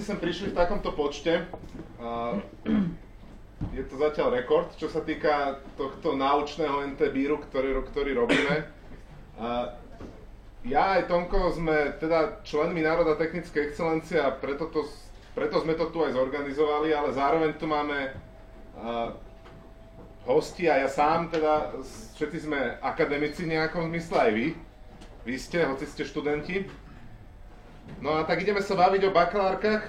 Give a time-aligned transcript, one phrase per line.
[0.00, 1.44] ste sem prišli v takomto počte.
[3.76, 7.12] Je to zatiaľ rekord, čo sa týka tohto náučného NT
[7.52, 8.64] ktorý, ktorý robíme.
[10.64, 14.88] Ja aj Tomko sme teda členmi Národa technické excelencie a preto, to,
[15.36, 18.16] preto sme to tu aj zorganizovali, ale zároveň tu máme
[20.24, 21.76] hosti a ja sám, teda
[22.16, 24.46] všetci sme akademici v nejakom zmysle, aj vy.
[25.28, 26.79] Vy ste, hoci ste študenti.
[28.00, 29.84] No a tak ideme sa baviť o bakalárkach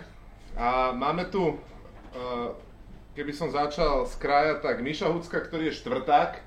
[0.60, 1.56] a máme tu,
[3.16, 6.44] keby som začal z kraja, tak Miša Hucka, ktorý je štvrták,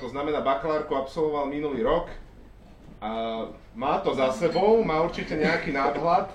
[0.00, 2.08] to znamená bakalárku absolvoval minulý rok.
[3.00, 3.10] A
[3.76, 6.32] má to za sebou, má určite nejaký nadhľad,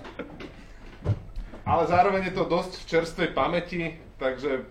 [1.65, 4.65] ale zároveň je to dosť v čerstvej pamäti, takže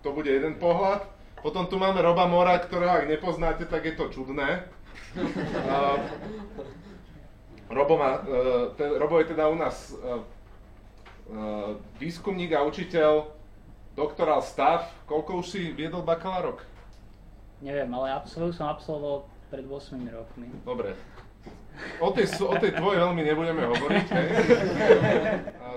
[0.00, 1.04] to bude jeden pohľad.
[1.40, 4.64] Potom tu máme Roba Mora, ktorého ak nepoznáte, tak je to čudné.
[7.70, 8.18] Robo, má,
[8.74, 10.18] ten, Robo je teda u nás uh,
[11.30, 13.30] uh, výskumník a učiteľ,
[13.94, 14.90] doktorál stav.
[15.06, 16.66] Koľko už si viedol bakalárok?
[17.62, 19.16] Neviem, ale absolvoval som absolvoval
[19.54, 20.50] pred 8 rokmi.
[20.66, 20.98] Dobre.
[22.02, 24.28] O tej, o tej tvojej veľmi nebudeme hovoriť, hej?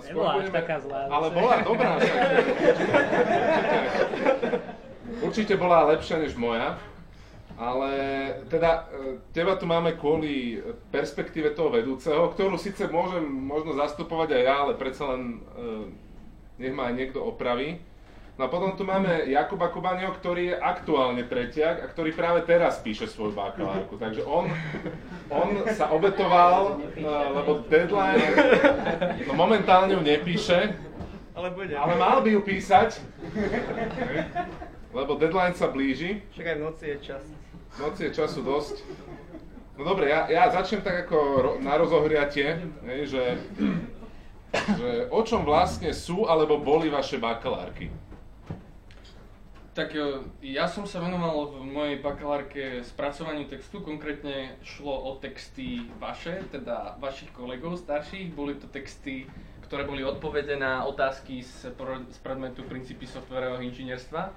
[0.10, 1.00] Nebola budeme, až taká zlá.
[1.08, 1.92] Ale bola dobrá.
[1.96, 2.18] Však,
[2.74, 2.98] určite,
[5.24, 6.76] určite bola lepšia než moja.
[7.54, 7.92] Ale
[8.50, 10.58] teda e, teba tu máme kvôli
[10.90, 15.38] perspektíve toho vedúceho, ktorú síce môžem možno zastupovať aj ja, ale predsa len e,
[16.58, 17.78] nech ma aj niekto opraví.
[18.34, 22.82] No a potom tu máme Jakuba Kubaneho, ktorý je aktuálne tretiak a ktorý práve teraz
[22.82, 23.94] píše svoju bakalárku.
[23.94, 24.50] Takže on,
[25.30, 28.26] on sa obetoval, uh, lebo deadline,
[29.30, 30.74] no momentálne ju nepíše,
[31.38, 31.78] ale, bude.
[31.78, 33.06] ale mal by ju písať,
[34.98, 36.26] lebo deadline sa blíži.
[36.34, 37.43] Však aj v noci je čas.
[37.74, 38.86] V noci je času dosť.
[39.74, 42.62] No dobre, ja, ja začnem tak ako ro, na rozohriatie,
[43.10, 43.42] že,
[44.54, 47.90] že o čom vlastne sú alebo boli vaše bakalárky?
[49.74, 50.22] Tak e,
[50.54, 56.94] ja som sa venoval v mojej bakalárke spracovaniu textu, konkrétne šlo o texty vaše, teda
[57.02, 59.26] vašich kolegov starších, boli to texty,
[59.66, 61.74] ktoré boli odpovede na otázky z,
[62.14, 64.30] z predmetu princípy softwarového inžinierstva.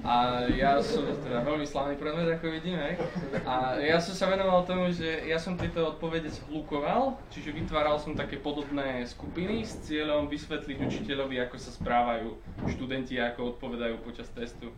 [0.00, 2.96] A ja som teda veľmi slavný predmet, ako vidím, hej.
[3.44, 8.16] A ja som sa venoval tomu, že ja som tieto odpovede zhlukoval, čiže vytváral som
[8.16, 12.32] také podobné skupiny s cieľom vysvetliť učiteľovi, ako sa správajú
[12.72, 14.72] študenti a ako odpovedajú počas testu.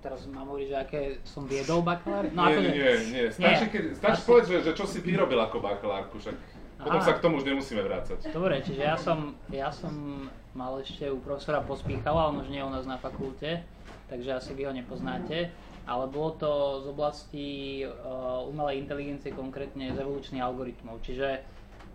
[0.00, 2.24] Teraz mám hovoriť, že aké som viedol bakalár?
[2.32, 2.70] No, nie, akože...
[2.72, 6.36] nie, nie, Stačí, keď, stačí povedať, že, že čo si ty robil ako bakalárku, však
[6.80, 8.32] potom sa k tomu už nemusíme vrácať.
[8.32, 10.24] Dobre, čiže ja som, ja som
[10.54, 13.62] mal ešte u profesora Pospíchala, on už nie je u nás na fakulte,
[14.10, 15.54] takže asi vy ho nepoznáte,
[15.86, 16.50] ale bolo to
[16.82, 17.46] z oblasti
[17.86, 21.02] uh, umelej inteligencie, konkrétne z evolučných algoritmov.
[21.06, 21.46] Čiže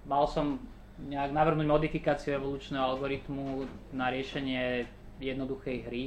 [0.08, 0.60] mal som
[0.96, 4.88] nejak navrhnúť modifikáciu evolučného algoritmu na riešenie
[5.20, 6.04] jednoduchej hry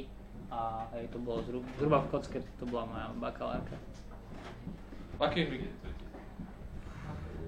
[0.49, 3.77] a hej, to bolo zhruba, zhruba v kocke, to bola moja bakalárka.
[5.21, 5.59] Aké hry?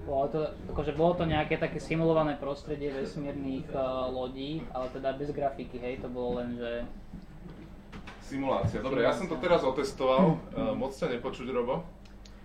[0.02, 0.40] Bolo to,
[0.74, 6.02] akože bolo to nejaké také simulované prostredie vesmírnych uh, lodí, ale teda bez grafiky, hej,
[6.02, 6.82] to bolo len, že...
[8.26, 8.82] Simulácia.
[8.82, 11.86] Dobre, ja som to teraz otestoval, uh, moc ťa nepočuť, Robo.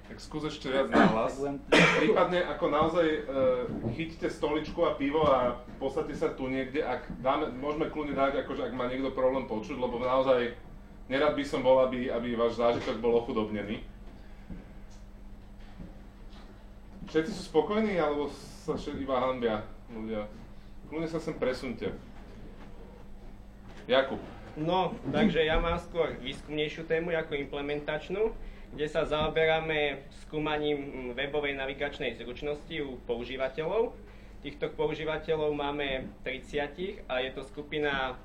[0.07, 1.35] Tak skús ešte viac nahlas.
[2.01, 7.49] Prípadne ako naozaj uh, chyťte stoličku a pivo a posadte sa tu niekde, ak dáme,
[7.57, 10.53] môžeme kľudne dať, akože ak má niekto problém počuť, lebo naozaj
[11.09, 13.96] nerad by som bol, aby, aby váš zážitok bol ochudobnený.
[17.07, 18.27] Všetci sú spokojní, alebo
[18.67, 20.27] sa všetci iba hanbia ľudia?
[20.91, 21.95] Kľudne sa sem presunte.
[23.87, 24.19] Jakub.
[24.59, 28.35] No, takže ja mám skôr výskumnejšiu tému ako implementačnú,
[28.75, 33.95] kde sa zaoberáme skúmaním webovej navigačnej zručnosti u používateľov.
[34.43, 38.19] Týchto používateľov máme 30 a je to skupina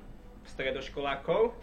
[0.50, 1.55] stredoškolákov.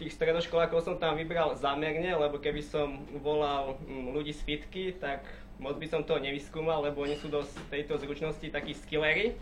[0.00, 5.20] Tých stredoškolákov som tam vybral zámerne, lebo keby som volal mm, ľudí z fitky, tak
[5.60, 9.36] moc by som to nevyskúmal, lebo oni sú dosť tejto zručnosti takí skillery.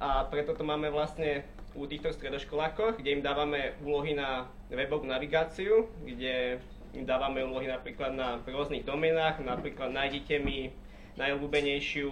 [0.00, 5.88] A preto to máme vlastne u týchto stredoškolákoch, kde im dávame úlohy na webovú navigáciu,
[6.04, 6.60] kde
[6.92, 10.74] im dávame úlohy napríklad na rôznych domenách, napríklad nájdite mi
[11.14, 12.10] najobľúbenejšiu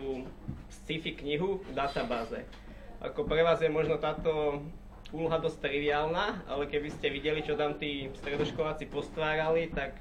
[0.69, 2.45] sci-fi knihu v databáze.
[3.03, 4.63] Ako pre vás je možno táto
[5.11, 9.97] úloha dosť triviálna, ale keby ste videli, čo tam tí stredoškoláci postvárali, tak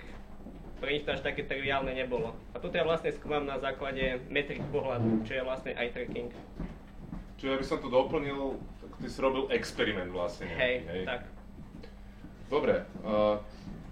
[0.77, 2.37] pre nich to až také triviálne nebolo.
[2.53, 6.29] A toto ja vlastne skúmam na základe metrik pohľadu, čo je vlastne eye tracking.
[7.37, 10.49] Čiže ja by som to doplnil, tak ty si robil experiment vlastne.
[10.49, 11.03] Hej, hej.
[11.05, 11.29] tak.
[12.47, 13.41] Dobre, uh,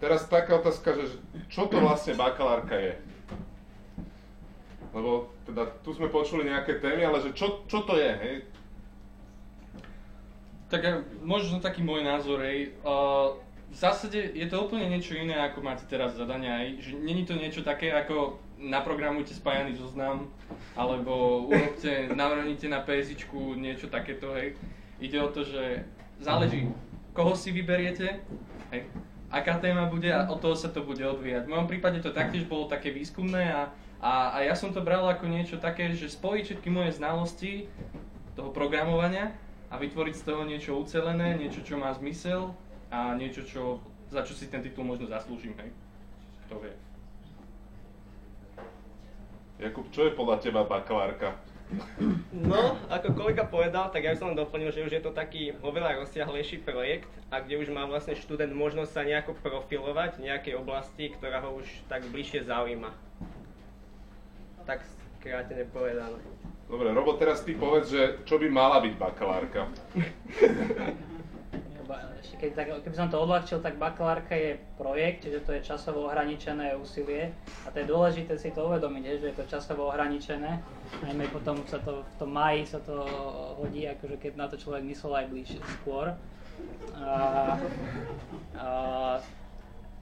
[0.02, 1.06] teraz taká otázka, že
[1.52, 2.96] čo to vlastne bakalárka je?
[4.96, 8.36] Lebo teda tu sme počuli nejaké témy, ale že čo, čo to je, hej?
[10.72, 12.74] Tak eh, možno taký môj názor, hej.
[12.82, 13.38] Uh,
[13.76, 16.80] v zásade je to úplne niečo iné, ako máte teraz zadania, hej.
[16.80, 20.32] Že není to niečo také, ako naprogramujte spájaný zoznam,
[20.80, 23.12] alebo urobte, navrhnite na ps
[23.60, 24.56] niečo takéto, hej.
[25.04, 25.84] Ide o to, že
[26.24, 26.72] záleží,
[27.12, 28.24] koho si vyberiete,
[28.72, 28.88] hej,
[29.28, 31.44] aká téma bude a od toho sa to bude odvíjať.
[31.44, 35.04] V mojom prípade to taktiež bolo také výskumné a, a, a ja som to bral
[35.04, 37.68] ako niečo také, že spojiť všetky moje znalosti
[38.40, 39.36] toho programovania
[39.68, 42.56] a vytvoriť z toho niečo ucelené, niečo, čo má zmysel
[42.92, 45.70] a niečo, čo, za čo si ten titul možno zaslúžim, hej.
[46.46, 46.74] Kto vie.
[49.56, 51.40] Jakub, čo je podľa teba bakalárka?
[52.30, 56.06] No, ako kolega povedal, tak ja som len doplnil, že už je to taký oveľa
[56.06, 61.10] rozsiahlejší projekt a kde už má vlastne študent možnosť sa nejako profilovať v nejakej oblasti,
[61.18, 62.94] ktorá ho už tak bližšie zaujíma.
[64.70, 64.86] Tak
[65.18, 66.22] skrátene povedané.
[66.70, 69.66] Dobre, Robo, teraz ty povedz, že čo by mala byť bakalárka?
[72.22, 76.10] Ešte keď, tak, keby som to odľahčil, tak bakalárka je projekt, čiže to je časovo
[76.10, 77.30] ohraničené úsilie
[77.64, 80.62] a to je dôležité si to uvedomiť, že je to časovo ohraničené.
[81.06, 83.06] Najmä potom sa to, v tom maji sa to
[83.62, 86.18] hodí, akože keď na to človek myslel aj bližšie skôr.
[86.98, 87.10] A,
[88.58, 88.68] a,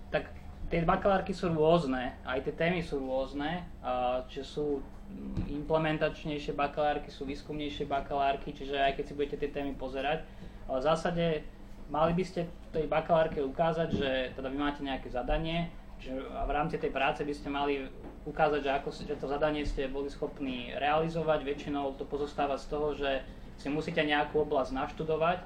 [0.07, 0.31] tak
[0.71, 4.68] tie bakalárky sú rôzne, aj tie témy sú rôzne, a, čiže sú
[5.51, 10.25] implementačnejšie bakalárky, sú výskumnejšie bakalárky, čiže aj keď si budete tie témy pozerať,
[10.65, 11.25] ale v zásade
[11.94, 15.69] mali by ste v tej bakalárke ukázať, že teda vy máte nejaké zadanie,
[16.01, 17.86] že v rámci tej práce by ste mali
[18.25, 21.45] ukázať, že, ako, že to zadanie ste boli schopní realizovať.
[21.45, 23.22] Väčšinou to pozostáva z toho, že
[23.62, 25.40] si musíte nejakú oblasť naštudovať.
[25.40, 25.45] E,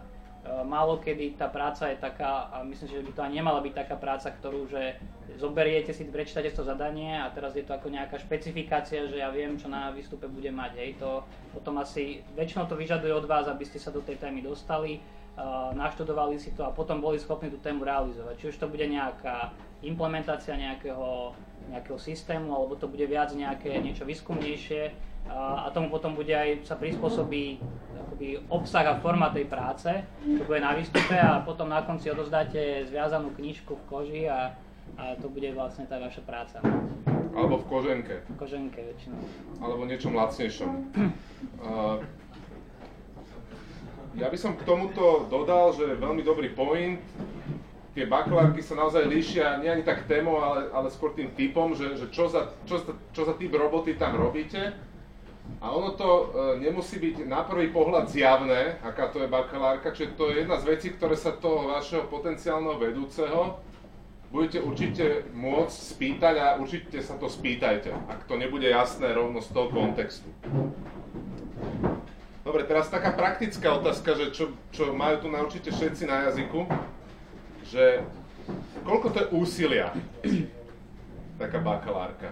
[0.64, 3.96] málo kedy tá práca je taká, a myslím, že by to ani nemala byť taká
[4.00, 4.98] práca, ktorú, že
[5.38, 9.60] zoberiete si, prečítate to zadanie a teraz je to ako nejaká špecifikácia, že ja viem,
[9.60, 10.72] čo na výstupe bude mať.
[10.80, 10.90] Hej.
[11.04, 15.04] To potom asi, väčšinou to vyžaduje od vás, aby ste sa do tej témy dostali
[15.78, 18.42] naštudovali si to a potom boli schopní tú tému realizovať.
[18.42, 19.54] Či už to bude nejaká
[19.86, 21.38] implementácia nejakého,
[21.70, 24.90] nejakého systému, alebo to bude viac nejaké niečo výskumnejšie
[25.30, 27.62] a, a tomu potom bude aj sa prispôsobí
[28.08, 29.92] akoby obsah a forma tej práce,
[30.26, 34.58] to bude na výstupe a potom na konci odozdáte zviazanú knižku v koži a,
[34.98, 36.58] a to bude vlastne tá vaša práca.
[37.38, 38.16] Alebo v koženke.
[38.26, 39.20] V koženke väčšinou.
[39.62, 40.72] Alebo niečom lacnejšom.
[41.62, 42.02] Uh,
[44.16, 47.04] ja by som k tomuto dodal, že veľmi dobrý point.
[47.98, 51.98] Tie bakalárky sa naozaj líšia nie ani tak témou, ale, ale skôr tým typom, že,
[51.98, 54.78] že čo, za, čo, za, čo za typ roboty tam robíte.
[55.58, 56.26] A ono to e,
[56.62, 60.68] nemusí byť na prvý pohľad zjavné, aká to je bakalárka, čiže to je jedna z
[60.70, 63.58] vecí, ktoré sa toho vašeho potenciálneho vedúceho
[64.28, 69.50] budete určite môcť spýtať a určite sa to spýtajte, ak to nebude jasné rovno z
[69.56, 70.28] toho kontextu.
[72.48, 76.64] Dobre, teraz taká praktická otázka, že čo, čo majú tu na určite všetci na jazyku,
[77.68, 78.00] že
[78.88, 79.92] koľko to je úsilia,
[81.44, 82.32] taká bakalárka?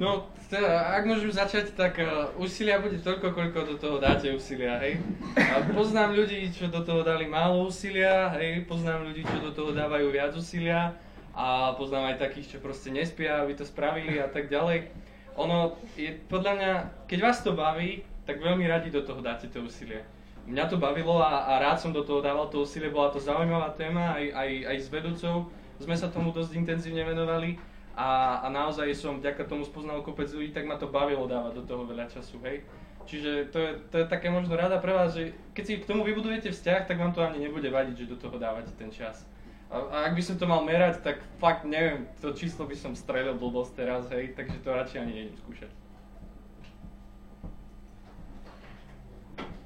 [0.00, 4.80] No, teda, ak môžem začať, tak uh, úsilia bude toľko, koľko do toho dáte úsilia,
[4.80, 5.04] hej.
[5.36, 9.76] A poznám ľudí, čo do toho dali málo úsilia, hej, poznám ľudí, čo do toho
[9.76, 10.96] dávajú viac úsilia
[11.36, 14.88] a poznám aj takých, čo proste nespia, aby to spravili a tak ďalej
[15.34, 16.72] ono je podľa mňa,
[17.10, 20.00] keď vás to baví, tak veľmi radi do toho dáte to úsilie.
[20.44, 23.72] Mňa to bavilo a, a rád som do toho dával to úsilie, bola to zaujímavá
[23.76, 25.34] téma, aj, aj, aj s vedúcou
[25.80, 27.58] sme sa tomu dosť intenzívne venovali
[27.98, 31.64] a, a naozaj som vďaka tomu spoznal kopec ľudí, tak ma to bavilo dávať do
[31.66, 32.62] toho veľa času, hej.
[33.04, 36.08] Čiže to je, to je také možno rada pre vás, že keď si k tomu
[36.08, 39.28] vybudujete vzťah, tak vám to ani nebude vadiť, že do toho dávate ten čas.
[39.74, 42.94] A, a ak by som to mal merať, tak fakt neviem, to číslo by som
[42.94, 45.70] strelil blbosť teraz, hej, takže to radšej ani nejdem skúšať.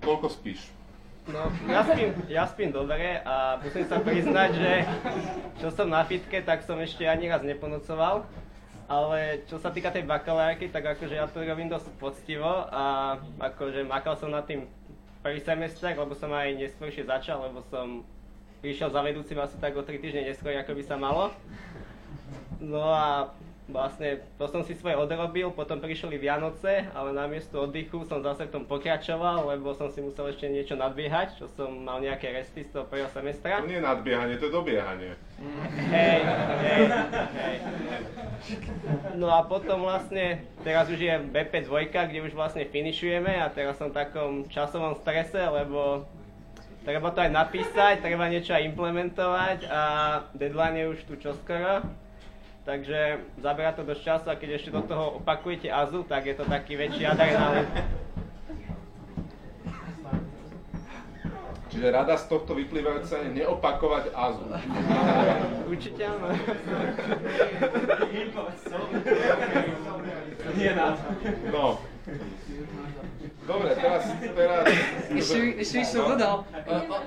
[0.00, 0.72] Koľko spíš?
[1.28, 4.72] No, ja spím, ja spím dobre a musím sa priznať, že
[5.60, 8.24] čo som na fitke, tak som ešte ani raz neponocoval.
[8.88, 13.84] Ale čo sa týka tej bakalárky, tak akože ja to robím dosť poctivo a akože
[13.84, 14.64] makal som na tým
[15.20, 18.08] prvý semestr, lebo som aj neskôršie začal, lebo som
[18.60, 21.30] prišiel za vedúcim asi tak o 3 týždne neskôr, ako by sa malo.
[22.58, 23.30] No a
[23.68, 28.52] vlastne to som si svoje odrobil, potom prišli Vianoce, ale namiesto oddychu som zase v
[28.56, 32.72] tom pokračoval, lebo som si musel ešte niečo nadbiehať, čo som mal nejaké resty z
[32.72, 33.60] toho prvého semestra.
[33.60, 35.12] To nie je nadbiehanie, to je dobiehanie.
[35.92, 36.20] Hej,
[36.64, 36.82] hej,
[37.36, 37.56] hej.
[39.20, 43.92] No a potom vlastne, teraz už je BP2, kde už vlastne finišujeme a teraz som
[43.92, 46.08] v takom časovom strese, lebo
[46.88, 49.80] treba to aj napísať, treba niečo aj implementovať a
[50.32, 51.84] deadline je už tu čoskoro.
[52.64, 56.44] takže zabera to dosť času a keď ešte do toho opakujete azu, tak je to
[56.48, 57.68] taký väčší adrenalín.
[61.68, 64.44] Čiže rada z tohto vyplývajúca je neopakovať azu.
[65.68, 66.28] Určite áno.
[71.52, 71.64] No.
[73.48, 74.62] Dobre, teraz, teraz...
[75.08, 76.44] Ešte, ešte by som dodal,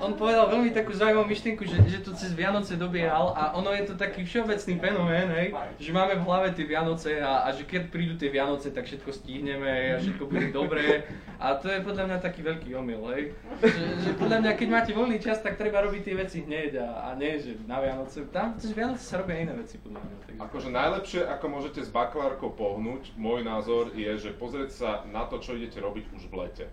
[0.02, 3.86] on, povedal veľmi takú zaujímavú myšlienku, že, že to cez Vianoce dobiehal a ono je
[3.86, 7.94] to taký všeobecný fenomén, hej, že máme v hlave tie Vianoce a, a že keď
[7.94, 11.06] prídu tie Vianoce, tak všetko stihneme a všetko bude dobré
[11.38, 13.38] a to je podľa mňa taký veľký omyl, hej.
[13.62, 16.88] Že, že podľa mňa, keď máte voľný čas, tak treba robiť tie veci hneď a,
[17.06, 20.16] a nie, že na Vianoce, tam cez Vianoce sa robia iné veci podľa mňa.
[20.26, 20.40] Takže.
[20.42, 25.38] Akože najlepšie, ako môžete s bakalárkou pohnúť, môj názor je, že pozrieť sa na to,
[25.38, 26.66] čo idete robiť už v lete.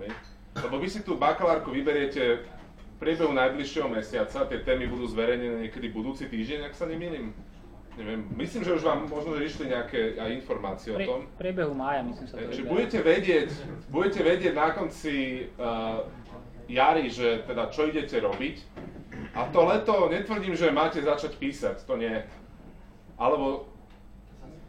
[0.00, 0.10] Hej?
[0.64, 5.92] Lebo vy si tú bakalárku vyberiete v priebehu najbližšieho mesiaca, tie témy budú zverejnené niekedy
[5.92, 7.36] budúci týždeň, ak sa nemýlim.
[7.98, 11.20] Neviem, myslím, že už vám možno že išli nejaké aj informácie o tom.
[11.34, 13.50] V priebehu mája, myslím sa to budete vedieť,
[13.90, 16.06] budete vedieť na konci uh,
[16.70, 18.56] jary, že teda čo idete robiť.
[19.34, 22.22] A to leto netvrdím, že máte začať písať, to nie.
[23.18, 23.66] Alebo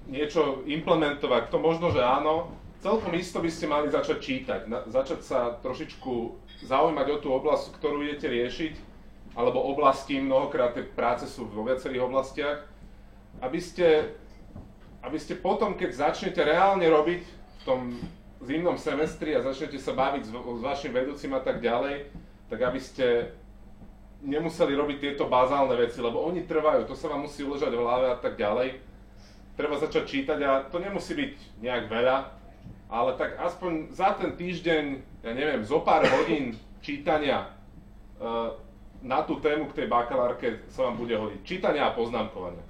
[0.09, 2.49] niečo implementovať, to možno, že áno.
[2.79, 6.13] Celkom isto by ste mali začať čítať, na, začať sa trošičku
[6.63, 8.73] zaujímať o tú oblasť, ktorú idete riešiť,
[9.35, 12.63] alebo oblasti, mnohokrát tie práce sú vo viacerých oblastiach,
[13.43, 14.15] aby ste,
[15.03, 17.99] aby ste potom, keď začnete reálne robiť v tom
[18.39, 22.07] zimnom semestri a začnete sa baviť s, s vašim vedúcim a tak ďalej,
[22.47, 23.35] tak aby ste
[24.23, 28.07] nemuseli robiť tieto bazálne veci, lebo oni trvajú, to sa vám musí uležať v hlave
[28.07, 28.79] a tak ďalej.
[29.59, 32.38] Treba začať čítať a to nemusí byť nejak veľa,
[32.89, 34.83] ale tak aspoň za ten týždeň,
[35.21, 37.53] ja neviem, zo pár hodín čítania
[38.17, 38.57] uh,
[39.05, 41.39] na tú tému k tej bakalárke sa vám bude hodiť.
[41.45, 42.65] Čítania a poznámkovania.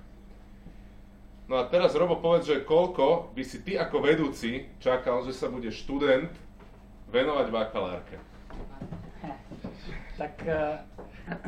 [1.50, 5.50] No a teraz Robo povedz, že koľko by si ty ako vedúci čakal, že sa
[5.50, 6.30] bude študent
[7.10, 8.22] venovať bakalárke?
[10.20, 10.78] Tak, eh,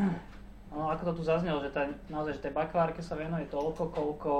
[0.73, 4.31] no, ako to tu zaznelo, že tá, naozaj, že tej bakalárke sa venuje toľko, koľko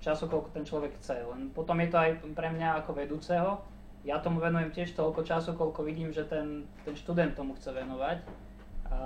[0.00, 1.24] času, koľko ten človek chce.
[1.24, 3.60] Len potom je to aj pre mňa ako vedúceho.
[4.00, 8.24] Ja tomu venujem tiež toľko času, koľko vidím, že ten, ten študent tomu chce venovať.
[8.90, 8.98] A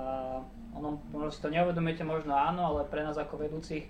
[0.73, 3.85] ono, možno si to neuvedomíte, možno áno, ale pre nás ako vedúcich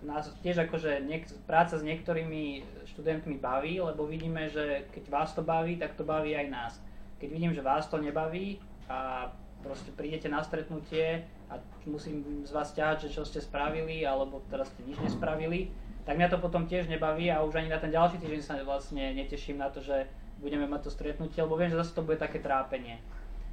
[0.00, 5.44] nás tiež akože niek- práca s niektorými študentmi baví, lebo vidíme, že keď vás to
[5.44, 6.72] baví, tak to baví aj nás.
[7.20, 8.56] Keď vidím, že vás to nebaví
[8.88, 9.28] a
[9.60, 14.72] proste prídete na stretnutie a musím z vás ťahať, že čo ste spravili, alebo teraz
[14.72, 15.68] ste nič nespravili,
[16.10, 19.14] tak mňa to potom tiež nebaví a už ani na ten ďalší týždeň sa vlastne
[19.14, 20.10] neteším na to, že
[20.42, 22.98] budeme mať to stretnutie, lebo viem, že zase to bude také trápenie.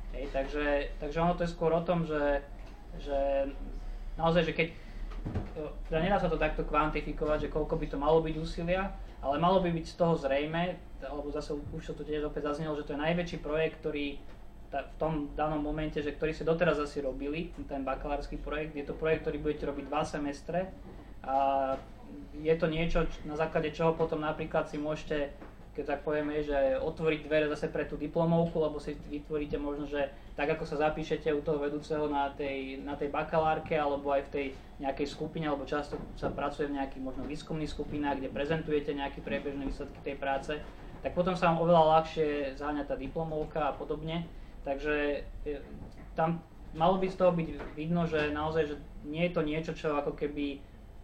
[0.09, 2.41] Hej, takže, takže ono to je skôr o tom, že,
[2.97, 3.45] že
[4.17, 4.67] naozaj, že keď
[5.85, 8.89] teda nedá sa to takto kvantifikovať, že koľko by to malo byť úsilia,
[9.21, 12.73] ale malo by byť z toho zrejme, alebo zase už to tu tiež opäť zaznelo,
[12.73, 14.17] že to je najväčší projekt, ktorý
[14.73, 18.97] v tom danom momente, že ktorý ste doteraz asi robili, ten bakalársky projekt, je to
[18.97, 20.73] projekt, ktorý budete robiť dva semestre
[21.21, 21.77] a
[22.43, 25.33] je to niečo, na základe čoho potom napríklad si môžete
[25.77, 30.09] keď tak povieme, že otvoriť dvere zase pre tú diplomovku, lebo si vytvoríte možno, že
[30.33, 34.33] tak ako sa zapíšete u toho vedúceho na tej, na tej bakalárke alebo aj v
[34.33, 34.45] tej
[34.81, 39.69] nejakej skupine, alebo často sa pracuje v nejakých možno výskumných skupinách, kde prezentujete nejaké priebežné
[39.69, 40.57] výsledky tej práce,
[41.05, 44.25] tak potom sa vám oveľa ľahšie záňať tá diplomovka a podobne.
[44.65, 45.61] Takže e,
[46.17, 46.41] tam
[46.73, 48.75] malo by z toho byť vidno, že naozaj, že
[49.05, 50.57] nie je to niečo, čo ako keby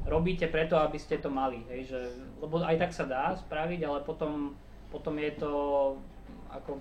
[0.04, 2.02] robíte preto, aby ste to mali, hej, že,
[2.44, 4.52] lebo aj tak sa dá spraviť, ale potom,
[4.92, 5.52] potom je to
[6.52, 6.78] ako,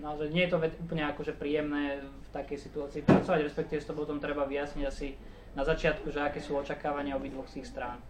[0.00, 4.18] naozaj nie je to úplne akože príjemné v takej situácii pracovať, respektíve si to potom
[4.18, 5.14] treba vyjasniť asi
[5.54, 8.00] na začiatku, že aké sú očakávania obidvoch z ich strán.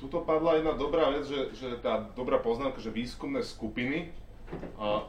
[0.00, 4.12] Tuto padla jedna dobrá vec, že, že tá dobrá poznámka, že výskumné skupiny,
[4.78, 5.02] a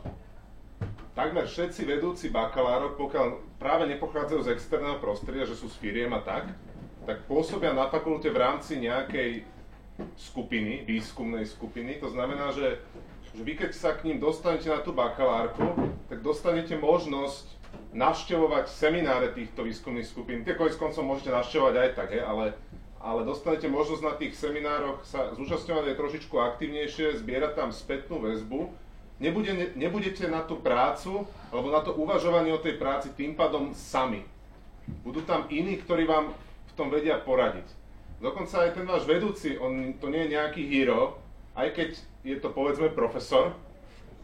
[1.13, 6.21] takmer všetci vedúci bakalárov, pokiaľ práve nepochádzajú z externého prostredia, že sú z firiem a
[6.21, 6.53] tak,
[7.07, 9.47] tak pôsobia na fakulte v rámci nejakej
[10.19, 12.03] skupiny, výskumnej skupiny.
[12.03, 12.83] To znamená, že,
[13.31, 15.71] že vy keď sa k ním dostanete na tú bakalárku,
[16.11, 17.55] tak dostanete možnosť
[17.95, 20.43] navštevovať semináre týchto výskumných skupín.
[20.43, 22.59] Tie konec koncov môžete navštevovať aj tak, he, ale,
[22.99, 28.67] ale dostanete možnosť na tých seminároch sa zúčastňovať aj trošičku aktivnejšie, zbierať tam spätnú väzbu.
[29.17, 34.27] Nebude, nebudete na tú prácu, alebo na to uvažovanie o tej práci tým pádom sami.
[35.01, 36.37] Budú tam iní, ktorí vám
[36.77, 37.65] tom vedia poradiť.
[38.21, 41.17] Dokonca aj ten váš vedúci, on to nie je nejaký hero,
[41.57, 41.89] aj keď
[42.21, 43.53] je to povedzme profesor,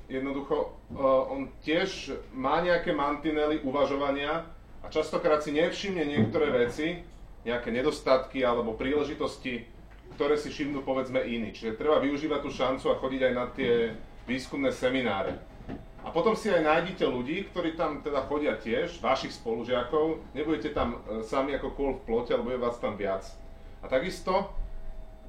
[0.10, 4.46] jednoducho uh, on tiež má nejaké mantinely uvažovania
[4.82, 7.02] a častokrát si nevšimne niektoré veci
[7.44, 9.68] nejaké nedostatky alebo príležitosti,
[10.16, 11.52] ktoré si všimnú povedzme iní.
[11.52, 13.74] Čiže treba využívať tú šancu a chodiť aj na tie
[14.24, 15.36] výskumné semináre.
[16.04, 21.00] A potom si aj nájdete ľudí, ktorí tam teda chodia tiež, vašich spolužiakov, nebudete tam
[21.08, 23.24] e, sami ako kôl v plote, alebo je vás tam viac.
[23.80, 24.52] A takisto,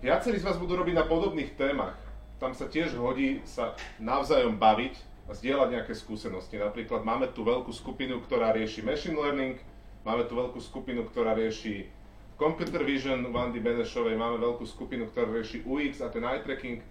[0.03, 1.95] viacerí z vás budú robiť na podobných témach.
[2.43, 4.99] Tam sa tiež hodí sa navzájom baviť
[5.31, 6.59] a zdieľať nejaké skúsenosti.
[6.59, 9.57] Napríklad máme tu veľkú skupinu, ktorá rieši machine learning,
[10.03, 11.87] máme tu veľkú skupinu, ktorá rieši
[12.35, 16.83] computer vision Andy Benešovej, máme veľkú skupinu, ktorá rieši UX a ten eye tracking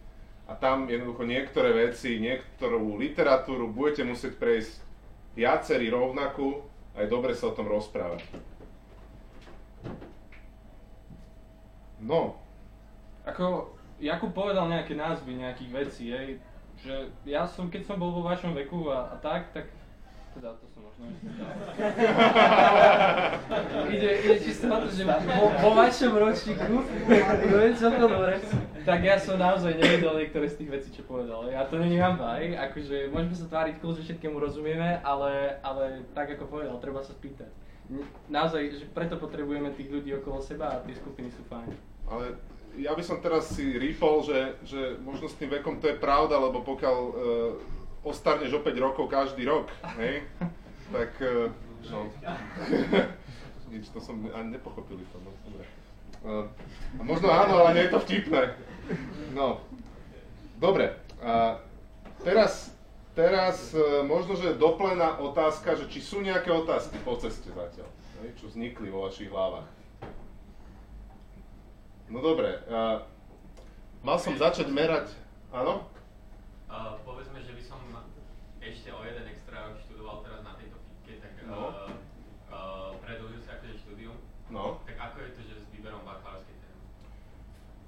[0.43, 4.73] a tam jednoducho niektoré veci, niektorú literatúru budete musieť prejsť
[5.39, 8.21] viacerí rovnakú a je dobre sa o tom rozprávať.
[12.03, 12.35] No.
[13.23, 13.71] Ako
[14.03, 16.29] Jakub povedal nejaké názvy nejakých vecí, hej,
[16.83, 19.71] že ja som, keď som bol vo vašom veku a, a tak, tak
[20.35, 20.65] teda to
[23.89, 26.73] ide, ide čisto na to, že vo, vo vašom ročníku,
[27.49, 28.39] to je celkom dobre,
[28.85, 31.49] tak ja som naozaj nevedel niektoré z tých vecí, čo povedal.
[31.49, 36.05] Ja to není hamba, aj, akože môžeme sa tváriť kľud, že všetkému rozumieme, ale, ale
[36.15, 37.51] tak ako povedal, treba sa spýtať.
[38.31, 41.69] Naozaj, že preto potrebujeme tých ľudí okolo seba a tie skupiny sú fajn.
[42.07, 42.39] Ale
[42.79, 46.39] ja by som teraz si rýpol, že, že možno s tým vekom to je pravda,
[46.39, 47.13] lebo pokiaľ uh,
[48.07, 49.69] ostarneš o 5 rokov každý rok,
[49.99, 50.25] hej,
[50.93, 51.49] tak uh,
[51.89, 51.99] no,
[53.73, 55.33] nič, to som ani nepochopili to, no.
[56.23, 56.45] Uh,
[56.95, 58.53] a možno áno, ale nie je to vtipné.
[59.33, 59.59] No,
[60.61, 60.93] dobre.
[61.25, 61.57] A
[62.21, 62.77] teraz,
[63.17, 67.89] teraz uh, možno, že doplená otázka, že či sú nejaké otázky po ceste zatiaľ,
[68.37, 69.67] čo vznikli vo vašich hlavách.
[72.13, 72.61] No dobre,
[74.05, 75.09] mal som začať merať,
[75.49, 75.89] áno?
[76.69, 77.81] Uh, povedzme, že by som
[78.63, 81.71] ešte o jeden extra rok študoval teraz na tejto fitke, tak no.
[81.71, 81.91] uh,
[82.51, 84.15] uh, predlžil sa akože štúdium.
[84.47, 84.79] No.
[84.87, 86.83] Tak ako je to, že s výberom bakalárskej témy?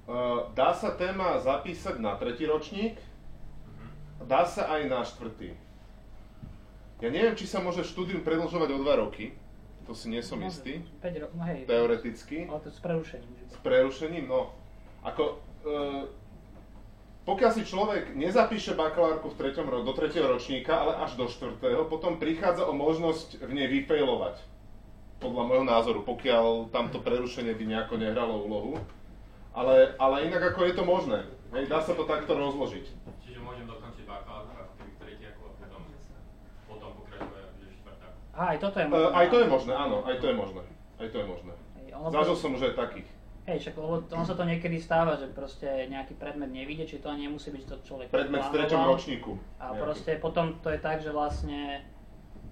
[0.06, 4.28] Uh, dá sa téma zapísať na tretí ročník, uh-huh.
[4.28, 5.56] dá sa aj na štvrtý.
[7.00, 9.36] Ja neviem, či sa môže štúdium predlžovať o dva roky,
[9.86, 10.58] to si nie som môže.
[10.58, 10.72] istý.
[10.98, 11.60] 5 rokov, no hej.
[11.68, 12.36] Teoreticky.
[12.50, 13.30] Ale to s prerušením.
[13.46, 14.50] S prerušením, no.
[15.06, 16.10] Ako, uh,
[17.22, 22.18] pokiaľ si človek nezapíše bakalárku v treťom, do tretieho ročníka, ale až do štvrtého, potom
[22.18, 24.42] prichádza o možnosť v nej vyfailovať.
[25.22, 28.82] Podľa môjho názoru, pokiaľ tamto prerušenie by nejako nehralo úlohu.
[29.56, 31.18] Ale, ale inak ako je to možné.
[31.56, 32.84] Hej, dá sa to takto rozložiť.
[33.24, 35.80] Čiže môžem dokončiť bakalárku a v tretiaku a potom,
[36.68, 38.12] potom pokračuje akože štvrták.
[38.36, 39.08] Á, aj toto je možné.
[39.08, 40.62] Uh, aj to je možné, áno, aj to je možné.
[41.00, 41.52] Aj to je možné.
[42.12, 43.08] Zažil som už aj takých.
[43.46, 43.74] Hej, však
[44.10, 47.76] on sa to niekedy stáva, že proste nejaký predmet nevíde, či to nemusí byť, to
[47.86, 49.38] človek Predmet v treťom ročníku.
[49.62, 49.80] A nejaký.
[49.86, 51.86] proste potom to je tak, že vlastne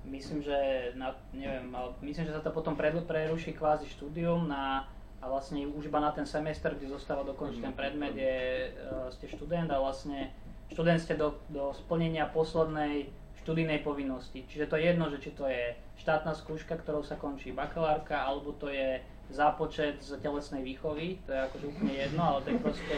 [0.06, 0.56] myslím, že
[0.94, 4.86] na, neviem, ale myslím, že sa to potom pre, preruší kvázi štúdium na,
[5.24, 8.36] a vlastne už iba na ten semester, kde zostáva dokončiť ten predmet, je,
[8.76, 10.28] uh, ste študent a vlastne
[10.68, 13.08] študent ste do, do splnenia poslednej
[13.40, 14.44] študijnej povinnosti.
[14.44, 18.56] Čiže to je jedno, že či to je štátna skúška, ktorou sa končí bakalárka, alebo
[18.56, 22.96] to je zápočet z telesnej výchovy, to je akože úplne jedno, ale to je proste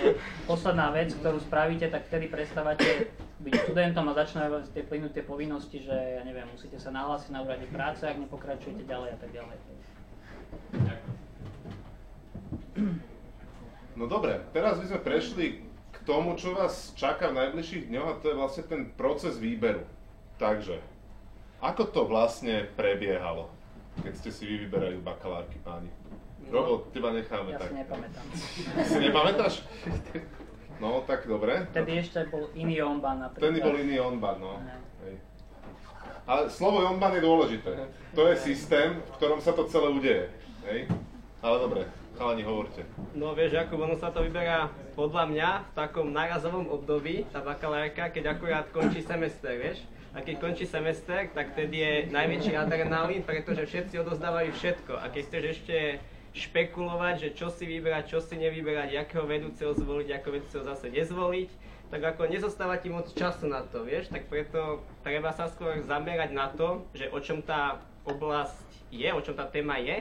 [0.51, 3.11] posledná vec, ktorú spravíte, tak vtedy prestávate
[3.43, 4.43] byť študentom a začnú
[4.75, 8.83] tie plynúť tie povinnosti, že ja neviem, musíte sa nahlásiť na úrade práce, ak nepokračujete
[8.87, 9.57] ďalej a tak ďalej.
[13.97, 15.47] No dobre, teraz by sme prešli
[15.93, 19.89] k tomu, čo vás čaká v najbližších dňoch a to je vlastne ten proces výberu.
[20.37, 20.77] Takže,
[21.65, 23.49] ako to vlastne prebiehalo,
[24.05, 25.89] keď ste si vy vyberali bakalárky páni?
[26.53, 27.73] Robo, teba necháme ja tak.
[27.73, 28.25] Ja si nepamätám.
[28.93, 29.55] si nepamätáš?
[30.77, 31.67] No, tak dobre.
[31.73, 33.49] Vtedy ešte bol iný onban napríklad.
[33.49, 34.61] Vtedy bol iný onban, no.
[35.09, 35.15] Hej.
[36.29, 37.73] Ale slovo onban je dôležité.
[38.13, 40.25] To je systém, v ktorom sa to celé udeje.
[40.69, 40.91] Hej?
[41.41, 41.83] Ale dobre,
[42.17, 42.83] chalani, hovorte.
[43.13, 48.09] No vieš, ako ono sa to vyberá podľa mňa v takom narazovom období, tá bakalárka,
[48.09, 49.85] keď akurát končí semester, vieš?
[50.17, 54.97] A keď končí semester, tak vtedy je najväčší adrenalín, pretože všetci odozdávajú všetko.
[54.97, 55.77] A keď chceš ešte
[56.33, 61.51] špekulovať, že čo si vybrať, čo si nevybrať, akého vedúceho zvoliť, ako vedúceho zase nezvoliť,
[61.93, 66.33] tak ako nezostáva ti moc času na to, vieš, tak preto treba sa skôr zamerať
[66.33, 70.01] na to, že o čom tá oblasť je, o čom tá téma je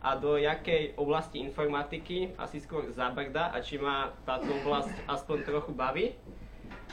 [0.00, 5.72] a do jakej oblasti informatiky asi skôr zabrda a či ma táto oblasť aspoň trochu
[5.74, 6.06] baví.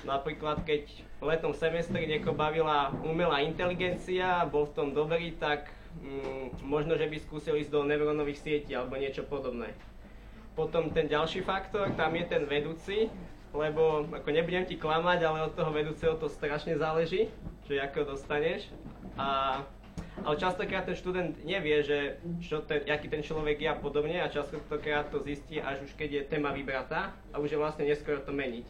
[0.04, 0.90] Napríklad, keď
[1.22, 5.72] v letnom semestri nieko bavila umelá inteligencia, bol v tom dobrý, tak
[6.04, 9.72] mm, možno, že by skúsil ísť do neurónových sietí alebo niečo podobné.
[10.54, 13.08] Potom ten ďalší faktor, tam je ten vedúci,
[13.54, 17.30] lebo ako nebudem ti klamať, ale od toho vedúceho to strašne záleží,
[17.70, 18.68] že ako dostaneš.
[19.16, 19.62] A
[20.22, 24.30] ale častokrát ten študent nevie, že čo ten, aký ten človek je a podobne a
[24.30, 28.30] častokrát to zistí až už keď je téma vybratá a už je vlastne neskoro to
[28.30, 28.66] meniť.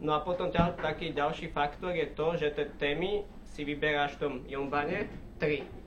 [0.00, 4.20] No a potom ďal, taký ďalší faktor je to, že tie témy si vyberáš v
[4.22, 5.80] tom Jombane 3.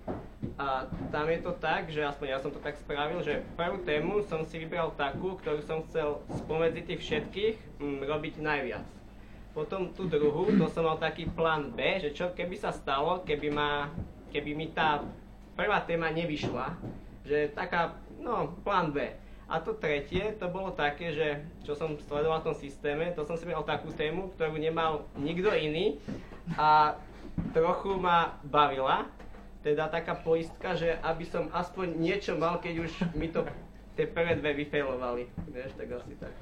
[0.59, 4.21] A tam je to tak, že aspoň ja som to tak spravil, že prvú tému
[4.29, 8.85] som si vybral takú, ktorú som chcel spomedzi tých všetkých mm, robiť najviac.
[9.57, 13.49] Potom tú druhú, to som mal taký plán B, že čo keby sa stalo, keby,
[13.53, 13.89] ma,
[14.33, 15.05] keby mi tá
[15.53, 16.73] prvá téma nevyšla,
[17.23, 19.13] že taká, no, plán B.
[19.45, 23.37] A to tretie, to bolo také, že čo som sledoval v tom systéme, to som
[23.37, 26.01] si mal takú tému, ktorú nemal nikto iný
[26.57, 26.97] a
[27.53, 29.05] trochu ma bavila,
[29.61, 33.45] teda taká poistka, že aby som aspoň niečo mal, keď už mi to
[33.93, 35.29] tie prvé dve vyfailovali.
[35.53, 36.33] Vieš, tak asi tak.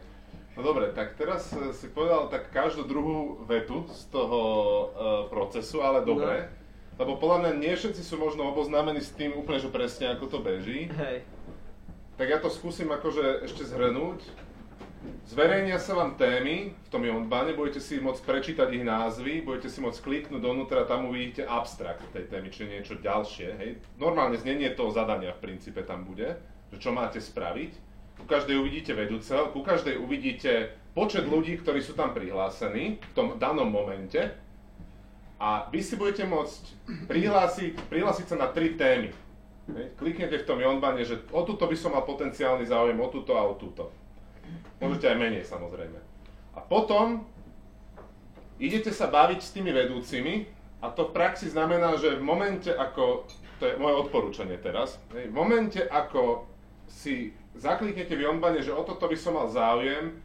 [0.55, 4.87] No dobre, tak teraz eh, si povedal tak každú druhú vetu z toho uh,
[5.31, 6.47] procesu, ale dobre.
[6.47, 6.60] No.
[6.99, 10.39] Lebo podľa mňa nie všetci sú možno oboznámení s tým úplne, že presne ako to
[10.43, 10.91] beží.
[10.91, 11.23] Hej.
[12.19, 14.21] Tak ja to skúsim akože ešte zhrnúť.
[15.25, 19.81] Zverejnia sa vám témy v tom Yondbane, budete si môcť prečítať ich názvy, budete si
[19.81, 23.47] môcť kliknúť donútra, tam uvidíte abstrakt tej témy, čiže niečo ďalšie.
[23.57, 23.69] Hej.
[23.97, 26.37] Normálne znenie toho zadania v princípe tam bude,
[26.69, 27.71] že čo máte spraviť.
[28.21, 33.41] Ku každej uvidíte vedúceho, ku každej uvidíte počet ľudí, ktorí sú tam prihlásení v tom
[33.41, 34.37] danom momente
[35.41, 36.63] a vy si budete môcť
[37.09, 39.09] prihlásiť, prihlásiť sa na tri témy.
[39.97, 43.49] Kliknete v tom Yondbane, že o túto by som mal potenciálny záujem, o túto a
[43.49, 43.89] o túto.
[44.77, 45.97] Môžete aj menej samozrejme.
[46.53, 47.25] A potom
[48.61, 50.45] idete sa baviť s tými vedúcimi
[50.77, 53.25] a to v praxi znamená, že v momente ako,
[53.57, 56.45] to je moje odporúčanie teraz, v momente ako
[56.85, 60.21] si zakliknete v Jonbane, že o toto by som mal záujem,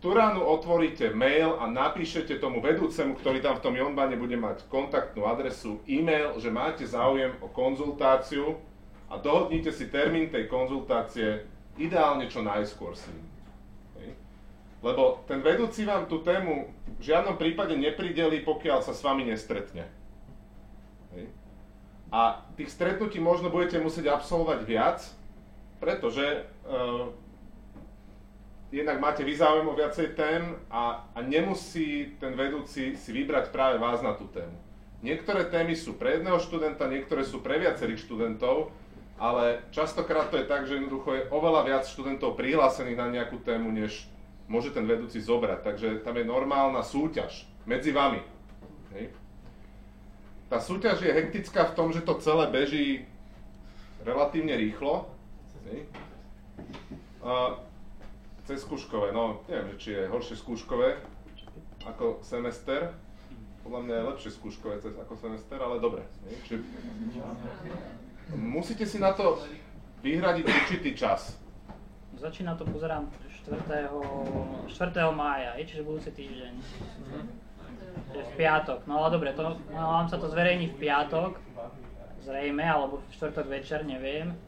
[0.00, 4.68] tú ránu otvoríte mail a napíšete tomu vedúcemu, ktorý tam v tom Jonbane bude mať
[4.68, 8.60] kontaktnú adresu, e-mail, že máte záujem o konzultáciu
[9.08, 11.48] a dohodnite si termín tej konzultácie
[11.80, 13.26] ideálne čo najskôr s ním.
[14.84, 19.88] Lebo ten vedúci vám tú tému v žiadnom prípade neprideli, pokiaľ sa s vami nestretne.
[22.12, 25.02] A tých stretnutí možno budete musieť absolvovať viac,
[25.82, 27.10] pretože uh,
[28.72, 34.02] jednak máte vyzáujem o viacej tém a, a nemusí ten vedúci si vybrať práve vás
[34.02, 34.58] na tú tému.
[35.04, 38.74] Niektoré témy sú pre jedného študenta, niektoré sú pre viacerých študentov,
[39.16, 43.70] ale častokrát to je tak, že jednoducho je oveľa viac študentov prihlásených na nejakú tému,
[43.70, 44.08] než
[44.50, 45.60] môže ten vedúci zobrať.
[45.62, 48.20] Takže tam je normálna súťaž medzi vami.
[48.96, 49.14] Hej.
[50.46, 52.86] Tá súťaž je hektická v tom, že to celé beží
[54.06, 55.10] relatívne rýchlo.
[55.70, 55.86] Hej.
[57.22, 57.58] A
[58.46, 61.02] cez skúškové, no neviem, či je horšie skúškové
[61.82, 62.94] ako semester.
[63.66, 66.06] Podľa mňa je lepšie skúškové cez ako semester, ale dobre.
[66.46, 66.62] Čiže
[68.38, 69.42] musíte si na to
[70.06, 71.34] vyhradiť určitý čas.
[72.16, 73.10] Začína to, pozerám,
[73.44, 73.90] 4.
[74.70, 74.70] 4.
[75.10, 76.54] mája, je, čiže budúci týždeň.
[78.14, 78.86] Čiže v piatok.
[78.86, 81.36] No ale dobre, to, no, vám sa to zverejní v piatok,
[82.22, 84.38] zrejme, alebo v štvrtok večer, neviem.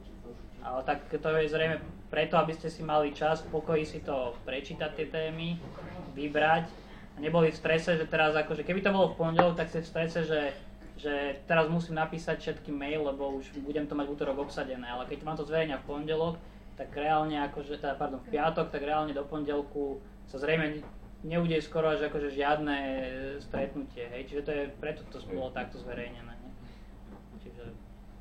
[0.62, 4.36] Ale tak to je zrejme preto, aby ste si mali čas v pokoji si to
[4.48, 5.60] prečítať tie témy,
[6.16, 6.68] vybrať.
[7.14, 9.90] A neboli v strese, že teraz akože, keby to bolo v pondelok, tak ste v
[9.90, 10.42] strese, že,
[10.96, 14.86] že teraz musím napísať všetky mail, lebo už budem to mať v útorok obsadené.
[14.86, 16.34] Ale keď vám to zverejňa v pondelok,
[16.78, 19.98] tak reálne akože, teda, pardon, v piatok, tak reálne do pondelku
[20.30, 20.78] sa zrejme
[21.26, 22.76] neudeje skoro až akože žiadne
[23.42, 26.50] stretnutie, hej, čiže to je, preto to bolo takto zverejnené, ne?
[27.42, 27.74] Čiže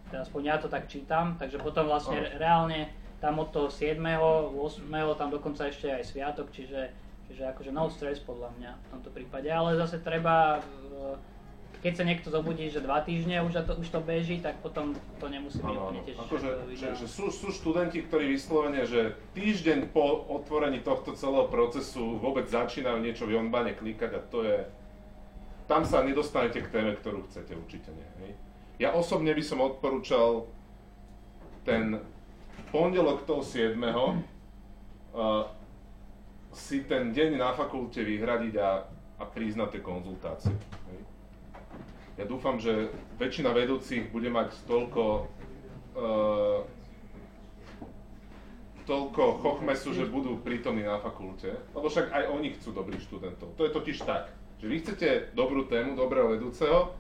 [0.10, 3.97] teda aspoň ja to tak čítam, takže potom vlastne reálne tam od toho 7.
[3.97, 5.17] 8.
[5.17, 6.93] tam dokonca ešte aj sviatok, čiže,
[7.30, 10.62] čiže akože no stress podľa mňa v tomto prípade, ale zase treba
[11.77, 15.25] keď sa niekto zobudí, že dva týždne už to, už to beží, tak potom to
[15.30, 20.25] nemusí byť úplne tiež akože, že, že sú, sú študenti, ktorí vyslovene, že týždeň po
[20.25, 24.58] otvorení tohto celého procesu vôbec začínajú niečo v Jonbane klikať a to je...
[25.69, 28.08] Tam sa nedostanete k téme, ktorú chcete, určite nie.
[28.23, 28.32] Hej?
[28.82, 30.47] Ja osobne by som odporúčal
[31.67, 31.99] ten
[32.71, 33.77] pondelok toho 7.
[33.77, 35.47] Uh,
[36.53, 38.86] si ten deň na fakulte vyhradiť a,
[39.17, 40.53] a na tie konzultácie.
[40.89, 40.99] Hej?
[42.17, 42.89] ja dúfam, že
[43.21, 45.30] väčšina vedúcich bude mať toľko
[45.93, 46.65] uh,
[48.89, 53.51] toľko chochmesu, že budú prítomní na fakulte, lebo však aj oni chcú dobrých študentov.
[53.60, 54.32] To je totiž tak,
[54.63, 56.95] že vy chcete dobrú tému, dobrého vedúceho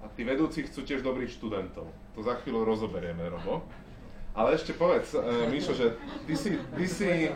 [0.00, 1.86] a tí vedúci chcú tiež dobrých študentov.
[2.16, 3.68] To za chvíľu rozoberieme, Robo.
[4.36, 5.96] Ale ešte povedz, uh, Míšo, že
[6.28, 7.32] ty si, ty, si,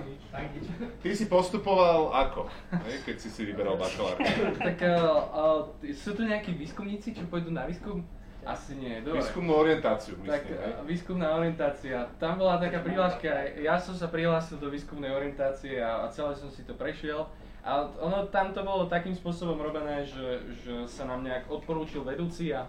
[1.01, 2.45] ty si postupoval ako,
[2.85, 4.21] hej, keď si si vyberal bakalárku?
[4.69, 5.01] Tak uh,
[5.33, 8.05] uh, sú tu nejakí výskumníci, čo pôjdu na výskum?
[8.45, 9.21] Asi nie, dobre.
[9.21, 10.73] Výskumnú orientáciu, Tak myslím, hej?
[10.73, 12.09] e, výskumná orientácia.
[12.17, 13.29] Tam bola taká prihláška,
[13.61, 17.29] ja som sa prihlásil do výskumnej orientácie a, a celé som si to prešiel.
[17.61, 22.49] A ono tam to bolo takým spôsobom robené, že, že sa nám nejak odporúčil vedúci
[22.57, 22.65] a,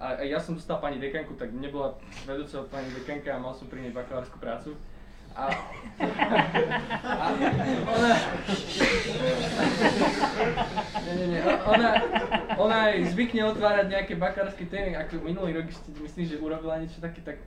[0.00, 1.92] a a ja som dostal pani dekanku, tak nebola
[2.24, 4.72] vedúca pani dekanka a mal som pri nej bakalárskú prácu.
[5.30, 5.46] A,
[7.22, 7.24] a
[7.86, 8.10] ona,
[11.06, 11.88] nie, nie, nie, ona,
[12.58, 15.70] ona aj zvykne otvárať nejaké bakalárske témy, ako minulý rok
[16.02, 17.38] myslím, že urobila niečo také, tak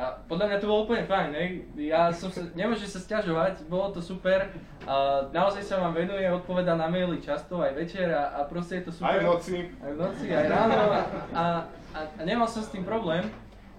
[0.00, 1.48] a podľa mňa to bolo úplne fajn, hej.
[1.76, 4.48] Ja som sa, nemôžem sa stiažovať, bolo to super.
[4.88, 8.88] A naozaj sa vám venuje, odpoveda na maily často, aj večer a, a proste je
[8.88, 9.12] to super.
[9.12, 9.56] Aj v noci.
[9.76, 11.00] Aj v noci, aj ráno a,
[11.36, 11.44] a,
[11.92, 13.28] a, a nemal som s tým problém.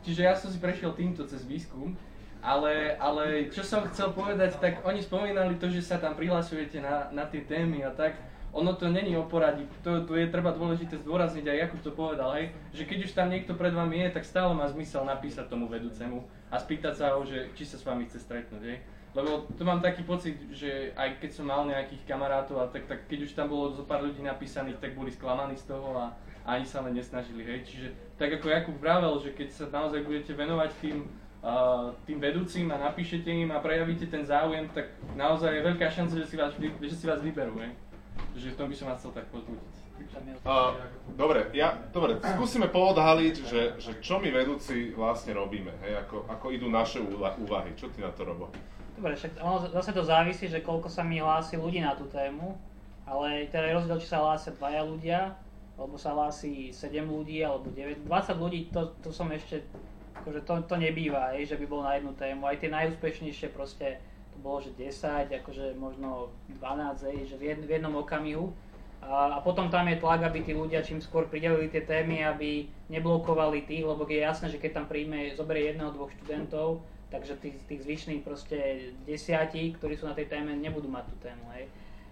[0.05, 1.97] Čiže ja som si prešiel týmto cez výskum.
[2.41, 7.09] Ale, ale čo som chcel povedať, tak oni spomínali to, že sa tam prihlasujete na,
[7.13, 8.17] na tie témy a tak
[8.51, 12.35] ono to není o poradí, to, to je treba dôležité zdôrazniť, aj Jakub to povedal,
[12.35, 15.71] hej, že keď už tam niekto pred vami je, tak stále má zmysel napísať tomu
[15.71, 16.19] vedúcemu
[16.51, 18.79] a spýtať sa ho, že či sa s vami chce stretnúť, hej.
[19.11, 23.07] Lebo to mám taký pocit, že aj keď som mal nejakých kamarátov, a tak, tak
[23.07, 26.15] keď už tam bolo zo pár ľudí napísaných, tak boli sklamaní z toho a,
[26.47, 27.59] a ani sa len nesnažili, hej.
[27.63, 27.87] Čiže
[28.19, 31.07] tak ako Jakub vravel, že keď sa naozaj budete venovať tým,
[31.39, 36.19] uh, tým vedúcim a napíšete im a prejavíte ten záujem, tak naozaj je veľká šanca,
[36.19, 37.71] že si vás, že si vás vyberú, hej.
[38.31, 39.81] Že v tom by som vás chcel tak pozbudiť.
[40.41, 40.73] Uh,
[41.13, 46.45] dobre, ja, dobre, skúsime poodhaliť, že, že čo my vedúci vlastne robíme, hej, ako, ako
[46.49, 46.97] idú naše
[47.37, 47.77] úvahy.
[47.77, 48.49] Čo ty na to robo?
[48.97, 52.57] Dobre, však ono zase to závisí, že koľko sa mi hlási ľudí na tú tému,
[53.05, 55.19] ale teda je rozdiel, či sa hlásia dvaja ľudia,
[55.77, 59.65] alebo sa hlási 7 ľudí, alebo 9, 20 ľudí, to, to som ešte,
[60.21, 62.45] akože to, to nebýva, hej, že by bolo na jednu tému.
[62.45, 63.97] Aj tie najúspešnejšie proste,
[64.31, 68.51] to bolo, že 10, akože možno 12, hej, že v, jed, v jednom okamihu.
[69.01, 72.69] A, a potom tam je tlak, aby tí ľudia čím skôr pridelili tie témy, aby
[72.93, 77.57] neblokovali tých, lebo je jasné, že keď tam príjme, zoberie jedného, dvoch študentov, takže tých,
[77.65, 81.65] tých zvyšných proste desiatí, ktorí sú na tej téme, nebudú mať tú tému, hej.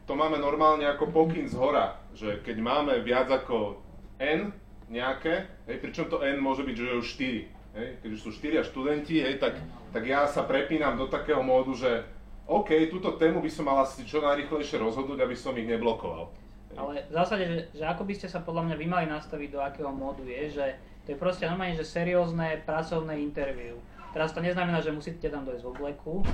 [0.10, 3.78] To máme normálne ako pokyn z hora, že keď máme viac ako
[4.18, 4.50] N
[4.90, 8.64] nejaké, hej, pričom to N môže byť, že už 4, hej, keď už sú 4
[8.66, 9.60] študenti, hej, tak,
[9.94, 12.06] tak ja sa prepínam do takého módu, že
[12.50, 16.34] OK, túto tému by som mal asi čo najrychlejšie rozhodnúť, aby som ich neblokoval.
[16.74, 19.60] Ale v zásade, že, že ako by ste sa podľa mňa vy mali nastaviť do
[19.62, 20.66] akého módu je, že
[21.06, 23.78] to je proste normálne, že seriózne pracovné interview.
[24.10, 26.26] Teraz to neznamená, že musíte tam dojsť v obleku,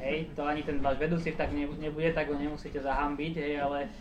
[0.00, 3.92] hej, to ani ten váš vedúci tak ne, nebude, tak ho nemusíte zahambiť, hej, ale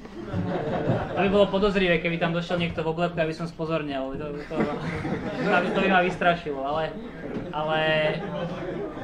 [1.11, 4.55] to by bolo podozrivé, keby tam došiel niekto v obleku, aby som spozornil, to, to,
[5.43, 6.95] to, to by ma vystrašilo, ale,
[7.51, 7.81] ale,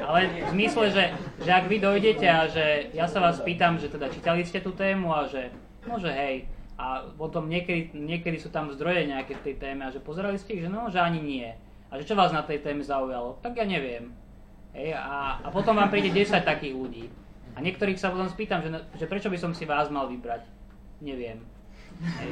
[0.00, 1.04] ale v zmysle, že,
[1.44, 4.72] že ak vy dojdete a že ja sa vás pýtam, že teda čítali ste tú
[4.72, 5.52] tému a že
[5.84, 6.48] no, že hej,
[6.80, 10.56] a potom niekedy, niekedy sú tam zdroje nejaké v tej téme a že pozerali ste
[10.56, 11.50] ich, že no, že ani nie.
[11.88, 13.40] A že čo vás na tej téme zaujalo?
[13.40, 14.12] Tak ja neviem.
[14.76, 17.08] Hej, a, a potom vám príde 10 takých ľudí.
[17.56, 20.44] A niektorých sa potom spýtam, že, že prečo by som si vás mal vybrať?
[21.00, 21.42] Neviem.
[21.98, 22.30] Hej.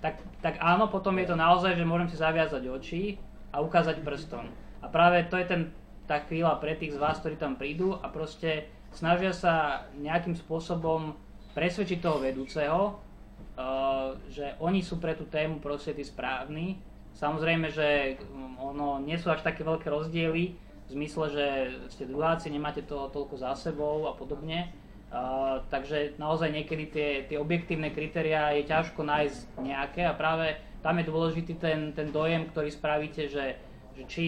[0.00, 3.02] Tak, tak áno, potom je to naozaj, že môžem si zaviazať oči
[3.50, 4.46] a ukázať prstom.
[4.80, 5.62] A práve to je ten,
[6.06, 11.16] tá chvíľa pre tých z vás, ktorí tam prídu a proste snažia sa nejakým spôsobom
[11.56, 12.80] presvedčiť toho vedúceho,
[13.56, 16.78] uh, že oni sú pre tú tému proste tí správni.
[17.16, 20.44] Samozrejme, že um, ono nie sú až také veľké rozdiely,
[20.86, 21.46] v zmysle, že
[21.90, 24.70] ste druháci, nemáte toho toľko za sebou a podobne.
[25.06, 30.98] Uh, takže naozaj niekedy tie, tie objektívne kritériá je ťažko nájsť nejaké a práve tam
[30.98, 33.58] je dôležitý ten, ten dojem, ktorý spravíte, že,
[33.98, 34.26] že či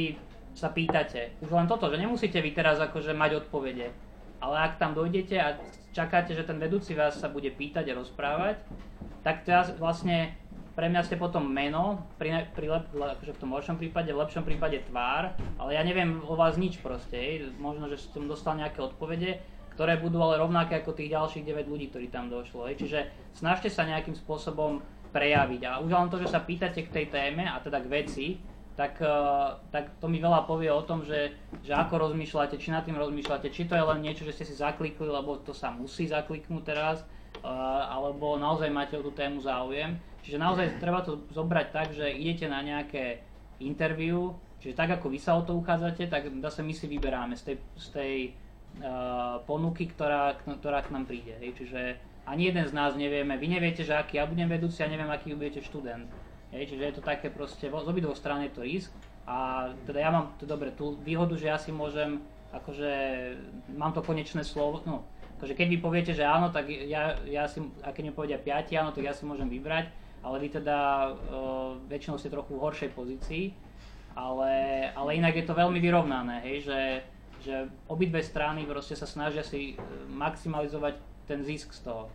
[0.55, 1.35] sa pýtate.
[1.43, 3.95] Už len toto, že nemusíte vy teraz akože mať odpovede,
[4.43, 5.59] ale ak tam dojdete a
[5.95, 8.57] čakáte, že ten vedúci vás sa bude pýtať a rozprávať,
[9.23, 10.35] tak teraz vlastne
[10.79, 14.47] pre mňa ste potom meno, pri, pri lep, akože v tom horšom prípade, v lepšom
[14.47, 19.43] prípade tvár, ale ja neviem o vás nič proste, možno, že som dostal nejaké odpovede,
[19.75, 22.71] ktoré budú ale rovnaké ako tých ďalších 9 ľudí, ktorí tam došlo.
[22.71, 22.87] Hej.
[22.87, 24.79] Čiže snažte sa nejakým spôsobom
[25.11, 28.27] prejaviť a už len to, že sa pýtate k tej téme a teda k veci,
[28.79, 31.35] tak, uh, tak to mi veľa povie o tom, že,
[31.67, 34.55] že ako rozmýšľate, či nad tým rozmýšľate, či to je len niečo, že ste si
[34.55, 37.03] zaklikli, lebo to sa musí zakliknúť teraz,
[37.43, 39.99] uh, alebo naozaj máte o tú tému záujem.
[40.23, 43.23] Čiže naozaj treba to zobrať tak, že idete na nejaké
[43.59, 47.43] interview, čiže tak ako vy sa o to uchádzate, tak zase my si vyberáme z
[47.43, 48.15] tej, z tej
[48.83, 51.35] uh, ponuky, ktorá, ktorá k nám príde.
[51.43, 51.65] Hej.
[51.65, 51.81] Čiže
[52.29, 55.33] ani jeden z nás nevieme, vy neviete, že aký ja budem vedúci, ja neviem, aký
[55.33, 56.07] budete študent.
[56.53, 58.93] Hej, čiže je to také proste, z obidvoch strán je to risk
[59.29, 62.89] a teda ja mám, to dobre, tú výhodu, že ja si môžem, akože
[63.77, 65.05] mám to konečné slovo, no,
[65.37, 68.81] akože keď vy poviete, že áno, tak ja, ja si, a keď mi povedia piati
[68.81, 70.79] áno, tak ja si môžem vybrať, ale vy teda
[71.11, 73.45] uh, väčšinou ste trochu v horšej pozícii,
[74.19, 74.53] ale,
[74.93, 76.81] ale inak je to veľmi vyrovnané, hej, že,
[77.47, 77.55] že
[77.87, 79.79] obidve strany proste sa snažia si
[80.11, 80.99] maximalizovať
[81.31, 82.11] ten zisk z toho.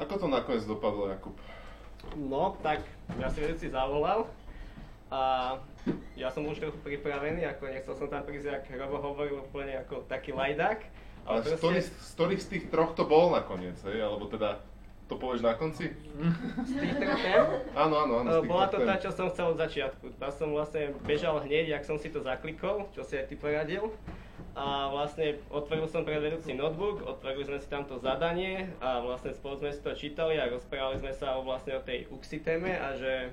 [0.00, 1.36] Ako to nakoniec dopadlo, Jakub?
[2.16, 2.80] No, tak
[3.20, 4.24] ja si veci zavolal
[5.12, 5.56] a
[6.16, 10.08] ja som už trochu pripravený, ako nechcel som tam prísť, ak Robo hovoril úplne ako
[10.08, 10.80] taký lajdák.
[11.28, 14.00] Ale, ale z, ktorých, z ktorých z tých troch to bol nakoniec, hej?
[14.00, 14.64] Alebo teda
[15.10, 15.90] to povieš na konci?
[17.74, 18.30] Áno, áno, áno.
[18.46, 20.14] Bola to tá, čo som chcel od začiatku.
[20.22, 23.90] Tá som vlastne bežal hneď, ak som si to zaklikol, čo si aj ty poradil
[24.54, 29.36] a vlastne otvoril som pre vedúci notebook, otvorili sme si tam to zadanie a vlastne
[29.36, 32.72] spolu sme si to čítali a rozprávali sme sa o vlastne o tej UXI téme
[32.72, 33.30] a že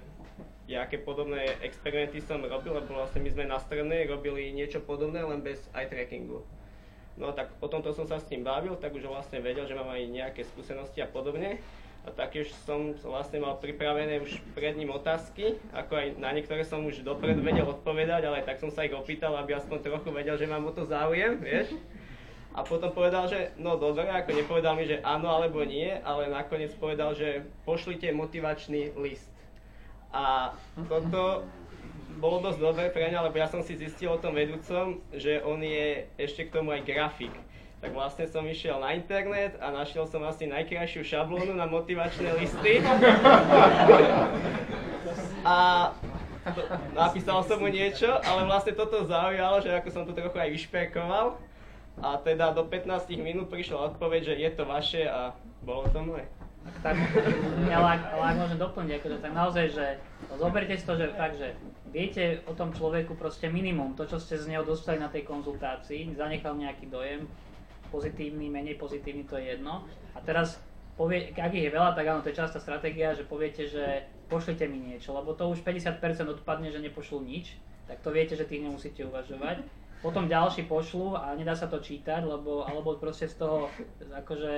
[0.67, 5.23] ja aké podobné experimenty som robil, lebo vlastne my sme na strednej robili niečo podobné,
[5.23, 6.43] len bez eye trackingu.
[7.17, 9.89] No tak potom to som sa s tým bavil, tak už vlastne vedel, že mám
[9.89, 11.57] aj nejaké skúsenosti a podobne
[12.07, 16.79] a taktiež som vlastne mal pripravené už pred ním otázky, ako aj na niektoré som
[16.87, 20.47] už dopredu vedel odpovedať, ale tak som sa ich opýtal, aby aspoň trochu vedel, že
[20.47, 21.75] mám o to záujem, vieš.
[22.55, 26.71] A potom povedal, že no dobre, ako nepovedal mi, že áno alebo nie, ale nakoniec
[26.79, 29.29] povedal, že pošlite motivačný list.
[30.15, 30.55] A
[30.87, 31.43] toto
[32.17, 35.61] bolo dosť dobré pre mňa, lebo ja som si zistil o tom vedúcom, že on
[35.61, 37.33] je ešte k tomu aj grafik
[37.77, 42.81] tak vlastne som išiel na internet a našiel som asi najkrajšiu šablónu na motivačné listy.
[45.45, 45.57] A
[46.97, 51.37] napísal som mu niečo, ale vlastne toto zaujalo, že ako som to trochu aj vyšperkoval.
[52.01, 56.25] A teda do 15 minút prišla odpoveď, že je to vaše a bolo to moje.
[56.83, 56.95] Tak,
[57.67, 59.85] ale, ak, ale ak môžem doplniť, akože, tak naozaj, že
[60.37, 61.57] zoberte si to, že fakt, že
[61.89, 66.15] viete o tom človeku proste minimum, to, čo ste z neho dostali na tej konzultácii,
[66.15, 67.25] zanechal nejaký dojem,
[67.89, 69.87] pozitívny, menej pozitívny, to je jedno.
[70.15, 70.59] A teraz,
[70.99, 74.67] povie, ak ich je veľa, tak áno, to je častá stratégia, že poviete, že pošlite
[74.67, 77.55] mi niečo, lebo to už 50% odpadne, že nepošlú nič,
[77.87, 79.63] tak to viete, že tých nemusíte uvažovať.
[80.03, 83.71] Potom ďalší pošlu a nedá sa to čítať, lebo, alebo proste z toho,
[84.13, 84.53] akože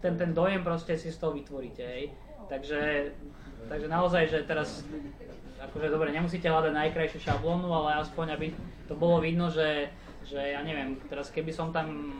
[0.00, 2.12] ten, ten dojem proste si z toho vytvoríte, hej.
[2.46, 3.10] Takže,
[3.66, 4.86] takže naozaj, že teraz,
[5.58, 8.46] akože dobre, nemusíte hľadať najkrajšiu šablónu, ale aspoň, aby
[8.86, 9.90] to bolo vidno, že
[10.26, 12.10] že ja neviem, teraz keby som tam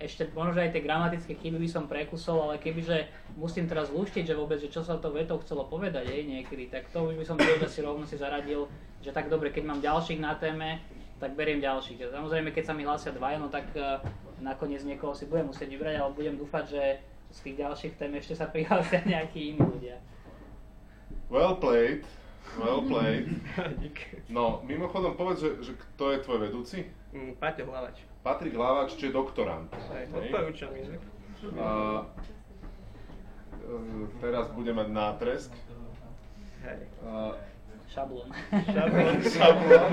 [0.00, 3.04] ešte možno, aj tie gramatické chyby by som prekusol, ale kebyže
[3.36, 6.88] musím teraz luštiť, že vôbec, že čo sa to vetou chcelo povedať jej niekedy, tak
[6.88, 8.64] to už by som tiež asi rovno si zaradil,
[9.04, 10.80] že tak dobre, keď mám ďalších na téme,
[11.20, 12.08] tak beriem ďalších.
[12.08, 14.00] Samozrejme, keď sa mi hlásia dvaja, no tak uh,
[14.40, 16.82] nakoniec niekoho si budem musieť vybrať, ale budem dúfať, že
[17.30, 19.96] z tých ďalších tém ešte sa prihlásia nejakí iní ľudia.
[21.30, 22.02] Well played,
[22.58, 23.30] well played.
[24.26, 26.78] No, mimochodom povedz, že, že kto je tvoj vedúci?
[27.14, 28.02] Mm, Paťo Hlavač.
[28.20, 29.70] Patrik Hlavač, čo je doktorant.
[30.12, 31.00] odporúčam inak.
[31.56, 32.04] A,
[33.56, 33.74] e,
[34.20, 35.52] teraz bude mať nátresk.
[36.60, 36.80] Hej.
[37.00, 37.32] A,
[37.90, 38.30] Šablón.
[38.70, 39.14] Šablón.
[39.34, 39.90] Šablón.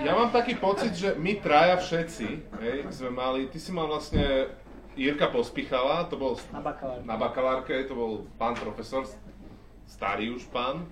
[0.00, 2.28] ja mám taký pocit, že my traja všetci,
[2.64, 4.48] hej, sme mali, ty si mal vlastne
[4.96, 7.04] Jirka Pospichala, to bol na bakalárke.
[7.04, 9.04] na bakalárke, to bol pán profesor,
[9.84, 10.88] starý už pán,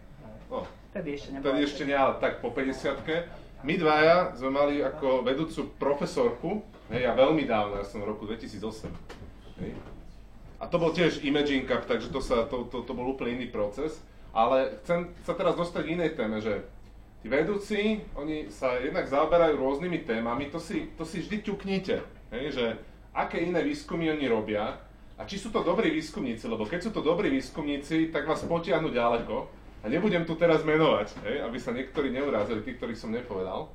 [0.53, 1.45] no, Vtedy ešte nebolo.
[1.49, 6.61] Vtedy ešte nie, ale tak po 50 My dvaja sme mali ako vedúcu profesorku,
[6.93, 9.65] hej, a veľmi dávno, ja som v roku 2008.
[9.65, 9.96] Hej.
[10.57, 13.49] A to bol tiež Imaging Cup, takže to, sa, to, to, to bol úplne iný
[13.53, 14.01] proces.
[14.37, 16.65] Ale chcem sa teraz dostať k inej téme, že
[17.21, 21.97] tí vedúci, oni sa jednak zaoberajú rôznymi témami, to si, to si vždy ťuknite,
[22.37, 22.65] hej, že
[23.17, 24.77] aké iné výskumy oni robia
[25.17, 28.93] a či sú to dobrí výskumníci, lebo keď sú to dobrí výskumníci, tak vás potiahnu
[28.93, 29.49] ďaleko.
[29.81, 33.71] A nebudem tu teraz menovať, hej, aby sa niektorí neurázili, tí, ktorých som nepovedal.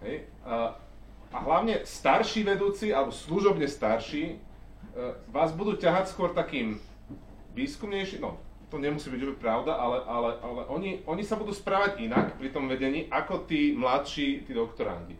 [0.00, 0.30] Hej.
[0.46, 0.78] A,
[1.34, 4.40] a hlavne starší vedúci, alebo služobne starší,
[5.30, 6.82] vás budú ťahať skôr takým
[7.54, 8.38] výskumnejším, no
[8.68, 12.68] to nemusí byť pravda, ale, ale, ale oni, oni sa budú správať inak pri tom
[12.68, 15.16] vedení, ako tí mladší, tí doktorandi.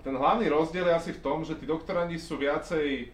[0.00, 3.12] Ten hlavný rozdiel je asi v tom, že tí doktorandi sú viacej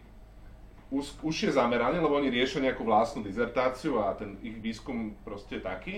[0.94, 5.66] už, užšie zameraní, lebo oni riešia nejakú vlastnú dizertáciu a ten ich výskum proste je
[5.66, 5.96] taký.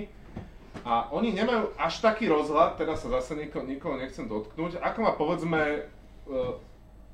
[0.88, 5.12] A oni nemajú až taký rozhľad, teda sa zase nikoho, nikoho nechcem dotknúť, ako má
[5.12, 5.60] povedzme
[6.24, 6.56] uh,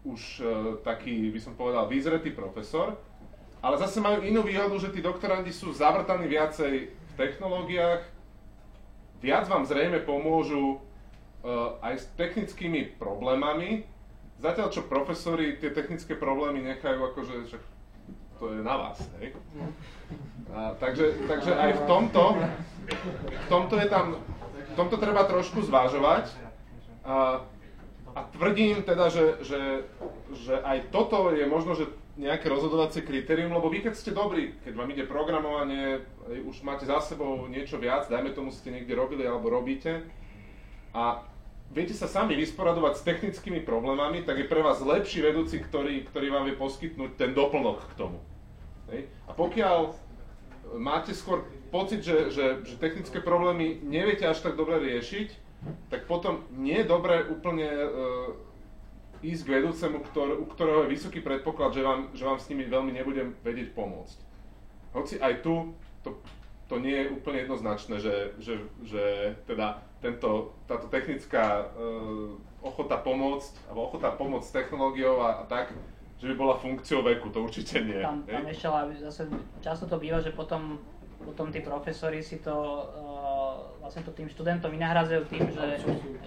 [0.04, 0.46] už uh,
[0.84, 3.00] taký, by som povedal, vyzretý profesor,
[3.64, 8.04] ale zase majú inú výhodu, že tí doktorandi sú zavrtaní viacej v technológiách,
[9.24, 13.88] viac vám zrejme pomôžu uh, aj s technickými problémami,
[14.44, 17.56] Zatiaľ, čo profesori tie technické problémy nechajú akože, že
[18.42, 19.30] to je na vás, hej?
[20.50, 22.22] A, takže, takže aj v tomto,
[23.24, 24.18] v tomto je tam,
[24.52, 26.34] v tomto treba trošku zvážovať.
[27.06, 27.46] A,
[28.14, 29.60] a tvrdím teda, že, že,
[30.46, 34.72] že aj toto je možno, že nejaké rozhodovacie kritérium, lebo vy keď ste dobrí, keď
[34.78, 36.06] vám ide programovanie,
[36.46, 40.06] už máte za sebou niečo viac, dajme tomu ste niekde robili alebo robíte
[40.94, 41.26] a
[41.74, 46.30] viete sa sami vysporadovať s technickými problémami, tak je pre vás lepší vedúci, ktorý, ktorý
[46.30, 48.22] vám vie poskytnúť ten doplnok k tomu.
[49.26, 49.90] A pokiaľ
[50.78, 51.42] máte skôr
[51.74, 55.43] pocit, že, že, že technické problémy neviete až tak dobre riešiť,
[55.88, 58.32] tak potom nie je dobré úplne uh,
[59.24, 62.68] ísť k vedúcemu, ktor, u ktorého je vysoký predpoklad, že vám, že vám s nimi
[62.68, 64.18] veľmi nebudem vedieť pomôcť.
[64.92, 65.72] Hoci aj tu
[66.04, 66.20] to,
[66.68, 69.04] to nie je úplne jednoznačné, že, že, že
[69.48, 75.72] teda tento, táto technická uh, ochota pomôcť, alebo ochota pomôcť s technológiou a, a tak,
[76.20, 78.00] že by bola funkciou veku, to určite nie.
[78.00, 79.28] Tam, tam ešte, ale zase
[79.60, 80.80] často to býva, že potom,
[81.20, 83.13] potom tí profesori si to uh,
[83.84, 85.68] vlastne to tým študentom vynahradzajú tým, že,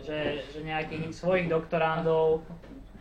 [0.06, 0.20] že,
[0.54, 2.46] že nejakých svojich doktorandov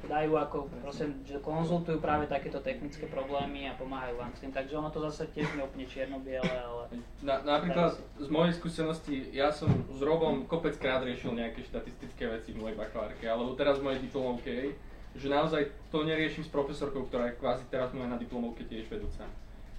[0.07, 4.79] dajú ako, prosím, že konzultujú práve takéto technické problémy a pomáhajú vám s tým, takže
[4.79, 6.83] ono to zase tiež nie úplne čierno-biele, ale...
[7.27, 12.65] Na, napríklad z mojej skúsenosti, ja som s Robom kopeckrát riešil nejaké štatistické veci v
[12.65, 14.79] mojej bakalárke, alebo teraz v mojej diplomovke,
[15.17, 19.27] že naozaj to neriešim s profesorkou, ktorá je kvázi teraz moja na diplomovke tiež vedúca.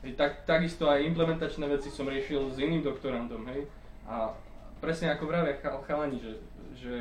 [0.04, 3.66] Hej, tak, takisto aj implementačné veci som riešil s iným doktorandom, hej.
[4.08, 4.34] A
[4.80, 6.34] presne ako vravia chalani, že,
[6.78, 6.94] že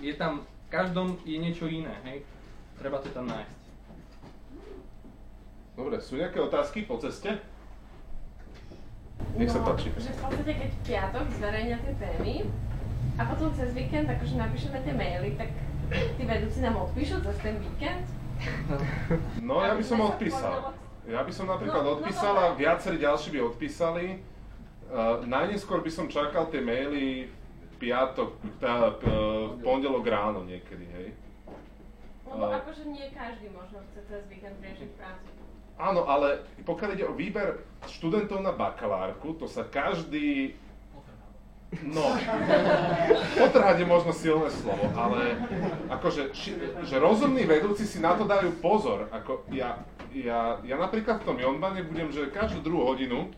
[0.00, 2.22] je tam, v každom je niečo iné, hej.
[2.74, 3.62] Treba to tam nájsť.
[5.74, 7.38] Dobre, sú nejaké otázky po ceste?
[9.34, 9.90] Nech sa no, páči.
[9.94, 12.34] Že v podstate, keď v piatok zverejnia tie témy
[13.18, 15.50] a potom cez víkend akože napíšeme tie maily, tak
[15.90, 18.06] tí vedúci nám odpíšu cez ten víkend?
[19.42, 20.74] No, ja by som odpísal.
[21.04, 22.64] Ja by som napríklad No, no odpísal a dobre.
[22.66, 24.04] viacerí ďalší by odpísali.
[24.94, 27.26] Uh, najneskôr by som čakal tie maily
[27.82, 31.08] piatok, tá, uh, v pondelok ráno niekedy, hej.
[32.30, 35.26] Lebo A- akože nie každý možno chce cez víkend riešiť prácu.
[35.82, 40.54] Áno, ale pokiaľ ide o výber študentov na bakalárku, to sa každý...
[41.82, 42.14] No,
[43.42, 45.34] potrhať je možno silné slovo, ale
[45.90, 46.50] akože, ši,
[46.86, 49.10] že rozumní vedúci si na to dajú pozor.
[49.10, 49.82] Ako ja,
[50.14, 53.34] ja, ja napríklad v tom Jonbane budem, že každú druhú hodinu,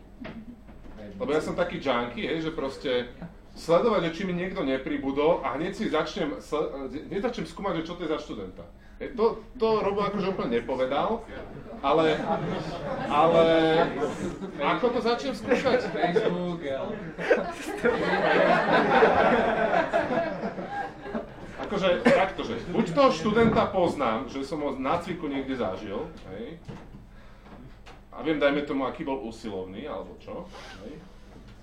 [1.17, 3.09] lebo ja som taký junkie, hej, že proste
[3.57, 7.87] sledovať, že či mi niekto nepribudol a hneď si začnem, sle- hneď začnem skúmať, že
[7.89, 8.63] čo to je za študenta.
[8.97, 11.21] To, to Robo akože úplne nepovedal,
[11.85, 12.17] ale,
[13.05, 13.45] ale
[14.57, 15.85] ako to začnem skúšať?
[15.93, 16.65] Facebook.
[21.61, 26.57] Akože takto, že buď toho študenta poznám, že som ho na cviku niekde zažil, hej,
[28.17, 30.49] a viem, dajme tomu, aký bol usilovný, alebo čo,
[30.81, 30.97] hej,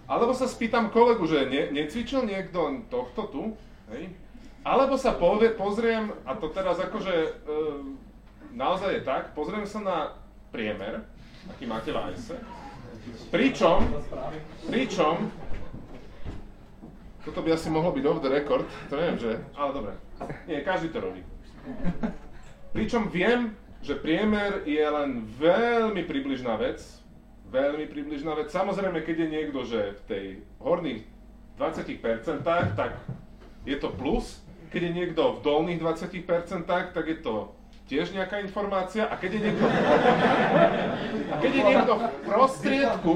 [0.07, 3.42] alebo sa spýtam kolegu, že ne, necvičil niekto tohto tu,
[3.90, 4.14] hej,
[4.62, 7.30] alebo sa povie, pozriem, a to teraz akože e,
[8.55, 9.98] naozaj je tak, pozriem sa na
[10.55, 11.02] priemer,
[11.50, 12.30] aký máte v AS,
[13.34, 13.82] pričom,
[14.70, 15.28] pričom
[17.24, 19.30] toto by asi mohlo byť off the record, to neviem, že...
[19.57, 19.92] Ale dobre.
[20.44, 21.24] Nie, každý to robí.
[22.76, 26.80] Pričom viem, že priemer je len veľmi približná vec.
[27.53, 28.49] Veľmi približná vec.
[28.49, 30.24] Samozrejme, keď je niekto, že v tej
[30.59, 31.05] horných
[31.61, 32.93] 20%, tak
[33.68, 34.41] je to plus.
[34.72, 37.53] Keď je niekto v dolných 20%, tak je to
[37.85, 39.05] tiež nejaká informácia.
[39.05, 39.66] A keď je niekto,
[41.28, 43.14] a keď je niekto v prostriedku,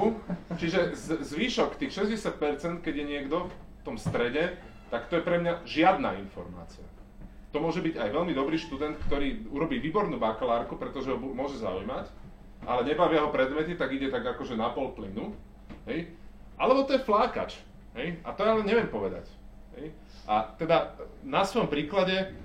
[0.60, 0.92] čiže
[1.24, 4.60] zvýšok tých 60%, keď je niekto v tom strede,
[4.92, 6.84] tak to je pre mňa žiadna informácia.
[7.52, 12.12] To môže byť aj veľmi dobrý študent, ktorý urobí výbornú bakalárku, pretože ho môže zaujímať,
[12.68, 15.32] ale nebavia ho predmety, tak ide tak akože na pol plynu.
[15.88, 16.12] Hej?
[16.60, 17.56] Alebo to je flákač.
[17.96, 18.20] Hej?
[18.20, 19.24] A to ja ale neviem povedať.
[19.80, 19.96] Hej?
[20.28, 20.92] A teda
[21.24, 22.36] na svojom príklade,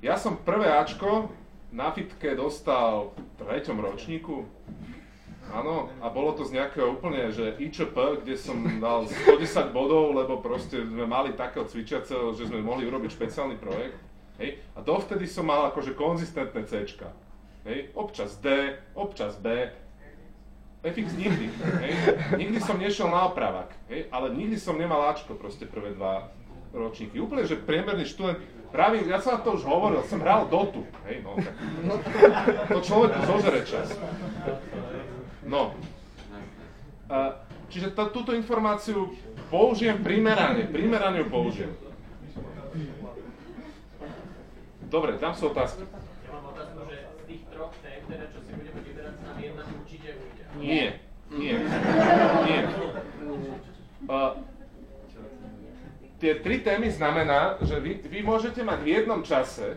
[0.00, 1.28] ja som prvé Ačko
[1.68, 4.48] na fitke dostal v treťom ročníku.
[5.52, 10.42] Áno, a bolo to z nejakého úplne, že IČP, kde som dal 110 bodov, lebo
[10.42, 14.00] proste sme mali takého cvičiaceho, že sme mohli urobiť špeciálny projekt.
[14.36, 14.60] Hej?
[14.76, 16.86] A dovtedy som mal akože konzistentné C.
[17.64, 17.90] Hej?
[17.96, 19.72] Občas D, občas B,
[20.86, 21.50] FX nikdy.
[21.82, 21.92] Hej?
[22.38, 24.06] Nikdy som nešiel na opravak, hej?
[24.14, 26.30] ale nikdy som nemal Ačko proste prvé dva
[26.70, 27.18] ročníky.
[27.18, 28.38] Úplne, že priemerný študent,
[28.70, 31.56] pravím, ja som na to už hovoril, som hral Dotu, hej, no, tak,
[32.68, 33.88] to človeku zožere čas.
[35.48, 35.72] No.
[37.72, 39.10] Čiže túto informáciu
[39.48, 41.72] použijem primerane, primerane ju použijem.
[44.86, 45.82] Dobre, tam sú otázky.
[45.82, 49.38] Ja mám otázku, že z tých troch tém, teda čo si budeme vyberať, sa nám
[49.42, 50.42] jedna určite ujde.
[50.62, 50.86] Nie,
[51.34, 51.54] nie,
[52.46, 52.58] nie.
[54.06, 54.38] Uh,
[56.22, 59.76] tie tri témy znamená, že vy, vy môžete mať v jednom čase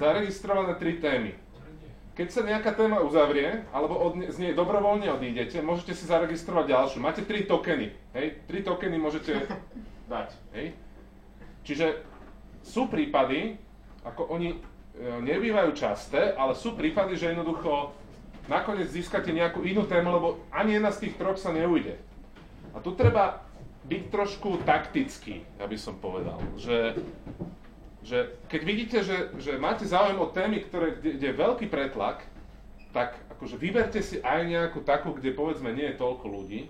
[0.00, 1.32] zaregistrované tri témy.
[2.12, 6.98] Keď sa nejaká téma uzavrie, alebo od, z nej dobrovoľne odídete, môžete si zaregistrovať ďalšiu.
[7.00, 8.36] Máte tri tokeny, hej?
[8.44, 9.48] Tri tokeny môžete
[10.12, 10.76] dať, hej?
[11.64, 12.04] Čiže
[12.62, 13.58] sú prípady,
[14.02, 14.58] ako oni e,
[15.22, 17.94] nebývajú časté, ale sú prípady, že jednoducho
[18.50, 21.94] nakoniec získate nejakú inú tému, lebo ani jedna z tých troch sa neujde.
[22.74, 23.44] A tu treba
[23.86, 26.38] byť trošku taktický, by som povedal.
[26.58, 26.96] Že
[28.02, 32.26] že keď vidíte, že, že máte záujem o témy, ktoré, kde, kde je veľký pretlak,
[32.90, 36.60] tak akože vyberte si aj nejakú takú, kde povedzme nie je toľko ľudí,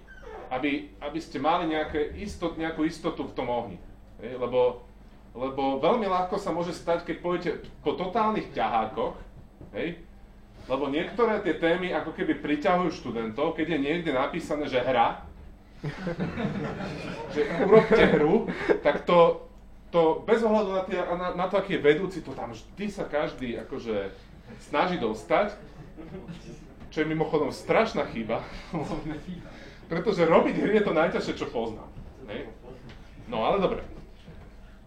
[0.53, 3.81] aby, aby ste mali nejaké istot, nejakú istotu v tom ohni.
[4.21, 4.85] Lebo,
[5.33, 9.17] lebo veľmi ľahko sa môže stať, keď pôjdete po totálnych ťahákoch,
[9.73, 9.97] hej?
[10.69, 15.25] lebo niektoré tie témy ako keby priťahujú študentov, keď je niekde napísané, že hra,
[17.35, 18.47] že urobte hru,
[18.85, 19.49] tak to,
[19.91, 23.09] to bez ohľadu na, tie, na, na to, aký je vedúci, to tam vždy sa
[23.09, 24.15] každý akože
[24.69, 25.57] snaží dostať,
[26.93, 28.45] čo je mimochodom strašná chyba,
[29.91, 31.89] pretože robiť hry je to najťažšie, čo poznám.
[32.29, 32.53] Hej?
[33.27, 33.92] No ale dobre.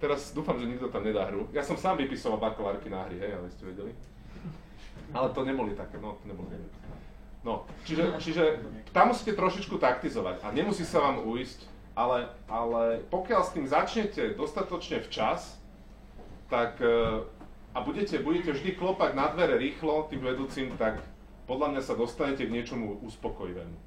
[0.06, 1.50] Teraz dúfam, že nikto tam nedá hru.
[1.50, 3.90] Ja som sám vypisoval bakalárky na hry, hej, ale ste vedeli?
[5.10, 6.54] Ale to neboli také, no, to neboli.
[7.42, 8.62] No, čiže, čiže
[8.94, 14.36] tam musíte trošičku taktizovať a nemusí sa vám uísť ale, ale pokiaľ s tým začnete
[14.36, 15.56] dostatočne včas,
[16.52, 17.24] tak e,
[17.72, 21.00] a budete, budete vždy klopať na dvere rýchlo tým vedúcim, tak
[21.48, 23.78] podľa mňa sa dostanete k niečomu uspokojivému.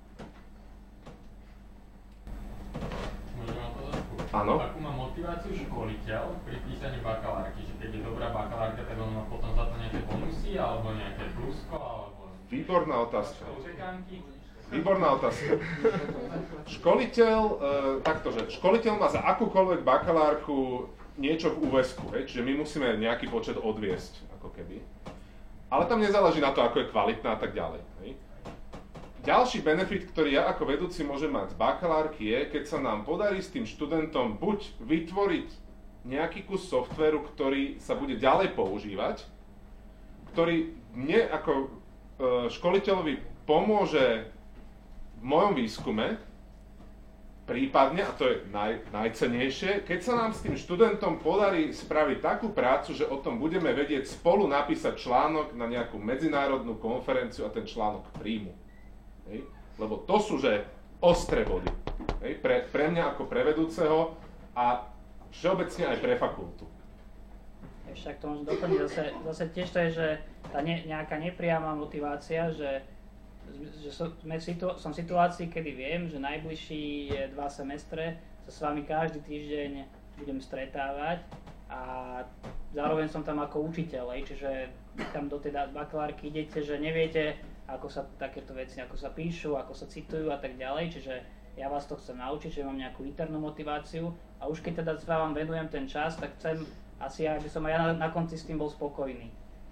[4.29, 4.61] Áno.
[4.61, 7.65] Akú má motiváciu školiteľ pri písaní bakalárky?
[7.65, 11.25] Že keď je dobrá bakalárka, tak on má potom za to nejaké bonusy, alebo nejaké
[11.33, 12.21] plusko, alebo...
[12.53, 13.45] Výborná otázka.
[14.69, 15.53] Výborná otázka.
[16.69, 17.55] Školiteľ, e,
[18.05, 22.29] takto, že školiteľ má za akúkoľvek bakalárku niečo v úvesku, hej?
[22.29, 24.85] čiže my musíme nejaký počet odviesť, ako keby.
[25.73, 27.81] Ale tam nezáleží na to, ako je kvalitná a tak ďalej.
[29.29, 33.45] Ďalší benefit, ktorý ja ako vedúci môžem mať z bakalárky je, keď sa nám podarí
[33.45, 35.49] s tým študentom buď vytvoriť
[36.09, 39.29] nejaký kus softveru, ktorý sa bude ďalej používať,
[40.33, 41.67] ktorý mne ako e,
[42.57, 44.33] školiteľovi pomôže
[45.21, 46.17] v mojom výskume,
[47.45, 52.49] prípadne, a to je naj, najcenejšie, keď sa nám s tým študentom podarí spraviť takú
[52.57, 57.69] prácu, že o tom budeme vedieť spolu napísať článok na nejakú medzinárodnú konferenciu a ten
[57.69, 58.68] článok príjmu.
[59.31, 59.47] Hej?
[59.79, 60.65] Lebo to sú že
[60.99, 61.71] ostré body.
[62.25, 62.43] Hej?
[62.43, 64.19] Pre, pre mňa ako prevedúceho
[64.59, 64.89] a
[65.31, 66.65] všeobecne aj pre fakultu.
[67.89, 70.09] Však to môžem doplniť, zase, zase tiež to je, že
[70.53, 72.85] tá ne, nejaká nepriama motivácia, že
[73.83, 78.85] že som, situ, som v situácii, kedy viem, že najbližší dva semestre sa s vami
[78.85, 79.71] každý týždeň
[80.21, 81.25] budem stretávať
[81.69, 81.81] a
[82.73, 84.73] zároveň som tam ako učiteľ, čiže
[85.13, 87.39] tam do tej bakalárky idete, že neviete,
[87.69, 91.15] ako sa takéto veci, ako sa píšu, ako sa citujú a tak ďalej, čiže
[91.61, 94.15] ja vás to chcem naučiť, že mám nejakú internú motiváciu.
[94.39, 96.63] A už keď teda vám venujem ten čas, tak chcem
[97.03, 99.29] asi, aby som aj ja na, na konci s tým bol spokojný.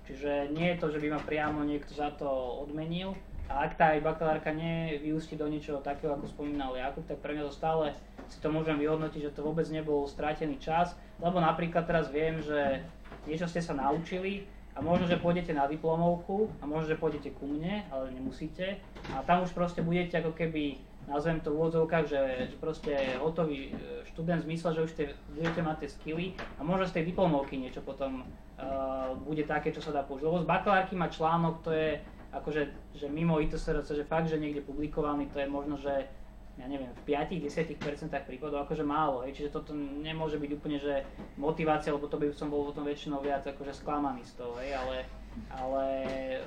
[0.07, 2.27] Čiže nie je to, že by ma priamo niekto za to
[2.63, 3.15] odmenil,
[3.47, 7.47] a ak tá aj bakalárka nevyústi do niečoho takého, ako spomínal Jakub, tak pre mňa
[7.47, 7.95] to stále
[8.27, 12.83] si to môžem vyhodnotiť, že to vôbec nebol stratený čas, lebo napríklad teraz viem, že
[13.23, 17.49] niečo ste sa naučili a možno, že pôjdete na diplomovku a možno, že pôjdete ku
[17.49, 18.77] mne, ale nemusíte
[19.17, 23.71] a tam už proste budete ako keby nazvem to v úvodzovkách, že, že proste hotový
[23.71, 25.07] e, študent v zmysle, že už tie,
[25.39, 26.27] budete mať tie skilly
[26.59, 30.27] a možno z tej diplomovky niečo potom uh, bude také, čo sa dá použiť.
[30.27, 32.03] Lebo z bakalárky má článok, to je
[32.35, 32.63] akože
[32.99, 36.11] že mimo ITSRC, že fakt, že niekde publikovaný, to je možno, že
[36.57, 37.77] ja neviem, v 5-10%
[38.25, 41.05] prípadov akože málo, hej, čiže toto nemôže byť úplne, že
[41.37, 45.05] motivácia, lebo to by som bol potom väčšinou viac akože sklamaný z toho, hej, ale,
[45.53, 45.87] ale,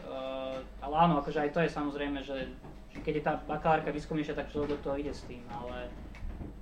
[0.10, 2.50] uh, ale áno, akože aj to je samozrejme, že,
[2.90, 5.94] že keď je tá bakalárka výskumnejšia, tak človek do toho ide s tým, ale,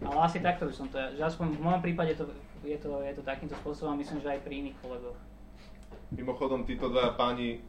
[0.04, 2.28] ale asi takto by som to, že aspoň v mojom prípade to,
[2.68, 5.20] je, to, je to takýmto spôsobom, myslím, že aj pri iných kolegoch.
[6.12, 7.64] Mimochodom, títo dva páni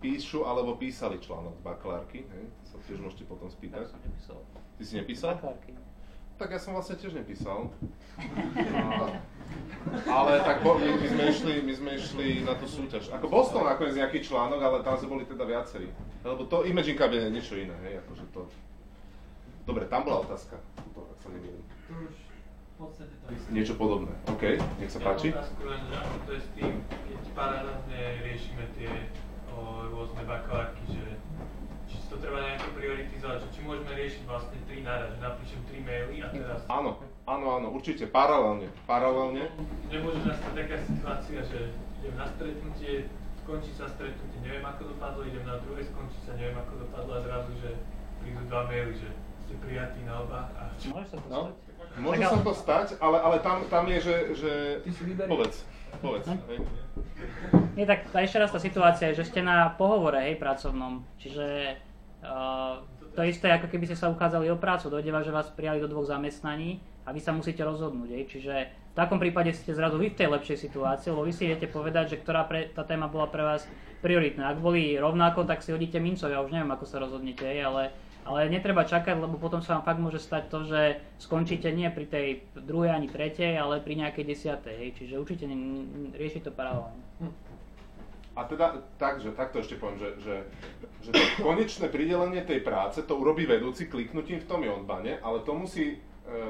[0.00, 2.44] píšu alebo písali článok z bakalárky, hej?
[2.60, 3.84] To sa tiež môžete potom spýtať.
[3.84, 4.36] Ja som nepísal.
[4.78, 5.38] Ty si nepísal?
[5.38, 5.72] Bakalárky.
[6.34, 7.70] Tak ja som vlastne tiež nepísal.
[8.18, 9.06] A,
[10.18, 13.06] ale tak bo, my, my, sme išli, my sme išli na tú súťaž.
[13.14, 15.94] Ako bol toho nakoniec nejaký článok, ale tam sme boli teda viacerí.
[16.26, 18.50] Lebo to Imagine Cab je niečo iné, hej, akože to...
[19.62, 20.58] Dobre, tam bola otázka,
[20.92, 21.64] to, ak sa nemýlim.
[22.74, 23.48] v podstate to isté.
[23.54, 25.30] Niečo podobné, OK, nech sa páči.
[25.30, 28.92] Ja otázku len, že ako to je s tým, keď paralelne riešime tie
[29.54, 31.16] o, rôzne bakalárky, že
[32.14, 36.30] to treba nejako prioritizovať, či môžeme riešiť vlastne tri naraz, že napíšem tri maily a
[36.30, 36.62] teraz...
[36.70, 39.50] Áno, áno, áno, určite, paralelne, paralelne.
[39.90, 43.10] Nemôže nastať taká situácia, že, idem na stretnutie,
[43.42, 47.20] skončí sa stretnutie, neviem ako dopadlo, idem na druhé, skončí sa, neviem ako dopadlo a
[47.26, 47.70] zrazu, že
[48.22, 49.10] prídu dva maily, že
[49.42, 51.40] ste prijatí na oba a Môže sa to No.
[51.50, 51.54] stať?
[51.98, 54.14] Môže sa to stať, ale, ale tam, tam je, že...
[54.38, 54.50] že...
[54.86, 55.28] Ty si vyberí.
[55.30, 55.56] Povedz,
[55.98, 56.26] povedz.
[56.30, 56.38] Hm?
[56.46, 56.58] hej.
[57.74, 61.02] Nie, tak tá ešte raz tá situácia je, že ste na pohovore, hej, pracovnom.
[61.18, 61.74] Čiže
[63.14, 64.90] to isté, ako keby ste sa uchádzali o prácu.
[64.90, 68.24] Dojde vás, že vás prijali do dvoch zamestnaní a vy sa musíte rozhodnúť, hej.
[68.26, 68.54] Čiže
[68.90, 72.16] v takom prípade ste zrazu vy v tej lepšej situácii, lebo vy si viete povedať,
[72.16, 73.68] že ktorá pre, tá téma bola pre vás
[74.02, 74.50] prioritná.
[74.50, 77.94] Ak boli rovnako, tak si hodíte mincov, ja už neviem, ako sa rozhodnete, ale,
[78.26, 80.80] ale netreba čakať, lebo potom sa vám fakt môže stať to, že
[81.20, 84.96] skončíte nie pri tej druhej ani tretej, ale pri nejakej desiatej.
[84.96, 85.44] Čiže určite
[86.16, 87.04] riešiť to paralelne.
[88.34, 90.36] A teda, takže, takto ešte poviem, že, že,
[91.06, 95.54] že to konečné pridelenie tej práce to urobí vedúci kliknutím v tom jonbane, ale to
[95.54, 95.98] musí e,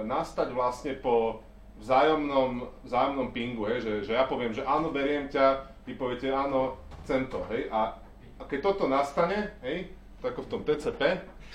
[0.09, 1.45] nastať vlastne po
[1.85, 6.81] vzájomnom, vzájomnom pingu, hej, že, že ja poviem, že áno, beriem ťa, vy poviete áno,
[7.05, 8.01] chcem to, hej, a,
[8.41, 9.93] a keď toto nastane, hej,
[10.25, 11.01] to ako v tom TCP,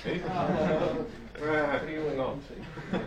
[0.06, 0.18] hej,
[2.20, 2.36] no,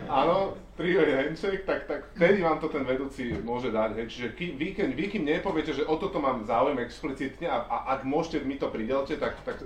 [0.09, 4.57] áno, three-way handshake, tak, tak vtedy vám to ten vedúci môže dať, hej, čiže ký,
[4.57, 8.41] vy, keď, vy kým nepoviete, že o toto mám záujem explicitne a, a ak môžete,
[8.41, 9.61] mi to pridelte, tak, tak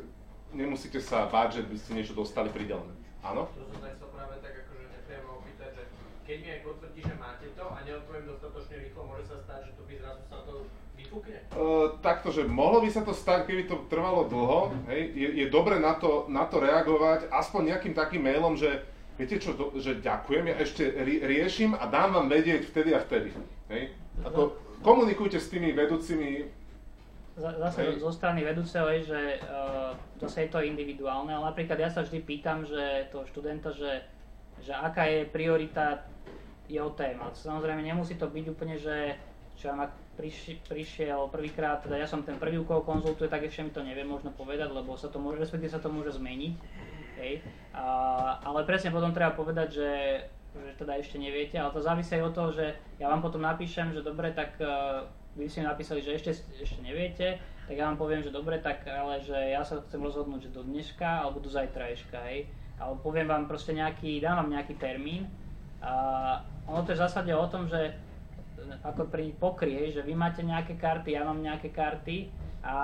[0.52, 2.92] nemusíte sa báť, že by ste niečo dostali pridelené.
[3.24, 3.48] Áno?
[3.56, 5.84] To som sa práve tak akože nepriamo opýtať, že
[6.28, 9.72] keď mi aj potvrdí, že máte to a neodpoviem dostatočne rýchlo, môže sa stať, že
[9.80, 10.54] to by zrazu sa to
[11.00, 11.40] vypukne?
[11.40, 11.47] Uh,
[12.04, 15.82] takto, že mohlo by sa to stať, keby to trvalo dlho, hej, je, je dobre
[15.82, 18.86] na to, na to reagovať aspoň nejakým takým mailom, že
[19.18, 23.02] viete čo, do, že ďakujem, ja ešte ri, riešim a dám vám vedieť vtedy a
[23.02, 23.34] vtedy.
[23.74, 23.94] Hej.
[24.22, 26.58] Ako, komunikujte s tými vedúcimi,
[27.38, 28.02] Zase Hej.
[28.02, 32.26] zo strany vedúceho je, že uh, zase je to individuálne, ale napríklad ja sa vždy
[32.26, 34.02] pýtam, že toho študenta, že,
[34.66, 36.02] že aká je priorita
[36.66, 37.30] jeho téma.
[37.38, 39.22] Samozrejme nemusí to byť úplne, že
[39.54, 43.72] čo ak priši, prišiel prvýkrát, teda ja som ten prvý, koho konzultuje, tak ešte mi
[43.72, 46.54] to neviem možno povedať, lebo sa to môže, respektíve sa to môže zmeniť.
[47.22, 47.46] Hej.
[47.78, 47.86] A,
[48.42, 49.92] ale presne potom treba povedať, že,
[50.58, 52.66] že teda ešte neviete, ale to závisí aj od toho, že
[52.98, 55.06] ja vám potom napíšem, že dobre, tak uh,
[55.38, 57.38] vy mi napísali, že ešte, ešte neviete,
[57.70, 60.66] tak ja vám poviem, že dobre, tak ale že ja sa chcem rozhodnúť, že do
[60.66, 62.50] dneška alebo do zajtrajška, hej.
[62.78, 65.30] Ale poviem vám proste nejaký, dám vám nejaký termín
[65.82, 65.94] a
[66.66, 67.94] ono to je v zásade o tom, že
[68.84, 72.32] ako pri pokry, hej, že vy máte nejaké karty, ja mám nejaké karty
[72.64, 72.76] a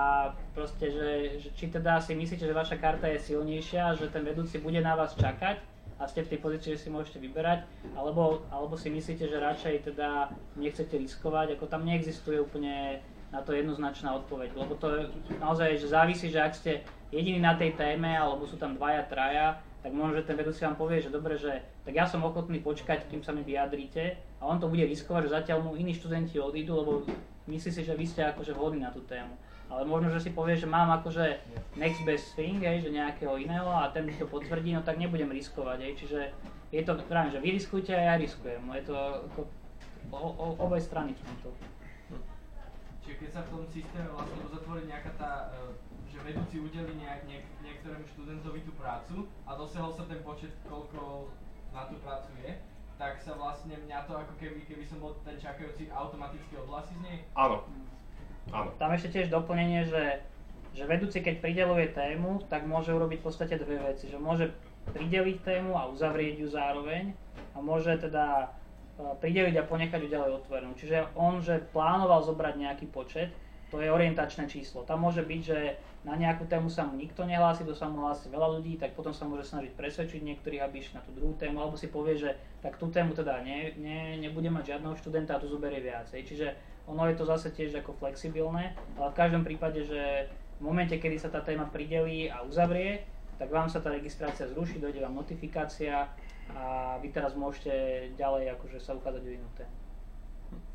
[0.56, 1.10] proste, že,
[1.44, 4.96] že či teda si myslíte, že vaša karta je silnejšia, že ten vedúci bude na
[4.96, 5.60] vás čakať
[6.00, 9.94] a ste v tej pozícii, že si môžete vyberať, alebo, alebo si myslíte, že radšej
[9.94, 12.98] teda nechcete riskovať, ako tam neexistuje úplne
[13.30, 15.00] na to jednoznačná odpoveď, lebo to je
[15.42, 16.72] naozaj, že závisí, že ak ste
[17.10, 20.80] jediní na tej téme, alebo sú tam dvaja, traja, tak možno, že ten vedúci vám
[20.80, 24.60] povie, že dobre, že tak ja som ochotný počkať, kým sa mi vyjadríte a on
[24.60, 26.92] to bude riskovať, že zatiaľ mu iní študenti odídu, lebo
[27.48, 29.32] myslí si, že vy ste akože vhodní na tú tému.
[29.72, 31.40] Ale možno, že si povie, že mám akože
[31.80, 35.32] next best thing, hej, že nejakého iného a ten mi to potvrdí, no tak nebudem
[35.32, 36.20] riskovať, hej, čiže
[36.68, 38.96] je to, pravím, že vy riskujte a ja riskujem, je to
[39.32, 39.40] ako
[40.12, 41.48] o, o, oboj strany v tomto.
[43.00, 45.72] Čiže keď sa v tom systéme vlastne uzatvorí nejaká tá, e,
[46.12, 51.32] že vedúci udeli nejak, niek, niektorému študentovi tú prácu a dosiahol sa ten počet, koľko
[51.72, 52.52] na tú prácu je,
[52.94, 57.02] tak sa vlastne mňa to ako keby, keby som bol ten čakajúci automaticky odhlasí z
[57.02, 57.18] nej.
[57.34, 57.66] áno,
[58.54, 58.70] áno.
[58.78, 60.22] Tam ešte tiež doplnenie, že,
[60.72, 64.06] že vedúci keď prideluje tému, tak môže urobiť v podstate dve veci.
[64.06, 64.46] Že môže
[64.94, 67.16] prideliť tému a uzavrieť ju zároveň
[67.54, 68.52] a môže teda
[69.00, 70.70] e, prideliť a ponechať ju ďalej otvorenú.
[70.76, 73.32] Čiže on, že plánoval zobrať nejaký počet,
[73.72, 74.86] to je orientačné číslo.
[74.86, 75.58] Tam môže byť, že
[76.04, 79.16] na nejakú tému sa mu nikto nehlási, to sa mu hlási veľa ľudí, tak potom
[79.16, 82.36] sa môže snažiť presvedčiť niektorých, aby išli na tú druhú tému, alebo si povie, že
[82.60, 86.20] tak tú tému teda ne, ne, nebude mať žiadneho študenta a tu zoberie viacej.
[86.28, 86.46] Čiže
[86.84, 90.28] ono je to zase tiež ako flexibilné, ale v každom prípade, že
[90.60, 93.08] v momente, kedy sa tá téma pridelí a uzavrie,
[93.40, 96.12] tak vám sa tá registrácia zruší, dojde vám notifikácia
[96.52, 99.74] a vy teraz môžete ďalej akože sa uchádzať o inú tému.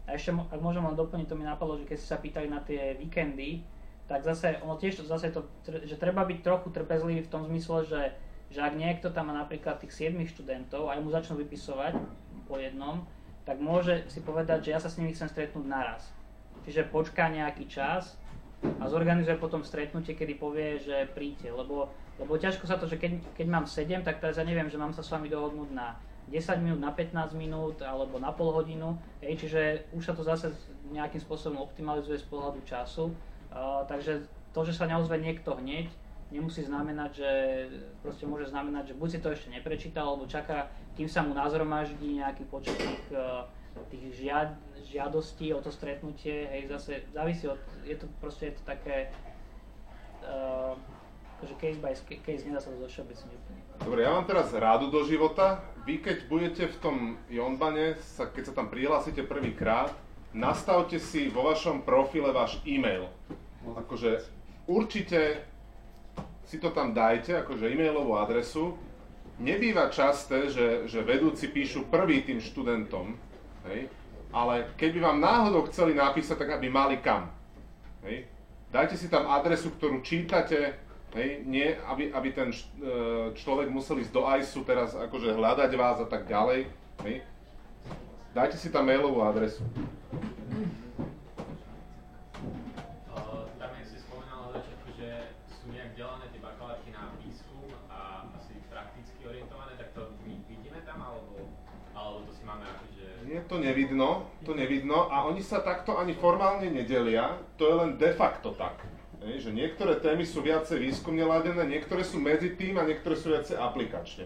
[0.10, 2.66] A ešte, ak môžem len doplniť, to mi napadlo, že keď ste sa pýtali na
[2.66, 3.62] tie víkendy,
[4.10, 8.02] tak zase, ono tiež zase to, že treba byť trochu trpezlivý v tom zmysle, že,
[8.50, 11.94] že ak niekto tam má napríklad tých 7 študentov a mu začnú vypisovať
[12.50, 13.06] po jednom,
[13.46, 16.10] tak môže si povedať, že ja sa s nimi chcem stretnúť naraz.
[16.66, 18.18] Čiže počká nejaký čas
[18.82, 23.22] a zorganizuje potom stretnutie, kedy povie, že príďte, lebo, lebo ťažko sa to, že keď,
[23.38, 26.02] keď mám 7, tak teraz ja neviem, že mám sa s vami dohodnúť na
[26.34, 29.62] 10 minút, na 15 minút alebo na pol hodinu, hej, čiže
[29.94, 30.50] už sa to zase
[30.90, 33.14] nejakým spôsobom optimalizuje z pohľadu času,
[33.88, 35.90] takže to, že sa neozve niekto hneď,
[36.30, 37.32] nemusí znamenať, že
[38.06, 42.22] proste môže znamenať, že buď si to ešte neprečítal, alebo čaká, kým sa mu nazromaždí
[42.22, 43.50] nejaký počet tých uh,
[43.90, 44.50] tých žiad,
[44.90, 49.14] žiadostí o to stretnutie, hej, zase závisí od, je to proste je to také,
[50.26, 50.76] uh,
[51.62, 53.62] case by case, nedá sa to zošeobecniť úplne.
[53.80, 55.64] Dobre, ja mám teraz rádu do života.
[55.88, 56.96] Vy keď budete v tom
[57.32, 59.96] Jonbane, sa, keď sa tam prihlásite prvýkrát,
[60.34, 63.10] nastavte si vo vašom profile váš e-mail.
[63.66, 64.26] Akože
[64.70, 65.46] určite
[66.50, 68.74] si to tam dajte, akože e-mailovú adresu.
[69.40, 73.16] Nebýva časté, že, že vedúci píšu prvý tým študentom,
[73.70, 73.88] hej?
[74.36, 77.32] ale keď by vám náhodou chceli napísať, tak aby mali kam.
[78.04, 78.28] Hej?
[78.68, 80.76] Dajte si tam adresu, ktorú čítate,
[81.16, 81.46] hej?
[81.48, 82.58] nie aby, aby ten e,
[83.38, 86.68] človek musel ísť do ICE teraz akože hľadať vás a tak ďalej.
[87.08, 87.24] Hej?
[88.30, 89.66] Dajte si tam mailovú adresu.
[103.30, 107.92] Nie, to nevidno, to nevidno a oni sa takto ani formálne nedelia, to je len
[108.02, 108.82] de facto tak.
[109.22, 113.30] Hej, že niektoré témy sú viacej výskumne ladené, niektoré sú medzi tým a niektoré sú
[113.30, 114.26] viacej aplikačne.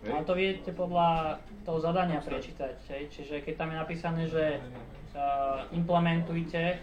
[0.00, 0.10] Hej.
[0.16, 1.36] Ale to viete podľa
[1.68, 3.12] toho zadania prečítať, hej?
[3.12, 4.56] čiže keď tam je napísané, že
[5.12, 6.80] uh, implementujte,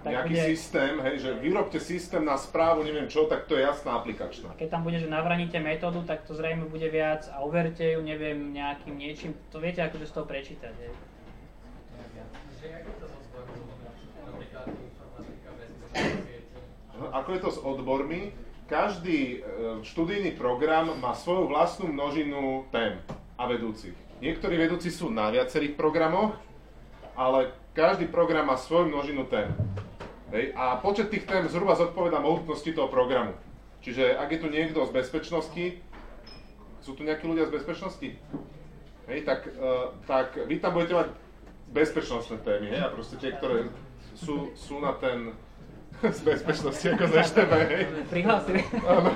[0.00, 0.44] tak Nejaký bude...
[0.56, 4.56] systém, hej, že vyrobte systém na správu, neviem čo, tak to je jasná aplikačná.
[4.56, 8.56] Keď tam bude, že navraníte metódu, tak to zrejme bude viac a overte ju, neviem,
[8.56, 10.92] nejakým niečím, to viete akože z toho prečítať, hej.
[16.96, 18.45] Ako je to s odbormi?
[18.66, 19.38] Každý e,
[19.86, 22.98] študijný program má svoju vlastnú množinu tém
[23.38, 23.94] a vedúcich.
[24.18, 26.34] Niektorí vedúci sú na viacerých programoch,
[27.14, 29.54] ale každý program má svoju množinu tém.
[30.34, 30.50] Hej?
[30.58, 33.38] A počet tých tém zhruba zodpoveda mohutnosti toho programu.
[33.86, 35.64] Čiže ak je tu niekto z bezpečnosti,
[36.82, 38.08] sú tu nejakí ľudia z bezpečnosti?
[39.06, 41.08] Hej, tak, uh, tak vy tam budete mať
[41.70, 43.70] bezpečnostné témy, hej, a proste tie, ktoré
[44.18, 45.30] sú, sú na ten
[46.02, 47.84] z bezpečnosti, ako z EŠTB, hej.
[48.12, 48.60] Prihlásili.
[48.84, 49.10] Áno.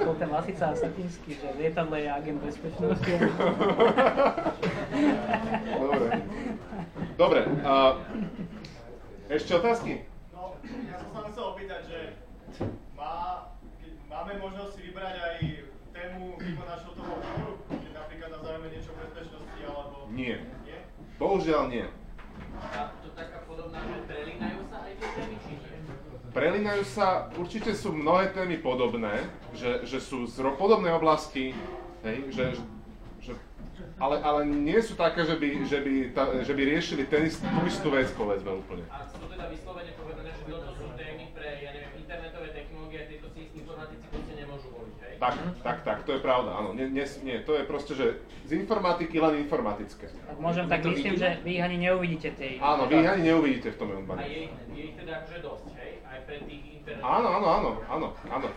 [0.00, 3.12] ako ten Lasica a Satinsky, že lietadle je agent bezpečnosti.
[5.76, 6.08] Dobre.
[7.20, 8.00] Dobre, a
[9.28, 10.08] ešte otázky?
[10.32, 11.98] No, ja som sa chcel opýtať, že
[12.96, 13.44] má,
[14.08, 15.36] máme možnosť si vybrať aj
[15.92, 20.08] tému mimo našho toho výboru, keď napríklad na záujme niečo o bezpečnosti, alebo...
[20.16, 20.40] Nie.
[20.64, 20.80] Nie?
[21.20, 21.84] Bohužiaľ nie.
[26.30, 31.52] Prelínajú sa určite sú mnohé témy podobné, že, že sú z podobnej oblasti,
[32.06, 32.44] hej, že,
[33.20, 33.32] že,
[33.98, 37.60] ale, ale nie sú také, že by, že by, ta, že by riešili ten tú
[37.66, 38.86] istú vec, povedzme úplne.
[38.88, 43.06] A sú teda vyslovene povedané, že toto sú témy pre, ja neviem, internetové technológie a
[43.10, 45.09] tieto si informatici proste nemôžu voliť, hej?
[45.20, 46.72] Tak, tak, tak, to je pravda, áno.
[46.72, 50.08] Nie, nie, nie, to je proste, že z informatiky len informatické.
[50.08, 52.56] Tak môžem tak myslím, že vy ich ani neuvidíte tie.
[52.56, 55.92] Áno, vy ich ani neuvidíte v tom A je, je ich teda akože dosť, hej?
[56.08, 57.04] Aj pre tých internetových.
[57.04, 58.48] Áno, áno, áno, áno, áno.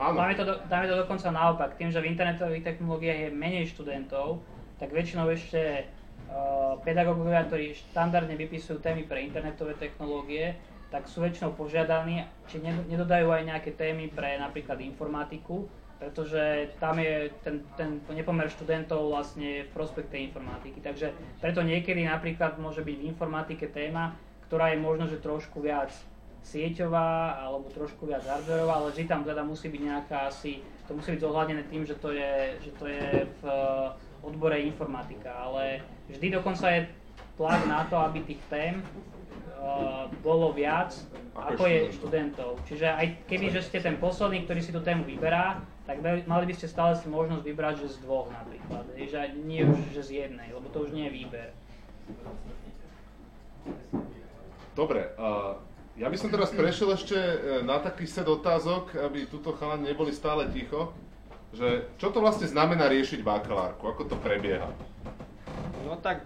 [0.00, 0.16] áno.
[0.16, 1.70] Dáme to, do, dáme to dokonca naopak.
[1.76, 4.40] Tým, že v internetových technológiách je menej študentov,
[4.80, 5.84] tak väčšinou ešte
[6.32, 10.56] uh, pedagógovia, ktorí štandardne vypisujú témy pre internetové technológie,
[10.88, 15.68] tak sú väčšinou požiadaní, či nedodajú aj nejaké témy pre napríklad informatiku,
[16.00, 20.80] pretože tam je ten, ten nepomer študentov vlastne v prospekt tej informatiky.
[20.80, 21.12] Takže
[21.44, 24.16] preto niekedy napríklad môže byť v informatike téma,
[24.48, 25.92] ktorá je možno, že trošku viac
[26.40, 31.12] sieťová alebo trošku viac hardwareová, ale vždy tam teda musí byť nejaká asi, to musí
[31.12, 36.40] byť zohľadené tým, že to je, že to je v eh, odbore informatika, ale vždy
[36.40, 36.88] dokonca je
[37.36, 40.92] tlak na to, aby tých tém uh, bolo viac,
[41.32, 42.50] ako, ako je študentov.
[42.68, 45.56] Čiže aj keby, že ste ten posledný, ktorý si tú tému vyberá,
[45.90, 49.90] tak mali by ste stále si možnosť vybrať, že z dvoch napríklad, že nie už
[49.90, 51.48] že z jednej, lebo to už nie je výber.
[54.78, 55.58] Dobre, uh,
[55.98, 57.36] ja by som teraz prešiel ešte e,
[57.66, 60.94] na taký set otázok, aby tuto chalani neboli stále ticho,
[61.50, 64.70] že čo to vlastne znamená riešiť bakalárku, ako to prebieha?
[65.82, 66.22] No tak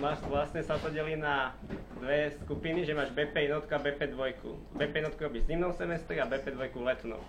[0.00, 1.52] máš, vlastne sa to delí na
[2.00, 4.56] dve skupiny, že máš BP jednotka a BP dvojku.
[4.74, 7.20] BP jednotku robíš zimnou semestri a BP dvojku letnou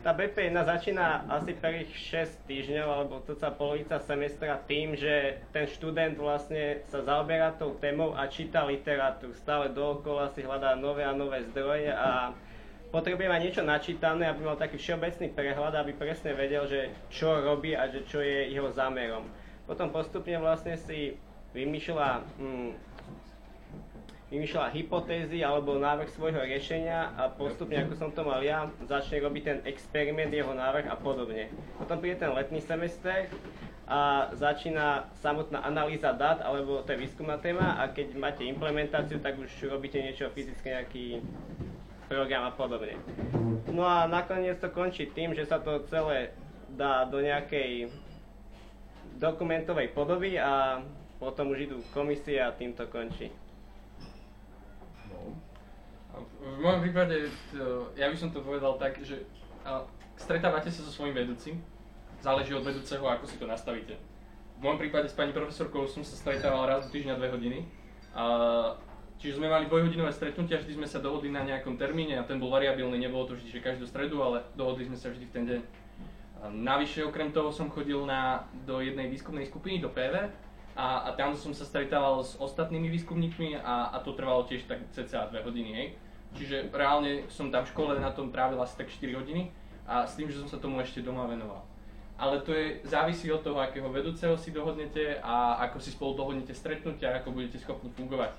[0.00, 6.16] tá BP1 začína asi prvých 6 týždňov alebo sa polovica semestra tým, že ten študent
[6.16, 9.36] vlastne sa zaoberá tou témou a číta literatúru.
[9.36, 12.32] Stále dookola si hľadá nové a nové zdroje a
[12.88, 17.76] potrebuje mať niečo načítané, aby mal taký všeobecný prehľad, aby presne vedel, že čo robí
[17.76, 19.28] a že čo je jeho zámerom.
[19.68, 21.14] Potom postupne vlastne si
[21.52, 22.08] vymýšľa
[22.40, 22.70] hm,
[24.30, 29.42] vymýšľa hypotézy alebo návrh svojho riešenia a postupne, ako som to mal ja, začne robiť
[29.42, 31.50] ten experiment, jeho návrh a podobne.
[31.82, 33.26] Potom príde ten letný semester
[33.90, 39.34] a začína samotná analýza dát, alebo to je výskumná téma a keď máte implementáciu, tak
[39.34, 41.18] už robíte niečo fyzické, nejaký
[42.06, 42.94] program a podobne.
[43.66, 46.30] No a nakoniec to končí tým, že sa to celé
[46.70, 47.90] dá do nejakej
[49.18, 50.78] dokumentovej podoby a
[51.18, 53.28] potom už idú komisie a tým to končí.
[56.40, 57.30] V mojom prípade,
[57.94, 59.22] ja by som to povedal tak, že
[60.18, 61.62] stretávate sa so svojím vedúcim,
[62.20, 63.96] záleží od vedúceho, ako si to nastavíte.
[64.60, 67.58] V mojom prípade s pani profesorkou som sa stretával raz do týždňa dve hodiny.
[68.12, 68.76] A,
[69.16, 72.52] čiže sme mali dvojhodinové stretnutia, vždy sme sa dohodli na nejakom termíne a ten bol
[72.52, 75.60] variabilný, nebolo to vždy, že každú stredu, ale dohodli sme sa vždy v ten deň.
[76.40, 80.28] A navyše okrem toho som chodil na, do jednej výskumnej skupiny, do PV,
[80.80, 84.80] a, a tam som sa stretával s ostatnými výskumníkmi a, a to trvalo tiež tak
[84.96, 85.88] cca 2 hodiny, hej.
[86.40, 89.52] Čiže reálne som tam v škole na tom trávil asi tak 4 hodiny
[89.84, 91.60] a s tým, že som sa tomu ešte doma venoval.
[92.16, 96.56] Ale to je, závisí od toho, akého vedúceho si dohodnete a ako si spolu dohodnete
[96.56, 98.32] stretnutia, ako budete schopní fungovať.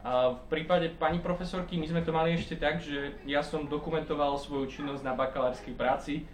[0.00, 4.40] A v prípade pani profesorky my sme to mali ešte tak, že ja som dokumentoval
[4.40, 6.24] svoju činnosť na bakalárskej práci.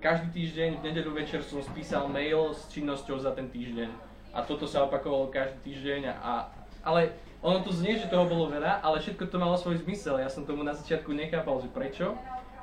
[0.00, 4.05] Každý týždeň v nedeľu večer som spísal mail s činnosťou za ten týždeň
[4.36, 6.52] a toto sa opakovalo každý týždeň a,
[6.84, 10.20] ale ono tu znie, že toho bolo veľa, ale všetko to malo svoj zmysel.
[10.20, 12.12] Ja som tomu na začiatku nechápal, že prečo.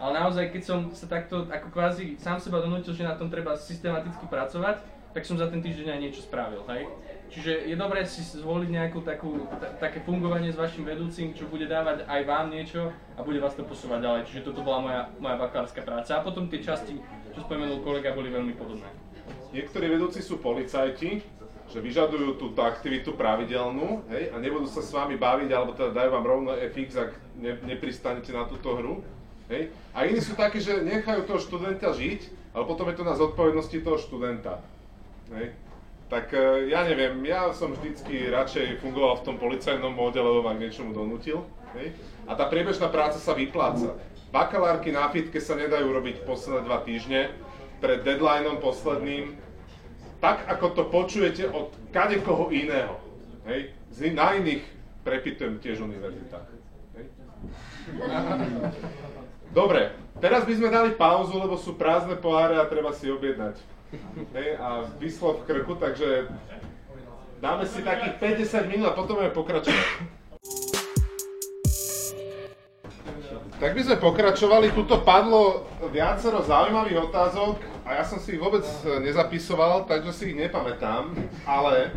[0.01, 3.55] Ale naozaj, keď som sa takto ako kvázi sám seba donútil, že na tom treba
[3.55, 6.89] systematicky pracovať, tak som za ten týždeň aj niečo spravil, hej.
[7.29, 9.45] Čiže je dobré si zvoliť nejakú takú,
[9.77, 13.65] také fungovanie s vašim vedúcim, čo bude dávať aj vám niečo a bude vás to
[13.65, 14.21] posúvať ďalej.
[14.29, 16.17] Čiže toto bola moja, moja bakalárska práca.
[16.17, 16.97] A potom tie časti,
[17.33, 18.89] čo spomenul kolega, boli veľmi podobné.
[19.53, 21.21] Niektorí vedúci sú policajti,
[21.73, 26.09] že vyžadujú túto aktivitu pravidelnú hej, a nebudú sa s vami baviť, alebo teda dajú
[26.13, 27.11] vám rovno FX, ak
[27.41, 29.01] ne, nepristanete na túto hru.
[29.49, 29.73] Hej.
[29.89, 33.77] A iní sú takí, že nechajú toho študenta žiť, ale potom je to na zodpovednosti
[33.81, 34.61] toho študenta.
[35.33, 35.57] Hej.
[36.13, 40.53] Tak e, ja neviem, ja som vždycky radšej fungoval v tom policajnom móde, lebo ma
[40.53, 41.41] k niečomu donútil.
[41.73, 41.97] Hej.
[42.29, 43.97] A tá priebežná práca sa vypláca.
[44.29, 47.33] Bakalárky na fitke sa nedajú robiť posledné dva týždne,
[47.81, 49.35] pred deadlineom posledným
[50.23, 52.95] tak ako to počujete od kadekoho iného.
[53.43, 53.75] Hej?
[54.15, 54.63] Na iných
[55.03, 56.47] prepitujem tiež univerzitách.
[59.51, 59.91] Dobre,
[60.23, 63.59] teraz by sme dali pauzu, lebo sú prázdne poháre a treba si objednať.
[64.31, 64.47] Hej?
[64.63, 66.31] A vyslov v krku, takže
[67.43, 68.15] dáme si takých
[68.47, 69.83] 50 minút a potom budeme pokračovať.
[73.59, 78.63] Tak by sme pokračovali, tuto padlo viacero zaujímavých otázok a ja som si ich vôbec
[78.63, 81.11] e, nezapisoval, takže si ich nepamätám,
[81.43, 81.91] ale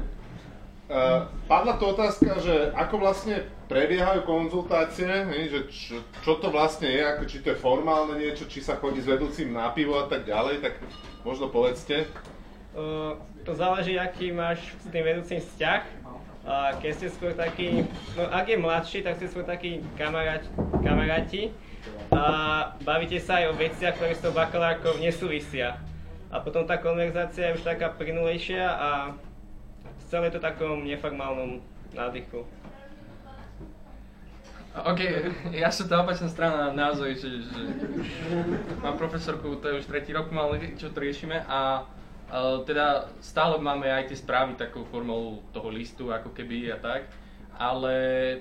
[0.91, 5.07] uh, padla tu otázka, že ako vlastne prebiehajú konzultácie,
[5.47, 8.99] že čo, čo to vlastne je, ako, či to je formálne niečo, či sa chodí
[8.99, 10.83] s vedúcim na pivo a tak ďalej, tak
[11.23, 12.11] možno povedzte.
[12.75, 13.15] Uh,
[13.47, 15.83] to záleží, aký máš s tým vedúcim vzťah.
[16.47, 20.51] Uh, keď ste skôr taký, no ak je mladší, tak ste skôr takí kamaráti,
[20.83, 21.43] kamaráti
[22.13, 22.25] a
[22.83, 25.81] bavíte sa aj o veciach, ktoré s tou bakalárkou nesúvisia.
[26.31, 28.91] A potom tá konverzácia je už taká plynulejšia a
[30.11, 31.63] celé to takom neformálnom
[31.95, 32.47] nádychu.
[34.77, 35.01] OK,
[35.57, 37.53] ja som tá opačná strana názov, že, že
[38.85, 41.81] mám profesorku, to je už tretí rok mal, čo to riešime a
[42.29, 47.09] uh, teda stále máme aj tie správy takou formou toho listu, ako keby a tak
[47.57, 47.95] ale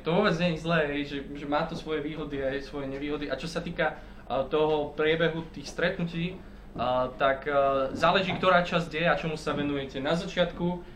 [0.03, 3.31] to vôbec nie je zlé, že, že má to svoje výhody aj svoje nevýhody.
[3.31, 8.91] A čo sa týka uh, toho priebehu tých stretnutí, uh, tak uh, záleží, ktorá časť
[8.91, 10.03] je a čomu sa venujete.
[10.03, 10.95] Na začiatku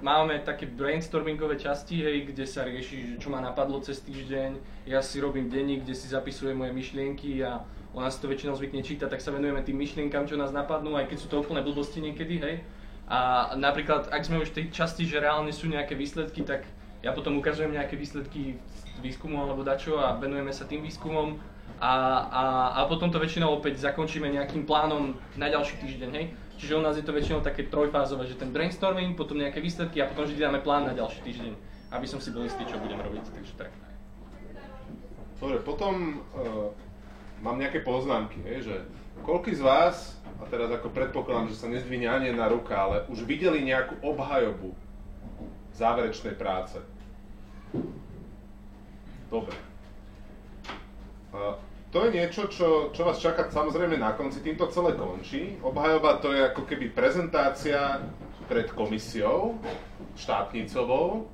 [0.00, 4.56] máme také brainstormingové časti, hej, kde sa rieši, čo ma napadlo cez týždeň.
[4.88, 7.60] Ja si robím denník, kde si zapisujem moje myšlienky a
[7.92, 11.12] ona si to väčšinou zvykne čítať, tak sa venujeme tým myšlienkam, čo nás napadnú, aj
[11.12, 12.56] keď sú to úplne blbosti niekedy, hej.
[13.04, 16.64] A napríklad, ak sme už v tej časti, že reálne sú nejaké výsledky, tak
[17.04, 18.56] ja potom ukazujem nejaké výsledky
[19.04, 21.36] výskumu alebo dačo a venujeme sa tým výskumom
[21.76, 21.92] a,
[22.32, 22.42] a,
[22.72, 26.26] a potom to väčšinou opäť zakončíme nejakým plánom na ďalší týždeň, hej.
[26.56, 30.08] Čiže u nás je to väčšinou také trojfázové, že ten brainstorming, potom nejaké výsledky a
[30.08, 31.52] potom vždy dáme plán na ďalší týždeň,
[31.92, 33.70] aby som si bol istý, čo budem robiť, takže tak.
[35.42, 36.72] Dobre, potom uh,
[37.44, 38.76] mám nejaké poznámky, hej, že
[39.26, 43.26] koľko z vás, a teraz ako predpokladám, že sa nezdvihne ani jedna ruka, ale už
[43.28, 44.72] videli nejakú obhajobu
[45.74, 46.78] záverečnej práce?
[49.30, 49.56] Dobre.
[51.94, 54.42] To je niečo, čo, čo vás čaká samozrejme na konci.
[54.42, 55.58] Týmto celé končí.
[55.62, 58.02] Obhajoba to je ako keby prezentácia
[58.50, 59.58] pred komisiou
[60.18, 61.30] štátnicovou,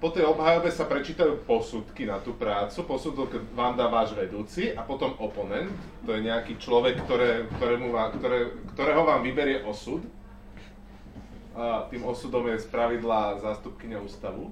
[0.00, 4.82] po tej obhajobe sa prečítajú posudky na tú prácu, posudok vám dá váš vedúci a
[4.82, 5.70] potom oponent,
[6.02, 10.02] to je nejaký človek, ktoré, ktorému, ktoré, ktorého vám vyberie osud.
[11.52, 14.50] A tým osudom je spravidla zástupkynia ústavu.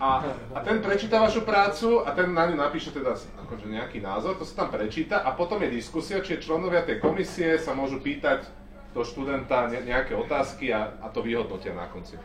[0.00, 0.24] A,
[0.56, 3.12] a, ten prečíta vašu prácu a ten na ňu napíše teda
[3.44, 7.60] akože nejaký názor, to sa tam prečíta a potom je diskusia, či členovia tej komisie
[7.60, 8.48] sa môžu pýtať
[8.96, 12.16] do študenta nejaké otázky a, a to vyhodnotia na konci.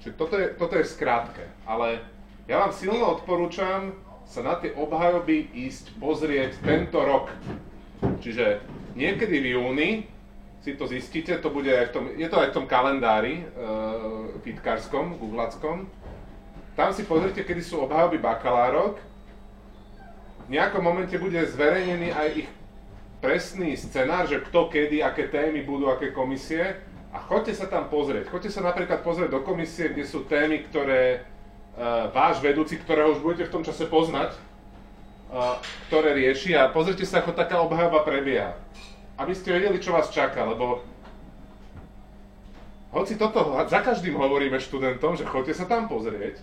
[0.00, 2.00] Čiže toto je, toto je skrátke, ale
[2.48, 3.92] ja vám silno odporúčam
[4.24, 7.28] sa na tie obhajoby ísť pozrieť tento rok.
[8.24, 8.64] Čiže
[8.96, 9.90] niekedy v júni
[10.62, 13.44] si to zistíte, to bude aj v tom, je to aj v tom kalendári e,
[14.46, 15.90] fitkárskom, googlackom.
[16.78, 19.02] Tam si pozrite, kedy sú obhajoby bakalárok.
[20.46, 22.48] V nejakom momente bude zverejnený aj ich
[23.18, 26.78] presný scenár, že kto, kedy, aké témy budú, aké komisie
[27.14, 28.30] a choďte sa tam pozrieť.
[28.30, 31.22] Choďte sa napríklad pozrieť do komisie, kde sú témy, ktoré
[31.78, 34.34] uh, váš vedúci, ktorého už budete v tom čase poznať,
[35.30, 35.54] uh,
[35.86, 38.58] ktoré rieši a pozrite sa, ako taká obhajoba prebieha.
[39.22, 40.82] Aby ste vedeli, čo vás čaká, lebo
[42.90, 46.42] hoci toto za každým hovoríme študentom, že choďte sa tam pozrieť,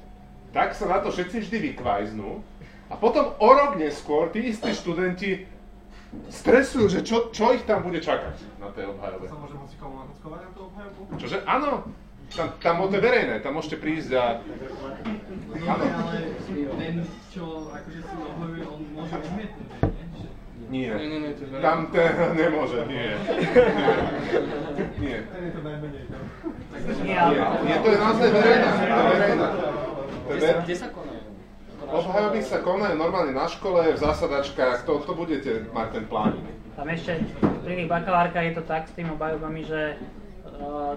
[0.55, 2.39] tak sa na to všetci vždy vykvajznú
[2.89, 5.43] a potom o rok neskôr tí istí študenti
[6.31, 9.29] stresujú, že čo, čo ich tam bude čakať na tej obhajobe.
[9.29, 10.09] Sa môže moci komu na
[10.55, 10.99] tú obhajobu?
[11.19, 11.37] Čože?
[11.45, 11.85] Áno.
[12.29, 14.37] Tam, tam to je verejné, tam môžete prísť a...
[15.49, 15.85] No, ale
[16.77, 17.01] ten,
[17.33, 19.68] čo akože si obhajuje, on môže odmietnúť,
[20.69, 20.89] nie?
[20.89, 21.65] Nie, nie, nie, to je verejné.
[21.65, 23.09] Tam ten nemôže, nie.
[25.01, 25.17] Nie.
[25.25, 26.03] Ten je to najmenej.
[27.03, 27.19] Nie.
[27.65, 28.69] Nie, to je naozaj verejná.
[29.09, 29.47] Verejná.
[30.29, 31.21] To je Kde sa, konajú?
[31.89, 36.45] Obhajoby sa konajú normálne na škole, v zasadačkách, to, to budete mať ten plánik.
[36.77, 37.17] Tam ešte
[37.65, 39.97] pri tých bakalárkach je to tak s tými obhajobami, že
[40.45, 40.95] uh,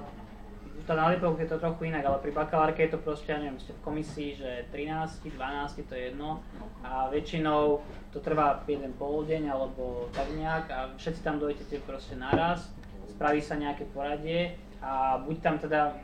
[0.87, 3.59] to na Lipovke je to trochu inak, ale pri bakalárke je to proste, ja neviem,
[3.59, 6.43] ste v komisii, že 13, 12, to je jedno
[6.83, 7.81] a väčšinou
[8.13, 12.69] to trvá jeden poldeň alebo tak nejak a všetci tam dojdete proste naraz,
[13.17, 15.97] spraví sa nejaké poradie a buď tam teda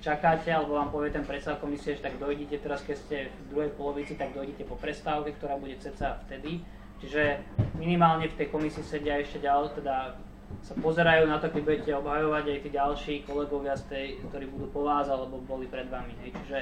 [0.00, 3.70] čakáte, alebo vám povie ten predseda komisie, že tak dojdete teraz, keď ste v druhej
[3.76, 6.64] polovici, tak dojdete po prestávke, ktorá bude ceca vtedy.
[7.00, 7.44] Čiže
[7.76, 10.16] minimálne v tej komisii sedia ešte ďalej, teda
[10.60, 14.66] sa pozerajú na to, keď budete obhajovať aj tí ďalší kolegovia, z tej, ktorí budú
[14.72, 16.12] po vás alebo boli pred vami.
[16.24, 16.36] Hej.
[16.44, 16.58] Čiže,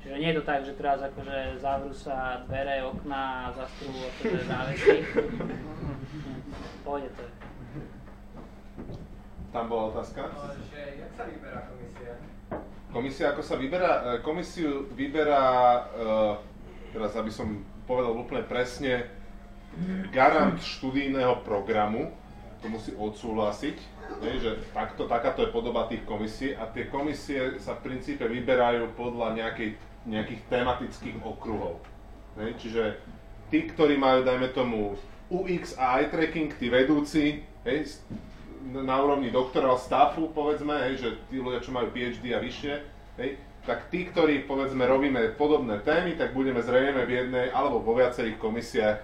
[0.00, 4.40] čiže nie je to tak, že teraz akože zavrú sa dvere, okná a zastrú akože
[4.48, 4.96] závesy.
[6.84, 7.24] Pôjde to.
[9.50, 10.30] Tam bola otázka?
[10.70, 12.12] Že, jak sa vyberá komisia?
[12.90, 13.92] Komisia ako sa vyberá?
[13.98, 15.82] E, Komisiu vyberá, e,
[16.94, 19.10] teraz aby som povedal úplne presne,
[20.10, 22.10] garant študijného programu,
[22.58, 23.76] to musí odsúhlasiť,
[24.20, 28.92] hej, že takto, takáto je podoba tých komisí a tie komisie sa v princípe vyberajú
[28.98, 29.78] podľa nejakej,
[30.08, 31.80] nejakých tematických okruhov.
[32.40, 32.82] Hej, čiže
[33.52, 34.96] tí, ktorí majú, dajme tomu,
[35.30, 38.00] UX a eye tracking, tí vedúci, hej,
[38.70, 42.74] na úrovni doktoral staffu, povedzme, hej, že tí ľudia, čo majú PhD a vyššie,
[43.20, 43.30] hej,
[43.68, 48.40] tak tí, ktorí, povedzme, robíme podobné témy, tak budeme zrejme v jednej alebo vo viacerých
[48.40, 48.98] komisiách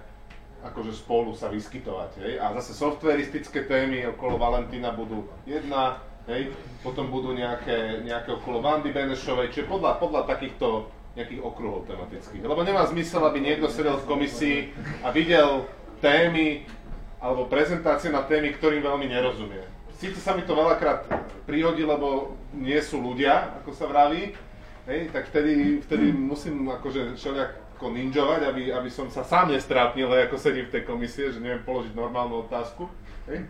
[0.57, 2.33] akože spolu sa vyskytovať, hej.
[2.41, 6.51] A zase softveristické témy okolo Valentína budú jedna, hej,
[6.83, 12.45] potom budú nejaké, nejaké okolo Vandy Benešovej, čiže podľa, podľa takýchto nejakých okruhov tematických.
[12.45, 14.59] Lebo nemá zmysel, aby niekto sedel v komisii
[15.01, 15.65] a videl
[15.97, 16.69] témy
[17.17, 19.65] alebo prezentácie na témy, ktorým veľmi nerozumie.
[19.97, 21.09] Síce sa mi to veľakrát
[21.49, 24.37] prihodí, lebo nie sú ľudia, ako sa vraví,
[24.85, 30.37] hej, tak vtedy, vtedy musím akože všelijako ninjovať, aby, aby som sa sám nestrápnil, ako
[30.37, 32.85] sedím v tej komisie, že neviem položiť normálnu otázku.
[33.25, 33.49] Hej.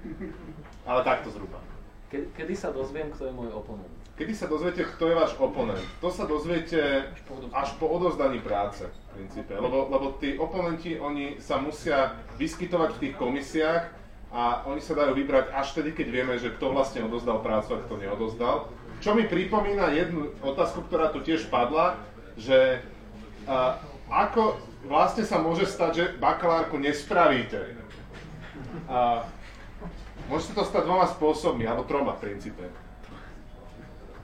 [0.88, 1.59] Ale takto zhruba.
[2.07, 3.91] Ke, kedy sa dozviem, kto je môj oponent?
[4.17, 5.83] Kedy sa dozviete, kto je váš oponent?
[6.01, 7.11] To sa dozviete
[7.53, 9.53] až po odovzdaní práce, v princípe.
[9.53, 13.83] Lebo, lebo tí oponenti, oni sa musia vyskytovať v tých komisiách
[14.33, 17.83] a oni sa dajú vybrať až vtedy, keď vieme, že kto vlastne odozdal prácu a
[17.85, 18.55] kto neodozdal.
[19.03, 22.01] Čo mi pripomína jednu otázku, ktorá tu tiež padla,
[22.39, 22.81] že
[23.45, 23.77] a,
[24.09, 24.57] ako
[24.89, 27.77] vlastne sa môže stať, že bakalárku nespravíte.
[28.89, 29.29] A,
[30.28, 32.63] môže sa to stať dvoma spôsobmi, alebo troma v princípe.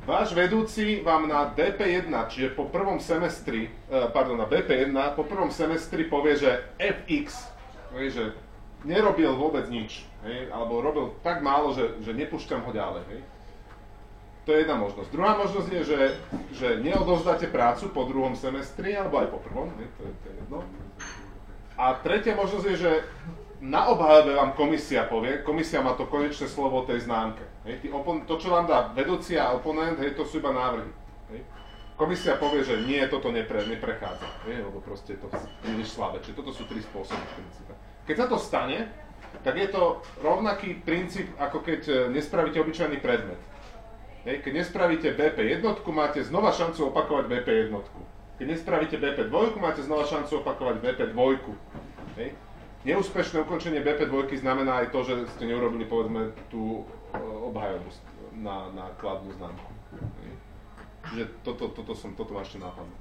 [0.04, 5.48] Váš vedúci vám na DP1, čiže po prvom semestri, eh, pardon, na BP1, po prvom
[5.48, 7.48] semestri povie, že FX,
[8.12, 8.36] že
[8.84, 13.04] nerobil vôbec nič, hej, alebo robil tak málo, že, že nepúšťam ho ďalej.
[13.16, 13.22] Hej.
[14.44, 15.10] To je jedna možnosť.
[15.16, 16.00] Druhá možnosť je, že,
[16.52, 20.36] že neodovzdáte prácu po druhom semestri, alebo aj po prvom, hej, to, je, to je
[20.36, 20.60] jedno.
[21.80, 22.92] A tretia možnosť je, že
[23.64, 27.48] na obhajobe vám komisia povie, komisia má to konečné slovo o tej známke.
[27.64, 30.92] Hej, opon- to, čo vám dá vedúci a oponent, hej, to sú iba návrhy.
[31.32, 31.42] Hej.
[31.96, 34.60] komisia povie, že nie, toto nepre, neprechádza, nie?
[34.60, 35.32] lebo proste je to
[35.64, 36.20] príliš slabé.
[36.20, 37.74] Čiže toto sú tri spôsoby v princípe.
[38.04, 38.92] Keď sa to stane,
[39.48, 43.40] tak je to rovnaký princíp, ako keď e, nespravíte obyčajný predmet.
[44.28, 48.02] Hej, keď nespravíte BP jednotku, máte znova šancu opakovať BP jednotku.
[48.44, 51.56] Keď nespravíte BP dvojku, máte znova šancu opakovať BP dvojku.
[52.20, 52.36] Hej.
[52.84, 56.84] Neúspešné ukončenie BP dvojky znamená aj to, že ste neurobili povedzme tú
[57.16, 57.88] e, obhajobu
[58.44, 59.72] na, na kladnú známku.
[61.08, 62.92] Čiže toto, toto, som, toto ešte nápadlo.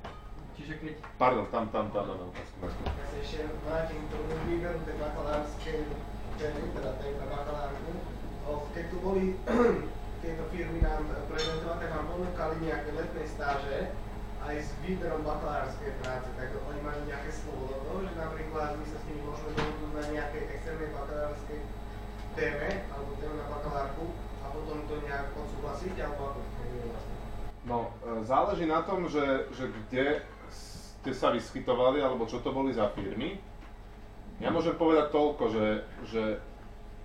[0.55, 0.93] Čiže keď...
[1.19, 4.97] Pardon, tam, tam, tam, tam, tam, tam, Ja sa ešte vrátim k tomu výberu tej
[5.03, 5.79] bakalárskej
[6.39, 7.93] témy, teda tej na bakalárku.
[8.79, 9.35] Keď tu boli
[10.23, 13.91] tieto firmy nám prezentovať, tak nám ponúkali nejaké letné stáže
[14.43, 18.97] aj s výberom bakalárskej práce, tak oni majú nejaké slovo toho, že napríklad my sa
[18.99, 21.61] s nimi môžeme dohodnúť na nejakej externej bakalárskej
[22.35, 24.05] téme, alebo téme na bakalárku
[24.43, 26.51] a potom to nejak odsúhlasiť, alebo ako to
[26.91, 27.15] vlastne.
[27.63, 30.07] No, e, záleží na tom, že, že kde
[30.51, 33.39] ste sa vyskytovali, alebo čo to boli za firmy.
[34.43, 35.67] Ja môžem povedať toľko, že,
[36.11, 36.23] že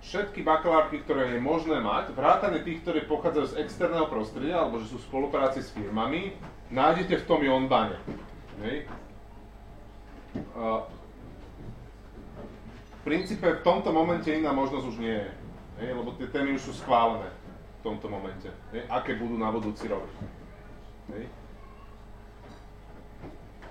[0.01, 4.89] všetky bakalárky, ktoré je možné mať, vrátane tých, ktoré pochádzajú z externého prostredia, alebo že
[4.89, 6.33] sú v spolupráci s firmami,
[6.71, 7.97] nájdete v tom Jonbane.
[8.63, 8.89] Hej.
[12.91, 15.29] V princípe v tomto momente iná možnosť už nie je,
[15.79, 17.31] hej, lebo tie témy už sú schválené
[17.79, 20.03] v tomto momente, hej, aké budú na budúci rok.
[21.15, 21.31] Hej.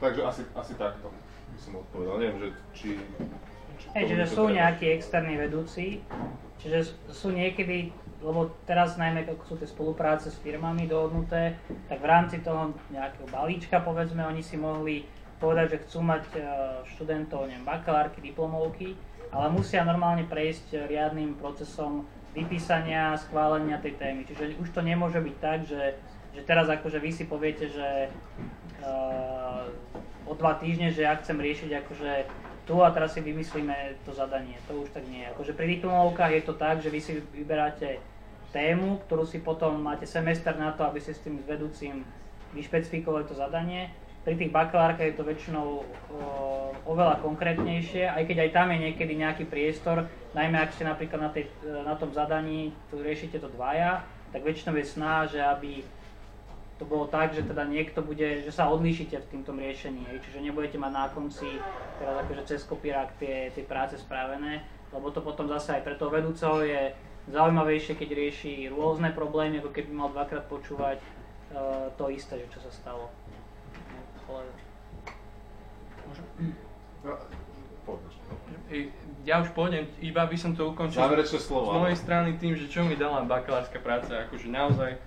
[0.01, 1.13] Takže asi, asi takto
[1.53, 2.17] by som odpovedal.
[2.21, 2.89] Neviem, že či...
[3.77, 4.57] či Hej, čiže sú treba.
[4.65, 6.01] nejakí externí vedúci,
[6.61, 7.93] čiže sú niekedy,
[8.27, 11.55] lebo teraz najmä ako sú tie spolupráce s firmami dohodnuté,
[11.87, 15.07] tak v rámci toho nejakého balíčka povedzme, oni si mohli
[15.39, 16.41] povedať, že chcú mať e,
[16.91, 18.99] študentov, neviem, bakalárky, diplomovky,
[19.31, 22.03] ale musia normálne prejsť riadnym procesom
[22.35, 24.27] vypísania, schválenia tej témy.
[24.27, 25.97] Čiže už to nemôže byť tak, že,
[26.35, 28.13] že teraz akože vy si poviete, že
[28.85, 29.65] uh,
[30.29, 32.13] o dva týždne, že ja chcem riešiť akože
[32.69, 34.59] tu a teraz si vymyslíme to zadanie.
[34.69, 35.31] To už tak nie je.
[35.33, 38.03] Akože pri diplomovkách je to tak, že vy si vyberáte
[38.57, 42.09] tému, ktorú si potom máte semester na to, aby ste s tým vedúcim
[42.57, 43.93] vyšpecifikovali to zadanie.
[44.25, 45.85] Pri tých bakalárkach je to väčšinou o,
[46.89, 51.31] oveľa konkrétnejšie, aj keď aj tam je niekedy nejaký priestor, najmä ak ste napríklad na,
[51.31, 54.03] tej, na tom zadaní, tu riešite to dvaja,
[54.33, 55.85] tak väčšinou je snaha, že aby
[56.77, 60.45] to bolo tak, že teda niekto bude, že sa odlíšite v týmto riešení, hej, čiže
[60.45, 61.57] nebudete mať na konci
[61.97, 64.61] teraz akože cez kopírák tie, tie práce spravené,
[64.93, 66.93] lebo to potom zase aj pre toho vedúceho je
[67.31, 72.61] zaujímavejšie, keď rieši rôzne problémy, ako keby mal dvakrát počúvať uh, to isté, že čo
[72.63, 73.11] sa stalo.
[74.27, 74.43] Ale...
[77.03, 77.13] No,
[79.27, 82.71] Ja už pôjdem, iba by som to ukončil Záverečné slovo, z mojej strany tým, že
[82.71, 84.99] čo mi dala bakalárska práca, akože naozaj,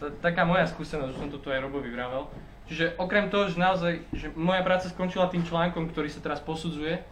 [0.00, 2.28] t- taká moja skúsenosť, že som to tu aj Robovi vravel.
[2.68, 7.04] Čiže okrem toho, že naozaj, že moja práca skončila tým článkom, ktorý sa teraz posudzuje,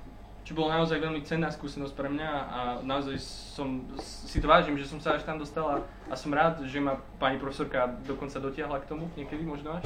[0.45, 4.89] čo bolo naozaj veľmi cenná skúsenosť pre mňa a naozaj som, si to vážim, že
[4.89, 8.89] som sa až tam dostala a som rád, že ma pani profesorka dokonca dotiahla k
[8.89, 9.85] tomu, niekedy možno až.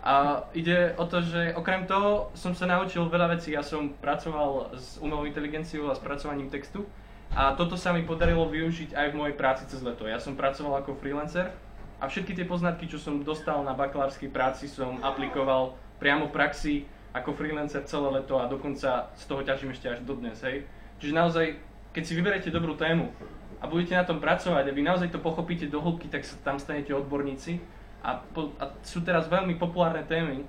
[0.00, 3.52] A ide o to, že okrem toho som sa naučil veľa vecí.
[3.52, 6.88] Ja som pracoval s umelou inteligenciou a spracovaním textu
[7.36, 10.08] a toto sa mi podarilo využiť aj v mojej práci cez leto.
[10.08, 11.52] Ja som pracoval ako freelancer
[12.00, 16.74] a všetky tie poznatky, čo som dostal na bakalárskej práci, som aplikoval priamo v praxi
[17.10, 20.62] ako freelancer celé leto a dokonca z toho ťažím ešte až dodnes, hej.
[21.02, 21.46] Čiže naozaj,
[21.90, 23.10] keď si vyberete dobrú tému
[23.58, 26.62] a budete na tom pracovať a vy naozaj to pochopíte do hĺbky, tak sa tam
[26.62, 27.58] stanete odborníci
[28.00, 30.46] a, po, a sú teraz veľmi populárne témy,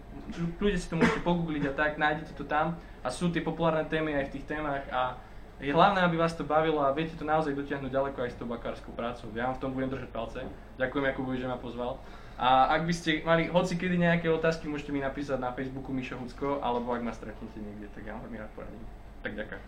[0.62, 4.16] ľudia si to môžete pogoogliť a tak, nájdete to tam a sú tie populárne témy
[4.16, 5.18] aj v tých témach a
[5.62, 8.50] je hlavné, aby vás to bavilo a viete to naozaj dotiahnuť ďaleko aj s tou
[8.50, 9.30] bakárskou prácou.
[9.38, 10.42] Ja vám v tom budem držať palce.
[10.82, 12.02] Ďakujem Jakubovi, že ma pozval.
[12.42, 16.18] A ak by ste mali hoci kedy nejaké otázky, môžete mi napísať na Facebooku Mišo
[16.18, 18.82] Hucko, alebo ak ma stretnete niekde, tak ja vám veľmi rád poradím.
[19.22, 19.62] Tak ďakujem.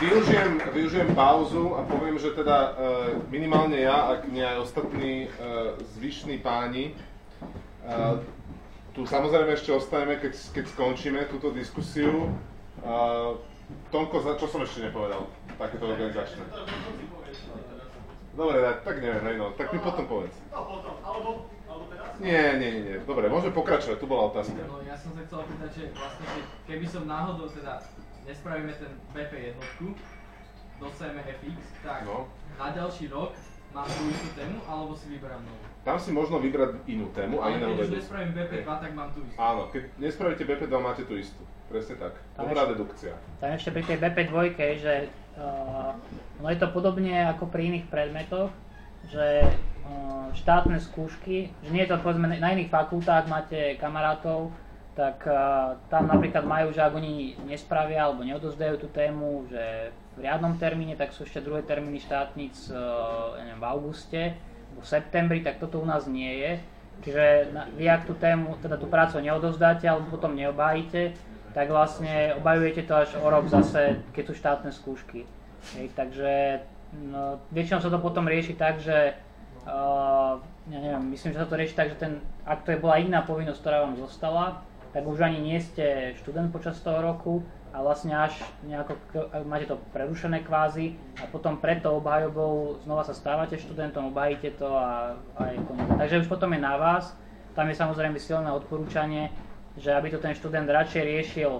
[0.00, 2.70] Využijem, využijem pauzu a poviem, že teda e,
[3.28, 5.28] minimálne ja, ak nie aj ostatní e,
[6.00, 6.92] zvyšní páni, e,
[8.96, 12.32] tu samozrejme ešte ostaneme, keď, keď skončíme túto diskusiu.
[12.80, 12.88] E,
[13.92, 15.28] Tonko, čo som ešte nepovedal?
[15.60, 16.40] Takéto organizačné.
[18.34, 20.34] Dobre, tak, neviem, hej no, tak mi potom povedz.
[20.50, 21.28] No potom, alebo,
[21.64, 22.18] alebo teraz?
[22.18, 22.96] Nie, nie, nie, nie.
[23.00, 24.58] Dobre, môžeme pokračovať, tu bola otázka.
[24.58, 27.78] No ja som sa chcel opýtať, že vlastne keď, keby som náhodou teda
[28.24, 29.86] nespravíme ten BP jednotku,
[30.76, 32.26] dosajeme FX, tak No.
[32.54, 33.38] na ďalší rok
[33.70, 35.62] mám tú istú tému, alebo si vyberám novú.
[35.82, 39.08] Tam si možno vybrať inú tému a Ale iného keď už nespravím BP2, tak mám
[39.14, 39.36] tú istú.
[39.36, 41.42] Áno, keď nespravíte BP2, máte tú istú.
[41.64, 42.18] Presne tak.
[42.34, 43.14] Tam Dobrá ešte- dedukcia.
[43.38, 44.34] Tam ešte pri tej BP2,
[44.76, 44.94] že
[45.34, 45.94] uh,
[46.40, 48.50] no je to podobne ako pri iných predmetoch,
[49.10, 49.44] že
[50.34, 54.50] štátne skúšky, že nie je to povedzme na iných fakultách máte kamarátov,
[54.94, 60.18] tak uh, tam napríklad majú, že ak oni nespravia alebo neodozdajú tú tému, že v
[60.22, 64.22] riadnom termíne, tak sú ešte druhé termíny štátnic uh, neviem, v auguste,
[64.74, 66.52] v septembri, tak toto u nás nie je.
[67.02, 71.18] Čiže na, vy ak tú tému, teda tú prácu neodozdáte alebo potom neobájite,
[71.50, 75.26] tak vlastne obajujete to až o rok zase, keď sú štátne skúšky.
[75.72, 76.60] Hej, takže
[77.08, 79.16] no, väčšinou sa to potom rieši tak, že
[79.64, 80.36] uh,
[80.68, 82.12] ja neviem, myslím, že sa to rieši tak, že ten,
[82.44, 84.60] ak to je bola iná povinnosť, ktorá vám zostala,
[84.92, 87.42] tak už ani nie ste študent počas toho roku
[87.74, 88.94] a vlastne až nejako,
[89.50, 95.18] máte to prerušené kvázi a potom preto obhajobou znova sa stávate študentom, obhajíte to a,
[95.34, 95.90] a je koniec.
[95.98, 97.18] Takže už potom je na vás,
[97.58, 99.34] tam je samozrejme silné odporúčanie,
[99.74, 101.58] že aby to ten študent radšej riešil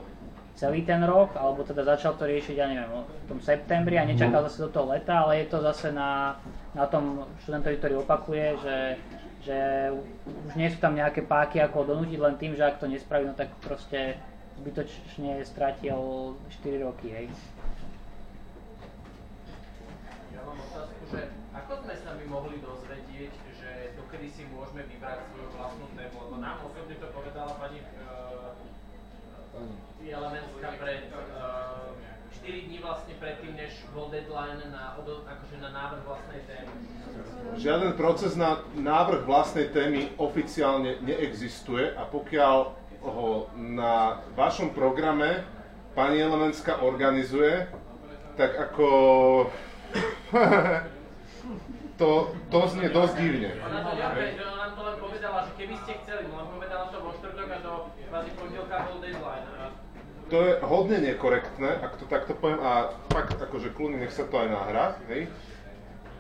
[0.55, 4.47] celý ten rok, alebo teda začal to riešiť, ja neviem, v tom septembri a nečakal
[4.47, 6.39] zase do toho leta, ale je to zase na,
[6.79, 8.77] na tom študentovi, ktorý opakuje, že
[9.45, 9.93] že
[10.49, 13.29] už nie sú tam nejaké páky, ako ho donútiť len tým, že ak to nespraví,
[13.29, 14.17] no tak proste
[14.57, 17.27] zbytočne stratil 4 roky, hej.
[20.33, 23.71] Ja mám otázku, že ako sme sa my mohli dozvedieť, že
[24.01, 28.57] dokedy si môžeme vybrať svoju vlastnú tému, lebo nám osobne to povedala pani uh,
[30.01, 31.93] Jelemenská pred uh,
[32.43, 36.73] 4 dní vlastne predtým, než bol deadline na, akože na návrh vlastnej témy.
[37.55, 42.57] Žiaden proces na návrh vlastnej témy oficiálne neexistuje a pokiaľ
[43.05, 45.45] ho na vašom programe
[45.93, 47.69] pani Elemenská organizuje,
[48.41, 48.87] tak ako...
[52.01, 52.11] to,
[52.51, 53.55] to znie dosť divne.
[53.61, 57.13] Ona to že ona to len povedala, že keby ste chceli, len povedala to vo
[57.15, 57.73] štvrtok a do
[58.09, 59.47] kvázi pondelka bol deadline
[60.33, 64.41] to je hodne nekorektné, ak to takto poviem, a fakt akože kľudne nech sa to
[64.41, 65.29] aj nahrá, hej.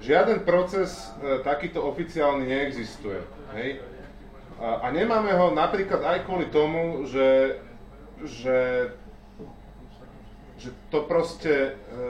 [0.04, 3.24] Žiaden proces e, takýto oficiálny neexistuje,
[3.56, 3.80] hej.
[4.60, 7.58] A, a nemáme ho napríklad aj kvôli tomu, že,
[8.20, 8.92] že,
[10.60, 12.00] že to proste e,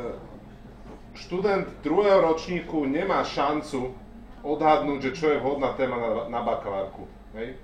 [1.15, 3.95] študent druhého ročníku nemá šancu
[4.43, 7.07] odhadnúť, že čo je vhodná téma na, na bakalárku,
[7.39, 7.55] hej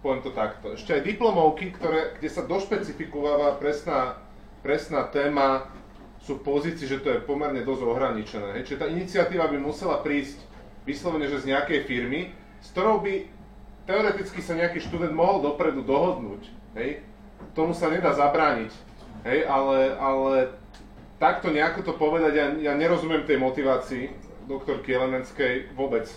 [0.00, 0.72] poviem to takto.
[0.74, 4.16] Ešte aj diplomovky, ktoré, kde sa došpecifikováva presná,
[4.64, 5.68] presná téma,
[6.20, 8.48] sú v pozícii, že to je pomerne dosť ohraničené.
[8.56, 8.62] Hej.
[8.68, 10.40] Čiže tá iniciatíva by musela prísť
[10.84, 13.24] vyslovene, že z nejakej firmy, s ktorou by
[13.88, 16.42] teoreticky sa nejaký študent mohol dopredu dohodnúť.
[16.76, 17.02] Hej.
[17.56, 18.72] Tomu sa nedá zabrániť.
[19.24, 20.32] Hej, ale, ale
[21.20, 24.12] takto nejako to povedať, ja, ja nerozumiem tej motivácii
[24.48, 26.08] doktorky Elemenskej vôbec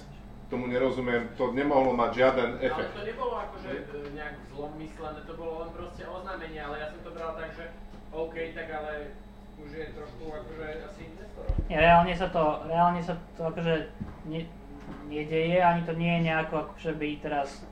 [0.48, 2.94] tomu nerozumiem, to nemohlo mať žiaden efekt.
[2.94, 7.00] Ale to nebolo akože e, nejak zlomyslené, to bolo len proste oznámenie, ale ja som
[7.02, 7.66] to bral tak, že
[8.14, 9.18] OK, tak ale
[9.64, 11.48] už je trošku akože asi neskoro.
[11.72, 13.76] Reálne sa to, reálne sa to akože
[14.28, 14.42] ne,
[15.08, 17.64] nedeje, ani to nie je nejako akože by teraz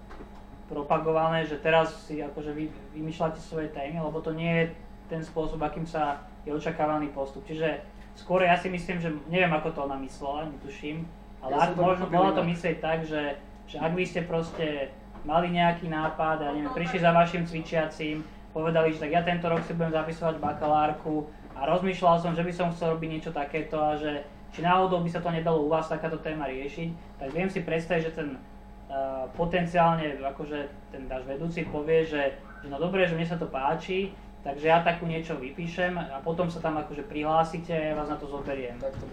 [0.71, 4.65] propagované, že teraz si akože vy, vymýšľate svoje témy, lebo to nie je
[5.11, 7.43] ten spôsob, akým sa je očakávaný postup.
[7.43, 7.83] Čiže
[8.15, 11.03] skôr ja si myslím, že neviem, ako to ona myslela, netuším,
[11.43, 13.35] ale ja ak možno bolo to myslieť tak, že,
[13.67, 14.95] že ak by ste proste
[15.27, 18.23] mali nejaký nápad a neviem, prišli za vašim cvičiacím,
[18.55, 22.53] povedali, že tak ja tento rok si budem zapisovať bakalárku a rozmýšľal som, že by
[22.53, 25.87] som chcel robiť niečo takéto a že či náhodou by sa to nedalo u vás
[25.87, 30.59] takáto téma riešiť, tak viem si predstaviť, že ten uh, potenciálne, akože
[30.91, 34.11] ten náš vedúci povie, že, že no dobre, že mne sa to páči,
[34.41, 38.17] Takže ja takú niečo vypíšem a potom sa tam akože prihlásite a ja vás na
[38.17, 38.73] to zoberiem.
[38.81, 39.05] Tak to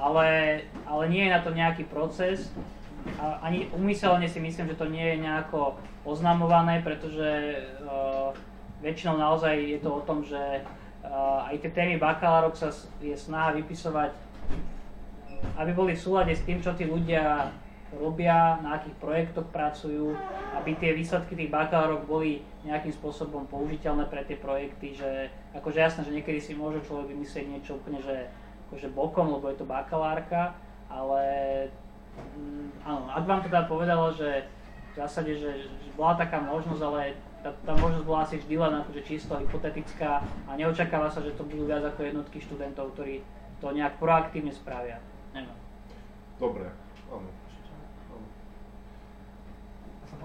[0.00, 0.28] ale,
[0.88, 2.48] ale nie je na to nejaký proces.
[3.20, 5.76] A ani umyselne si myslím, že to nie je nejako
[6.08, 8.32] oznamované, pretože uh,
[8.80, 10.64] väčšinou naozaj je to o tom, že
[11.06, 14.10] uh, aj tie témy bakalárok sa je snaha vypisovať,
[15.56, 17.50] aby boli v súlade s tým, čo tí ľudia
[17.94, 20.18] robia, na akých projektoch pracujú,
[20.58, 26.00] aby tie výsledky tých bakalárok boli nejakým spôsobom použiteľné pre tie projekty, že akože jasné,
[26.02, 28.26] že niekedy si môže človek vymyslieť niečo úplne, že
[28.68, 30.58] akože bokom, lebo je to bakalárka,
[30.90, 31.22] ale
[32.34, 34.50] mm, áno, ak vám teda povedalo, že
[34.92, 37.14] v zásade, že, že bola taká možnosť, ale
[37.46, 40.18] tá, tá možnosť bola asi vždy len akože čisto hypotetická
[40.50, 43.22] a neočakáva sa, že to budú viac ako jednotky študentov, ktorí
[43.62, 44.98] to nejak proaktívne spravia.
[45.30, 45.54] Neviem.
[46.42, 46.66] Dobre,
[47.06, 47.30] áno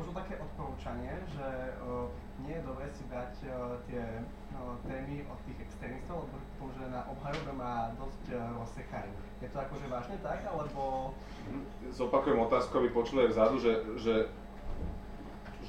[0.01, 2.09] možno také odporúčanie, že uh,
[2.41, 6.83] nie je dobré si brať uh, tie uh, témy od tých extrémistov, lebo to, že
[6.89, 9.13] na obhajobe má dosť uh, rozsekajú.
[9.45, 11.13] Je to akože vážne tak, alebo...
[11.93, 14.15] Zopakujem otázku, aby počuli aj vzadu, že, že,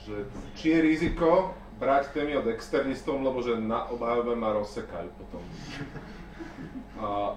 [0.03, 0.17] že
[0.59, 5.43] či je riziko brať témy od externistov, lebo že na obhajobe ma rozsekajú potom.
[7.03, 7.35] A,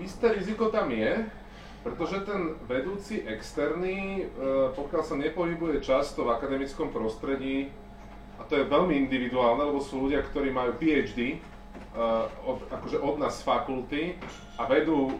[0.00, 1.28] isté riziko tam je,
[1.84, 7.68] pretože ten vedúci externý, e, pokiaľ sa nepohybuje často v akademickom prostredí,
[8.40, 11.38] a to je veľmi individuálne, lebo sú ľudia, ktorí majú PhD,
[11.94, 14.02] uh, od, akože od nás z fakulty
[14.58, 15.18] a vedú,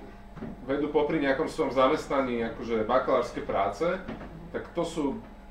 [0.64, 3.84] vedú popri nejakom svojom zamestnaní akože bakalárske práce,
[4.54, 5.04] tak to sú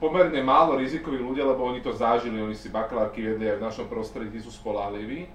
[0.04, 3.88] pomerne málo rizikoví ľudia, lebo oni to zažili, oni si bakalárky vedli aj v našom
[3.88, 5.32] prostredí, sú spolahliví.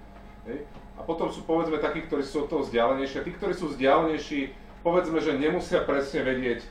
[0.99, 4.53] A potom sú povedzme takí, ktorí sú od toho vzdialenejší a tí, ktorí sú vzdialenejší,
[4.83, 6.65] povedzme, že nemusia presne vedieť,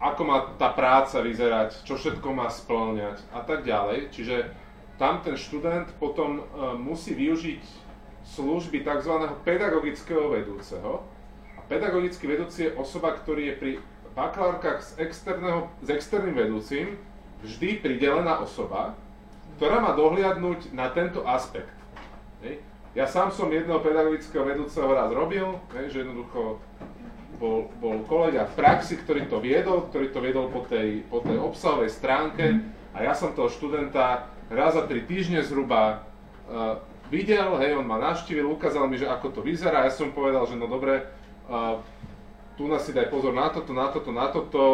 [0.00, 4.08] ako má tá práca vyzerať, čo všetko má splňať a tak ďalej.
[4.10, 4.48] Čiže
[4.96, 7.62] tam ten študent potom uh, musí využiť
[8.24, 9.12] služby tzv.
[9.44, 11.04] pedagogického vedúceho.
[11.70, 13.72] Pedagogický vedúci je osoba, ktorý je pri
[14.18, 16.98] bakalárkach s, externého, s externým vedúcim
[17.46, 18.98] vždy pridelená osoba,
[19.54, 21.70] ktorá má dohliadnúť na tento aspekt.
[22.90, 25.62] Ja sám som jedného pedagogického vedúceho raz robil,
[25.94, 26.58] že jednoducho
[27.38, 31.38] bol, bol kolega v praxi, ktorý to viedol, ktorý to viedol po tej, po tej
[31.38, 36.02] obsahovej stránke a ja som toho študenta raz za tri týždne zhruba
[36.50, 36.82] uh,
[37.14, 40.58] videl, hej, on ma navštívil, ukázal mi, že ako to vyzerá, ja som povedal, že
[40.58, 41.06] no dobre,
[42.54, 44.64] tu nás si daj pozor na toto, na toto, na toto,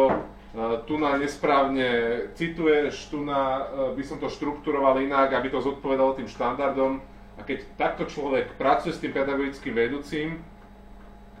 [0.85, 1.87] tu na nesprávne
[2.33, 6.97] cituješ, tu na, uh, by som to štrukturoval inak, aby to zodpovedalo tým štandardom,
[7.37, 10.41] a keď takto človek pracuje s tým pedagogickým vedúcim,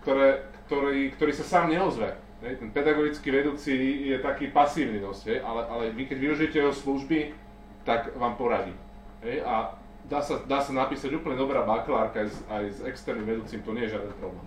[0.05, 3.73] ktoré, ktorý, ktorý sa sám neozve, ten pedagogický vedúci
[4.13, 7.33] je taký pasívny dosť, ale, ale vy keď využijete jeho služby,
[7.81, 8.77] tak vám poradí.
[9.41, 9.73] A
[10.05, 13.73] dá sa, dá sa napísať úplne dobrá bakalárka aj s, aj s externým vedúcim, to
[13.73, 14.45] nie je žiaden problém.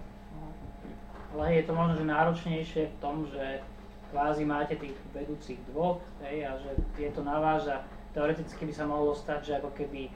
[1.31, 3.63] Ale je to možno že náročnejšie v tom, že
[4.11, 8.75] kvázi máte tých vedúcich dvoch, hej, a že je to na vás a teoreticky by
[8.75, 10.11] sa mohlo stať, že ako keby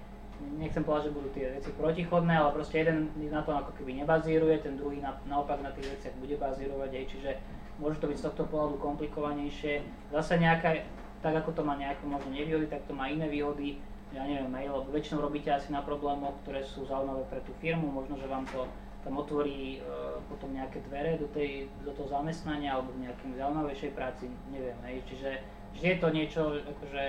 [0.59, 4.67] nechcem povedať, že budú tie veci protichodné, ale proste jeden na tom ako keby nebazíruje,
[4.67, 7.31] ten druhý na, naopak na tých veciach bude bazírovať, aj, čiže
[7.79, 9.87] môže to byť z tohto pohľadu komplikovanejšie.
[10.11, 10.83] Zase nejaká,
[11.23, 13.79] tak ako to má nejaké možno nevýhody, tak to má iné výhody,
[14.15, 18.15] ja neviem, lebo väčšinou robíte asi na problémoch, ktoré sú zaujímavé pre tú firmu, možno,
[18.19, 18.67] že vám to
[19.05, 23.93] tam otvorí e, potom nejaké dvere do, tej, do toho zamestnania alebo v nejakým zaujímavejšej
[23.93, 25.05] práci, neviem, hej.
[25.13, 25.31] Čiže
[25.75, 27.05] že je to niečo, akože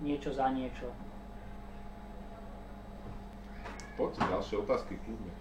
[0.00, 0.86] niečo za niečo.
[3.98, 5.32] Poďte, ďalšie otázky, kľudne.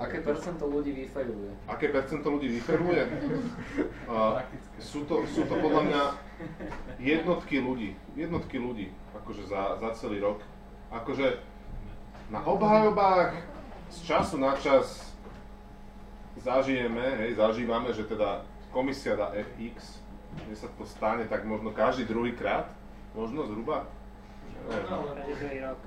[0.00, 1.52] Aké percento ľudí vyfailuje?
[1.68, 3.02] Aké percento ľudí vyfailuje?
[4.08, 4.40] Uh,
[4.90, 6.02] sú, to, sú to podľa mňa
[6.96, 10.40] jednotky ľudí, jednotky ľudí, akože za, za celý rok.
[10.88, 11.44] Akože
[12.32, 13.36] na obhajobách
[13.90, 15.14] z času na čas
[16.38, 19.98] zažijeme, hej, zažívame, že teda komisia dá FX,
[20.46, 22.70] kde sa to stane tak možno každý druhý krát,
[23.14, 23.90] možno zhruba.
[24.70, 25.78] Každý druhý rok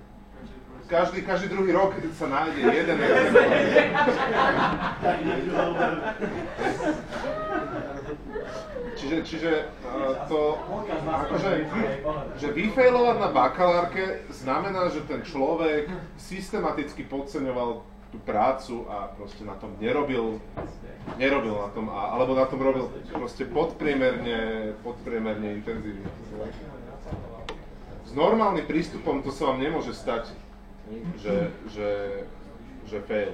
[0.88, 2.98] každý, každý druhý rok sa nájde jeden
[8.94, 9.52] Čiže, čiže
[9.84, 10.56] uh, to,
[11.04, 11.66] akože,
[12.40, 19.57] že vyfailovať na bakalárke znamená, že ten človek systematicky podceňoval tú prácu a proste na
[19.57, 20.38] tom nerobil,
[21.18, 26.06] nerobil na tom, alebo na tom robil proste podpriemerne, podpriemerne intenzívne.
[28.06, 30.30] S normálnym prístupom to sa vám nemôže stať
[31.18, 31.90] že, že,
[32.85, 33.34] že fail.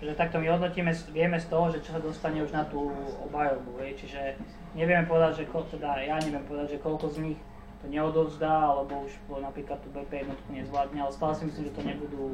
[0.00, 2.88] Že takto my hodnotíme, vieme z toho, že čo sa dostane už na tú
[3.28, 4.40] obhajobu, čiže
[4.72, 7.38] nevieme povedať, že teda ja neviem povedať, že koľko z nich
[7.80, 11.82] to neodovzdá, alebo už napríklad tú BP jednotku nezvládne, ale stále si myslím, že to
[11.82, 12.24] nebudú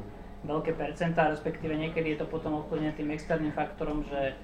[0.43, 4.35] veľké percentá, respektíve niekedy je to potom ovplyvnené tým externým faktorom, že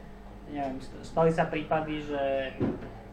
[0.51, 2.23] neviem, stali sa prípady, že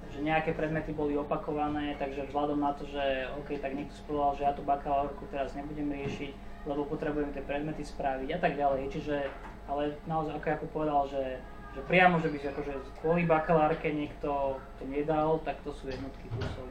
[0.09, 4.33] že nejaké predmety boli opakované, takže vzhľadom na to, že OK, tak niekto si povedal,
[4.35, 6.31] že ja tú bakalárku teraz nebudem riešiť,
[6.65, 8.89] lebo potrebujem tie predmety spraviť a tak ďalej.
[8.89, 9.15] Čiže,
[9.69, 11.23] ale naozaj, ako Jakub povedal, že,
[11.77, 16.25] že priamo, že by si akože kvôli bakalárke niekto to nedal, tak to sú jednotky
[16.35, 16.67] kusov.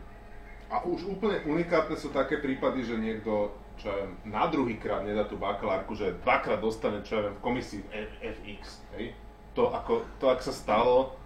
[0.69, 5.01] A už úplne unikátne sú také prípady, že niekto, čo ja viem, na druhý krát
[5.01, 7.81] nedá tú bakalárku, že dvakrát dostane, čo ja viem, v komisii
[8.21, 9.17] FX, hej?
[9.57, 11.17] To, ako, to, ak sa stalo,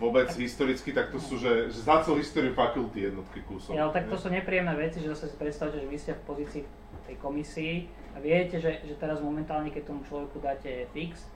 [0.00, 3.76] vôbec historicky, tak to sú, že, že za celú históriu fakulty jednotky kúsov.
[3.76, 6.24] Ja, ale tak to sú nepríjemné veci, že zase si predstavte, že vy ste v
[6.24, 6.62] pozícii
[7.04, 7.84] tej komisii
[8.16, 11.28] a viete, že, že teraz momentálne, keď tomu človeku dáte fix,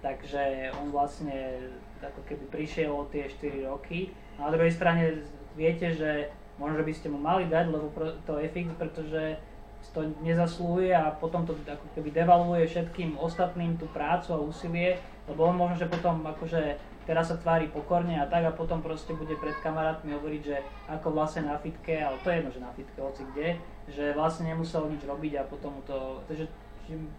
[0.00, 1.68] takže on vlastne
[2.00, 4.14] ako keby prišiel o tie 4 roky.
[4.40, 5.20] A na druhej strane
[5.58, 7.90] viete, že možno by ste mu mali dať, lebo
[8.26, 9.38] to je fix, pretože
[9.94, 14.98] to nezaslúhuje a potom to ako keby devalvuje všetkým ostatným tú prácu a úsilie,
[15.30, 16.76] lebo on možno, že potom akože
[17.08, 20.60] teraz sa tvári pokorne a tak a potom proste bude pred kamarátmi hovoriť, že
[20.92, 23.48] ako vlastne na fitke, ale to je jedno, že na fitke, hoci kde,
[23.88, 26.44] že vlastne nemusel nič robiť a potom to, takže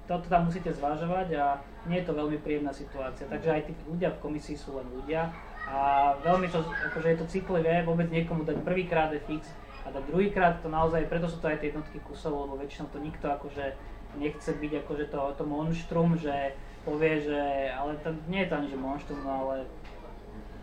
[0.06, 3.26] toto tam musíte zvažovať a nie je to veľmi príjemná situácia.
[3.30, 5.30] Takže aj tí ľudia v komisii sú len ľudia
[5.70, 5.80] a
[6.26, 9.54] veľmi to, akože je to citlivé vôbec niekomu dať prvýkrát fix
[9.86, 12.98] a dať druhýkrát to naozaj, preto sú to aj tie jednotky kusov, lebo väčšinou to
[12.98, 13.78] nikto akože
[14.18, 18.68] nechce byť akože to, to monštrum, že povie, že ale to, nie je to ani
[18.74, 19.56] že monštrum, no ale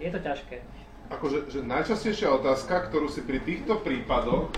[0.03, 0.57] je to ťažké.
[1.07, 4.51] Akože že najčastejšia otázka, ktorú si pri týchto prípadoch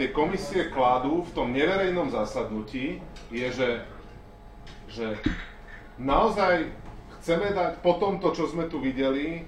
[0.00, 3.70] tie komisie kladú v tom neverejnom zasadnutí, je, že,
[4.88, 5.06] že
[6.00, 6.72] naozaj
[7.20, 9.44] chceme dať po tomto, čo sme tu videli,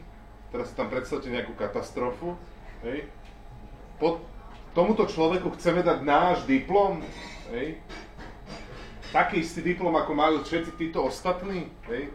[0.52, 2.36] teraz si tam predstavte nejakú katastrofu,
[2.84, 3.08] hej,
[3.98, 4.22] po
[4.72, 7.02] tomuto človeku chceme dať náš diplom,
[7.52, 7.80] hej,
[9.10, 12.12] taký istý diplom, ako majú všetci títo ostatní, hej,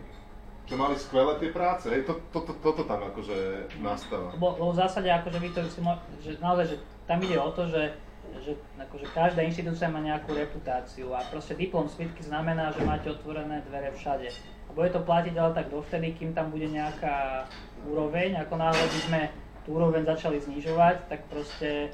[0.63, 4.31] čo mali skvelé tie práce, hej, to, to, to, toto tam akože nastáva.
[4.33, 7.51] Lebo, lebo v zásade akože vy to si mo- že naozaj, že tam ide o
[7.51, 7.93] to, že
[8.39, 13.61] že akože každá inštitúcia má nejakú reputáciu a proste diplom svitky znamená, že máte otvorené
[13.67, 14.31] dvere všade.
[14.73, 17.45] Bude to platiť ale tak dovtedy, kým tam bude nejaká
[17.85, 19.21] úroveň, ako náhle by sme
[19.63, 21.93] tú úroveň začali znižovať, tak proste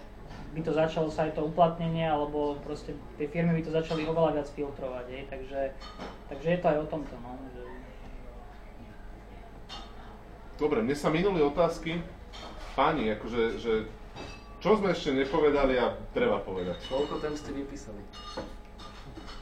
[0.55, 4.41] by to začalo sa aj to uplatnenie, alebo proste tie firmy by to začali oveľa
[4.41, 5.23] viac filtrovať, jej.
[5.29, 5.61] Takže,
[6.31, 7.13] takže je to aj o tomto.
[7.21, 7.63] No, že...
[10.57, 12.01] Dobre, mne sa minuli otázky.
[12.73, 13.73] Páni, akože, že
[14.63, 16.79] čo sme ešte nepovedali a treba povedať?
[16.87, 18.01] Koľko tém ste vypísali?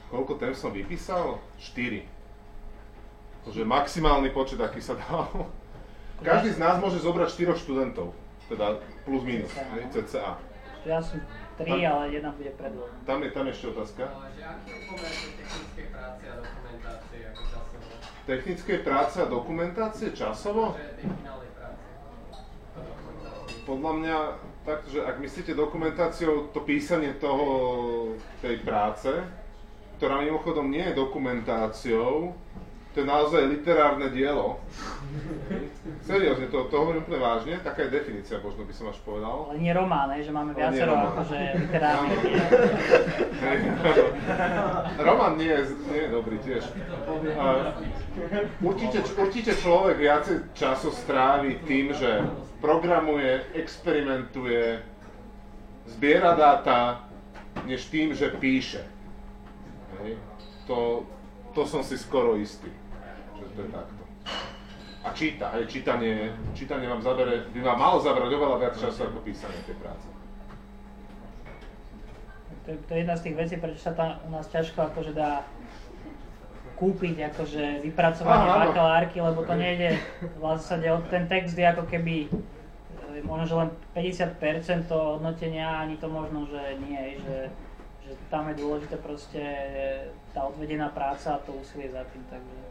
[0.09, 1.39] Koľko tém som vypísal?
[1.61, 2.16] 4.
[3.55, 5.47] Je maximálny počet, aký sa dal.
[6.21, 8.13] Každý z nás môže zobrať 4 študentov,
[8.49, 9.53] teda plus minus,
[9.93, 10.41] CCA.
[10.85, 11.19] Ja som
[11.57, 13.01] 3, ale jedna bude predložená.
[13.05, 14.07] Tam je, tam ešte otázka.
[14.07, 17.85] Že technické práce a dokumentácie časovo?
[18.27, 20.63] Technické práce a dokumentácie časovo?
[20.77, 21.83] Že finálnej práce.
[23.67, 24.17] Podľa mňa
[24.63, 27.45] tak, že ak myslíte dokumentáciou to písanie toho,
[28.43, 29.11] tej práce,
[29.97, 32.37] ktorá mimochodom nie je dokumentáciou,
[32.97, 34.57] to je naozaj literárne dielo.
[36.01, 39.53] Seriózne, to, to hovorím úplne vážne, taká je definícia, možno by som až povedal.
[39.53, 42.41] Ale nie román, že máme viacero akože literárnych diel.
[45.13, 45.61] román nie je,
[45.93, 46.65] nie je dobrý tiež.
[47.37, 47.69] Uh,
[48.65, 52.25] určite, určite človek viacej času strávi tým, že
[52.57, 54.81] programuje, experimentuje,
[55.85, 57.05] zbiera dáta,
[57.69, 58.81] než tým, že píše.
[60.01, 60.17] Hej.
[60.65, 61.05] To,
[61.53, 62.73] to som si skoro istý
[63.39, 64.01] že to je takto.
[65.05, 69.23] A číta, hej, čítanie, čítanie vám zabere, by vám malo zabrať oveľa viac času ako
[69.23, 70.03] písanie tej práce.
[72.67, 75.47] To, to je jedna z tých vecí, prečo sa tam u nás ťažko akože dá
[76.77, 82.29] kúpiť akože vypracovanie Aha, bakalárky, lebo to nejde v zásade ten text je ako keby
[82.29, 87.49] e, možno, že len 50% to hodnotenia, ani to možno, že nie, že,
[88.05, 89.41] že tam je dôležité proste
[90.37, 92.66] tá odvedená práca a to úsilie za tým, takže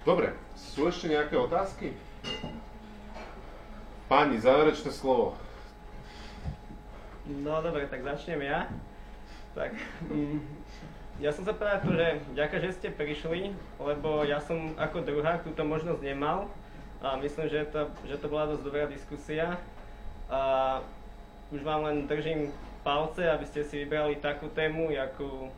[0.00, 1.92] Dobre, sú ešte nejaké otázky?
[4.08, 5.36] Páni, záverečné slovo.
[7.28, 8.66] No dobre, tak začnem ja.
[9.52, 9.76] Tak,
[10.08, 10.40] mm,
[11.20, 15.60] ja som sa práve že ďakujem, že ste prišli, lebo ja som ako druhá túto
[15.68, 16.48] možnosť nemal
[17.04, 19.60] a myslím, že to, že to bola dosť dobrá diskusia.
[20.32, 20.80] A
[21.52, 22.48] už vám len držím
[22.80, 25.52] palce, aby ste si vybrali takú tému, akú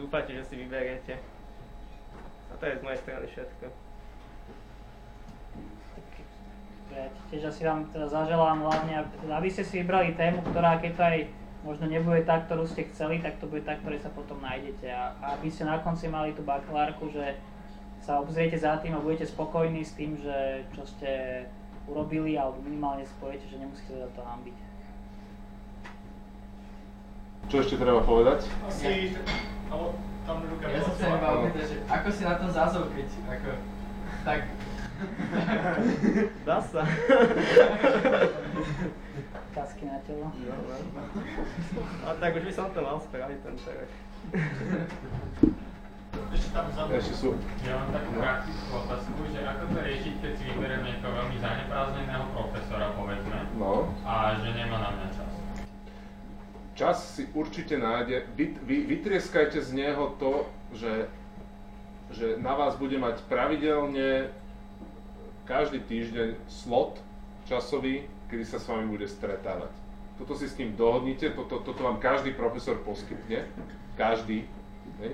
[0.00, 1.20] dúfate, že si vyberiete.
[2.48, 3.81] A to je z mojej strany všetko.
[6.92, 11.02] Ja tiež asi vám teda zaželám hlavne, aby ste si vybrali tému, ktorá keď to
[11.02, 11.18] aj
[11.62, 14.90] možno nebude tá, ktorú ste chceli, tak to bude tá, ktorej sa potom nájdete.
[14.90, 17.38] A, a aby ste na konci mali tú bakalárku, že
[18.02, 21.10] sa obzriete za tým a budete spokojní s tým, že čo ste
[21.86, 24.56] urobili, alebo minimálne spojete, že nemusíte za to hambiť.
[27.46, 28.50] Čo ešte treba povedať?
[28.66, 29.14] Asi,
[29.70, 29.94] alebo
[30.26, 33.50] tam ruka Ja sa chcem iba opýtať, že ako si na tom zázol, keď ako,
[34.22, 34.40] tak
[36.48, 36.82] Dá sa.
[39.52, 40.32] Kasky na telo.
[40.32, 40.54] No,
[40.96, 41.02] no.
[42.08, 43.90] A tak už by som to mal spraviť tento rok.
[46.32, 47.36] Ešte tam za Ešte sú.
[47.64, 52.24] Ja mám takú praktickú otázku, že ako to riešiť, keď si vyberiem nejakého veľmi zaneprázdneného
[52.32, 53.92] profesora, povedzme, No.
[54.04, 55.32] a že nemá na mňa čas.
[56.72, 58.24] Čas si určite nájde.
[58.32, 61.08] Vy, vy, vytrieskajte z neho to, že,
[62.16, 64.32] že na vás bude mať pravidelne
[65.44, 67.00] každý týždeň slot
[67.46, 69.72] časový, kedy sa s vami bude stretávať.
[70.16, 73.48] Toto si s ním dohodnite, toto, toto vám každý profesor poskytne.
[73.98, 74.46] Každý.
[75.02, 75.12] Hej.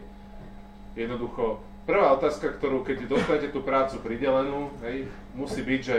[0.98, 5.98] Jednoducho, prvá otázka, ktorú keď dostanete tú prácu pridelenú, hej, musí byť, že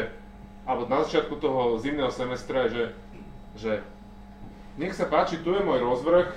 [0.70, 2.94] alebo na začiatku toho zimného semestra že,
[3.58, 3.82] že
[4.78, 6.36] nech sa páči, tu je môj rozvrh, eh,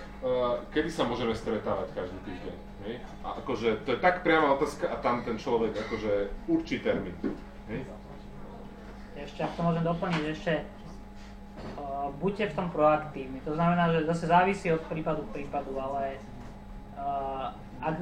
[0.73, 2.57] kedy sa môžeme stretávať každý týždeň.
[2.89, 2.95] Hej?
[3.23, 7.15] A akože to je tak priama otázka a tam ten človek akože určí termín.
[7.71, 7.87] Hej?
[9.13, 10.53] Ešte, ak to môžem doplniť, ešte
[11.77, 13.39] uh, buďte v tom proaktívni.
[13.45, 16.17] To znamená, že zase závisí od prípadu k prípadu, ale
[16.97, 17.53] uh,
[17.85, 18.01] ak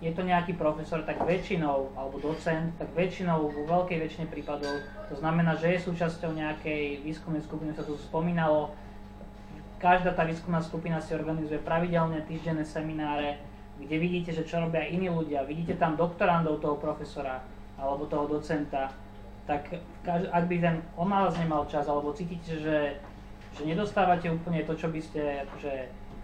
[0.00, 4.80] je to nejaký profesor, tak väčšinou, alebo docent, tak väčšinou, vo veľkej väčšine prípadov,
[5.12, 8.72] to znamená, že je súčasťou nejakej výskumnej skupiny, sa tu spomínalo,
[9.76, 13.44] každá tá výskumná skupina si organizuje pravidelne týždenné semináre,
[13.76, 17.44] kde vidíte, že čo robia iní ľudia, vidíte tam doktorandov toho profesora
[17.80, 18.92] alebo toho docenta,
[19.48, 22.78] tak ak by ten on na nemal čas, alebo cítite, že,
[23.56, 25.72] že nedostávate úplne to, čo by ste akože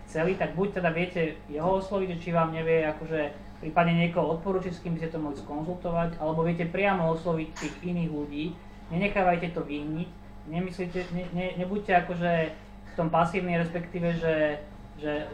[0.07, 4.83] chceli, tak buď teda viete jeho osloviť, či vám nevie akože prípadne niekoho odporúčiť, s
[4.85, 8.45] kým by ste to mohli skonzultovať, alebo viete priamo osloviť tých iných ľudí,
[8.93, 10.09] nenechávajte to vyhniť,
[10.47, 12.33] nemyslíte, ne, ne, nebuďte akože
[12.87, 14.63] v tom pasívni, respektíve, že,
[15.01, 15.27] že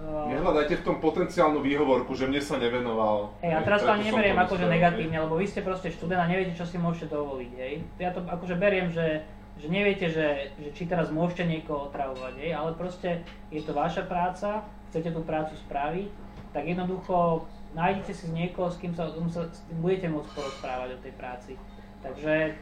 [0.00, 3.36] Nehľadajte v tom potenciálnu výhovorku, že mne sa nevenoval.
[3.44, 6.56] Hej, a teraz to ani neberiem akože negatívne, lebo vy ste proste študent a neviete,
[6.56, 7.74] čo si môžete dovoliť, hej.
[8.00, 9.28] Ja to akože beriem, že,
[9.60, 13.20] že neviete, že, že či teraz môžete niekoho otravovať, hej, ale proste
[13.52, 16.08] je to vaša práca, chcete tú prácu spraviť,
[16.56, 17.44] tak jednoducho
[17.76, 21.52] nájdete si niekoho, s kým sa, sa s kým budete môcť porozprávať o tej práci.
[22.00, 22.56] Takže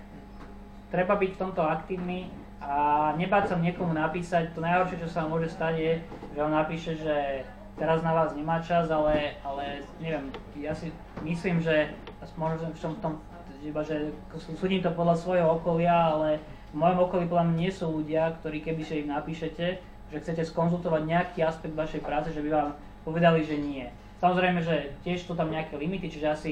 [0.91, 2.27] treba byť v tomto aktívny,
[2.59, 5.93] a nebáť sa niekomu napísať, to najhoršie, čo sa vám môže stať je,
[6.39, 7.43] že on napíše, že
[7.75, 10.31] teraz na vás nemá čas, ale, ale neviem,
[10.63, 10.95] ja si
[11.27, 11.91] myslím, že
[12.39, 13.13] možno v tom, tom
[13.59, 16.39] iba, že súdim to podľa svojho okolia, ale
[16.71, 19.67] v mojom okolí podľa mňa nie sú ľudia, ktorí keby sa im napíšete,
[20.15, 22.71] že chcete skonzultovať nejaký aspekt vašej práce, že by vám
[23.03, 23.91] povedali, že nie.
[24.23, 26.51] Samozrejme, že tiež sú tam nejaké limity, čiže asi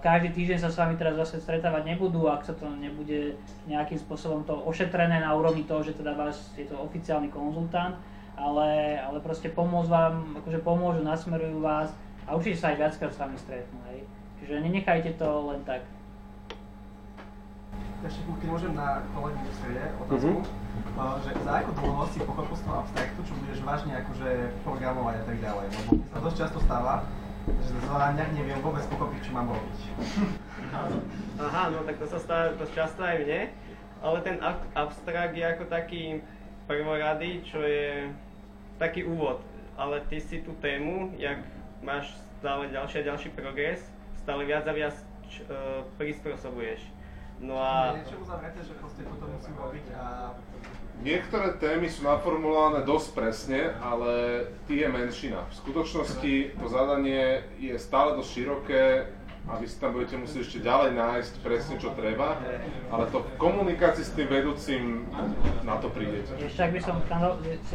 [0.00, 3.36] každý týždeň sa s vami teraz zase stretávať nebudú, ak sa to nebude
[3.68, 8.00] nejakým spôsobom to ošetrené na úrovni toho, že teda vás je to oficiálny konzultant,
[8.34, 11.90] ale, ale proste pomôcť vám, akože pomôžu, nasmerujú vás
[12.26, 14.00] a určite sa aj viackrát s vami stretnú, hej.
[14.42, 15.82] Čiže nenechajte to len tak.
[18.04, 21.16] Ešte keď môžem na kolegy v strede otázku, mm-hmm.
[21.24, 24.28] že za ako dlho si pochopil z toho abstraktu, čo budeš vážne akože
[24.60, 26.94] programovať a tak ďalej, lebo sa dosť často stáva,
[27.48, 29.78] že za neviem vôbec pochopiť, čo mám robiť.
[31.48, 33.40] Aha, no tak to sa stáva dosť často aj mne,
[34.04, 34.36] ale ten
[34.76, 36.20] abstrakt je ako taký
[36.68, 38.12] prvorady, čo je
[38.78, 39.40] taký úvod,
[39.78, 41.42] ale ty si tú tému, jak
[41.82, 43.80] máš stále ďalší a ďalší progres,
[44.22, 44.96] stále viac a viac
[45.28, 46.80] č, uh, prispôsobuješ.
[47.40, 47.98] No a...
[47.98, 50.32] Niečo uzavreté, že proste toto musím robiť a
[51.02, 55.42] Niektoré témy sú naformulované dosť presne, ale ty je menšina.
[55.50, 59.10] V skutočnosti to zadanie je stále dosť široké
[59.44, 62.40] a vy si tam budete musieť ešte ďalej nájsť presne, čo treba,
[62.88, 65.04] ale to v komunikácii s tým vedúcim
[65.68, 66.32] na to prídete.
[66.40, 66.96] Ešte ak by som,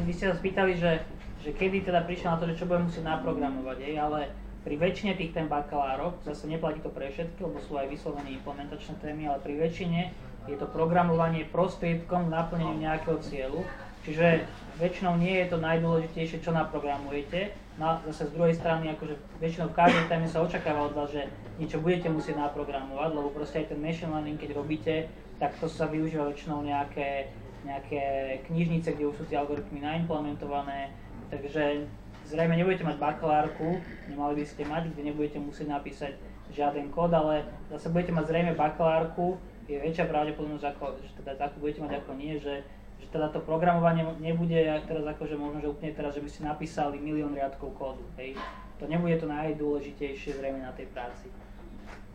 [0.02, 1.06] vy ste sa spýtali, že,
[1.46, 4.34] že kedy teda prišiel na to, že čo budem musieť naprogramovať, jej, ale
[4.66, 8.98] pri väčšine tých tém bakalárov, zase neplatí to pre všetky, lebo sú aj vyslovené implementačné
[9.00, 10.02] témy, ale pri väčšine
[10.50, 13.62] je to programovanie prostriedkom naplneniu nejakého cieľu.
[14.10, 14.49] Čiže
[14.81, 17.53] väčšinou nie je to najdôležitejšie, čo naprogramujete.
[17.77, 21.30] No zase z druhej strany, akože väčšinou v každej téme sa očakáva od vás, že
[21.61, 25.06] niečo budete musieť naprogramovať, lebo proste aj ten machine learning, keď robíte,
[25.38, 27.30] tak to sa využíva väčšinou nejaké,
[27.69, 28.02] nejaké
[28.49, 30.90] knižnice, kde už sú tie algoritmy naimplementované.
[31.30, 31.86] Takže
[32.26, 33.77] zrejme nebudete mať bakalárku,
[34.10, 36.18] nemali by ste mať, kde nebudete musieť napísať
[36.49, 39.38] žiaden kód, ale zase budete mať zrejme bakalárku,
[39.69, 42.65] je väčšia pravdepodobnosť, ako, že teda takú budete mať ako nie, že,
[43.00, 46.42] že teda to programovanie nebude teraz ako, že možno, že úplne teraz, že by ste
[46.44, 48.36] napísali milión riadkov kódu, hej.
[48.80, 51.32] To nebude to najdôležitejšie zrejme na tej práci.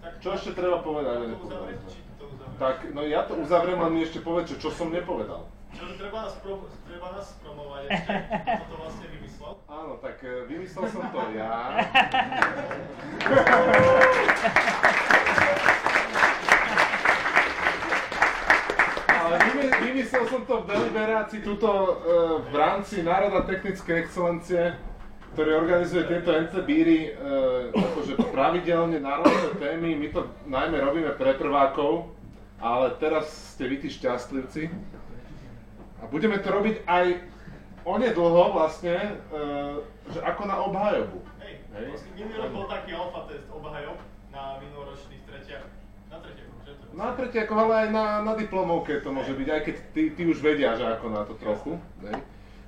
[0.01, 1.32] Tak čo ešte treba povedať?
[1.32, 1.78] To uzavrieť,
[2.20, 2.24] to
[2.61, 5.48] Tak, no ja to uzavriem, len mi ešte povedz, čo som nepovedal.
[5.74, 8.15] Čo, treba nás, pro, treba nás promovať ešte?
[8.62, 9.52] Kto to vlastne vymyslel?
[9.66, 11.74] Áno, tak e, vymyslel som to ja.
[19.24, 19.40] ale
[19.94, 21.94] vymyslel som to v deliberácii tuto uh,
[22.50, 24.74] v rámci Národa technickej excelencie,
[25.38, 29.94] ktorý organizuje tieto NCBíry uh, akože pravidelne národné témy.
[29.94, 32.10] My to najmä robíme pre prvákov,
[32.58, 34.66] ale teraz ste vy tí šťastlivci.
[36.02, 37.22] A budeme to robiť aj
[37.86, 38.98] onedlho vlastne,
[39.30, 39.78] uh,
[40.10, 41.22] že ako na obhajobu.
[41.38, 41.86] Hej, Hej.
[42.18, 44.02] minulý rok bol taký alfa test obhajob
[44.34, 45.84] na minuloročných tretiach.
[46.94, 50.22] Na na ako ale aj na, na diplomovke to môže byť, aj keď ty, ty
[50.30, 51.74] už vedia, že ako na to trochu.
[52.06, 52.22] Ne?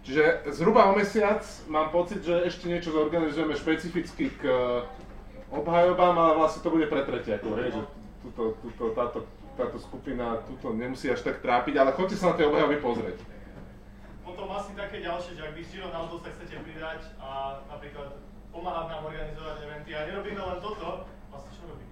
[0.06, 4.86] Čiže zhruba o mesiac mám pocit, že ešte niečo zorganizujeme špecificky k eh,
[5.50, 7.82] obhajobám, ale vlastne to bude pre tretiakov, hej, že
[8.22, 12.46] tuto, tuto, táto, táto skupina tuto nemusí až tak trápiť, ale chodte sa na tie
[12.46, 13.18] obhajoby pozrieť.
[14.26, 18.18] potom asi také ďalšie, že ak vy s Giro sa chcete pridať a napríklad
[18.50, 21.85] pomáhať nám organizovať eventy a nerobíme len toto, vlastne čo robíme?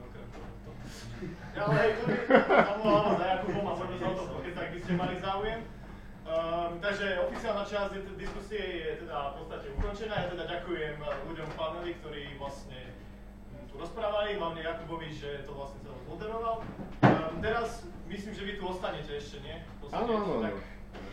[1.55, 4.73] Ale hej, to by tam alebo za Jakubom a môžeme sa o to pokecať, ak
[4.74, 5.61] by ste mali záujem.
[6.24, 10.15] Um, takže oficiálna časť diskusie je teda v podstate ukončená.
[10.24, 12.81] Ja teda ďakujem ľuďom v paneli, ktorí vlastne
[13.69, 16.65] tu rozprávali, hlavne Jakubovi, že to vlastne celé moderoval.
[17.05, 19.57] Um, teraz myslím, že vy tu ostanete ešte, nie?
[19.93, 20.43] Áno, áno, áno.
[20.49, 20.57] Tak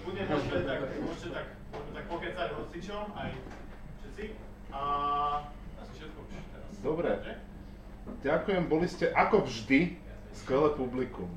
[0.07, 3.31] budem môžete tak, môžete tak, môžeme tak pokecať hocičom, aj
[4.01, 4.25] všetci.
[4.71, 4.81] A
[5.75, 6.71] asi všetko už teraz.
[6.79, 7.09] Dobre.
[7.19, 7.50] Že?
[8.21, 9.97] Ďakujem, boli ste ako vždy
[10.37, 11.29] skvelé publikum.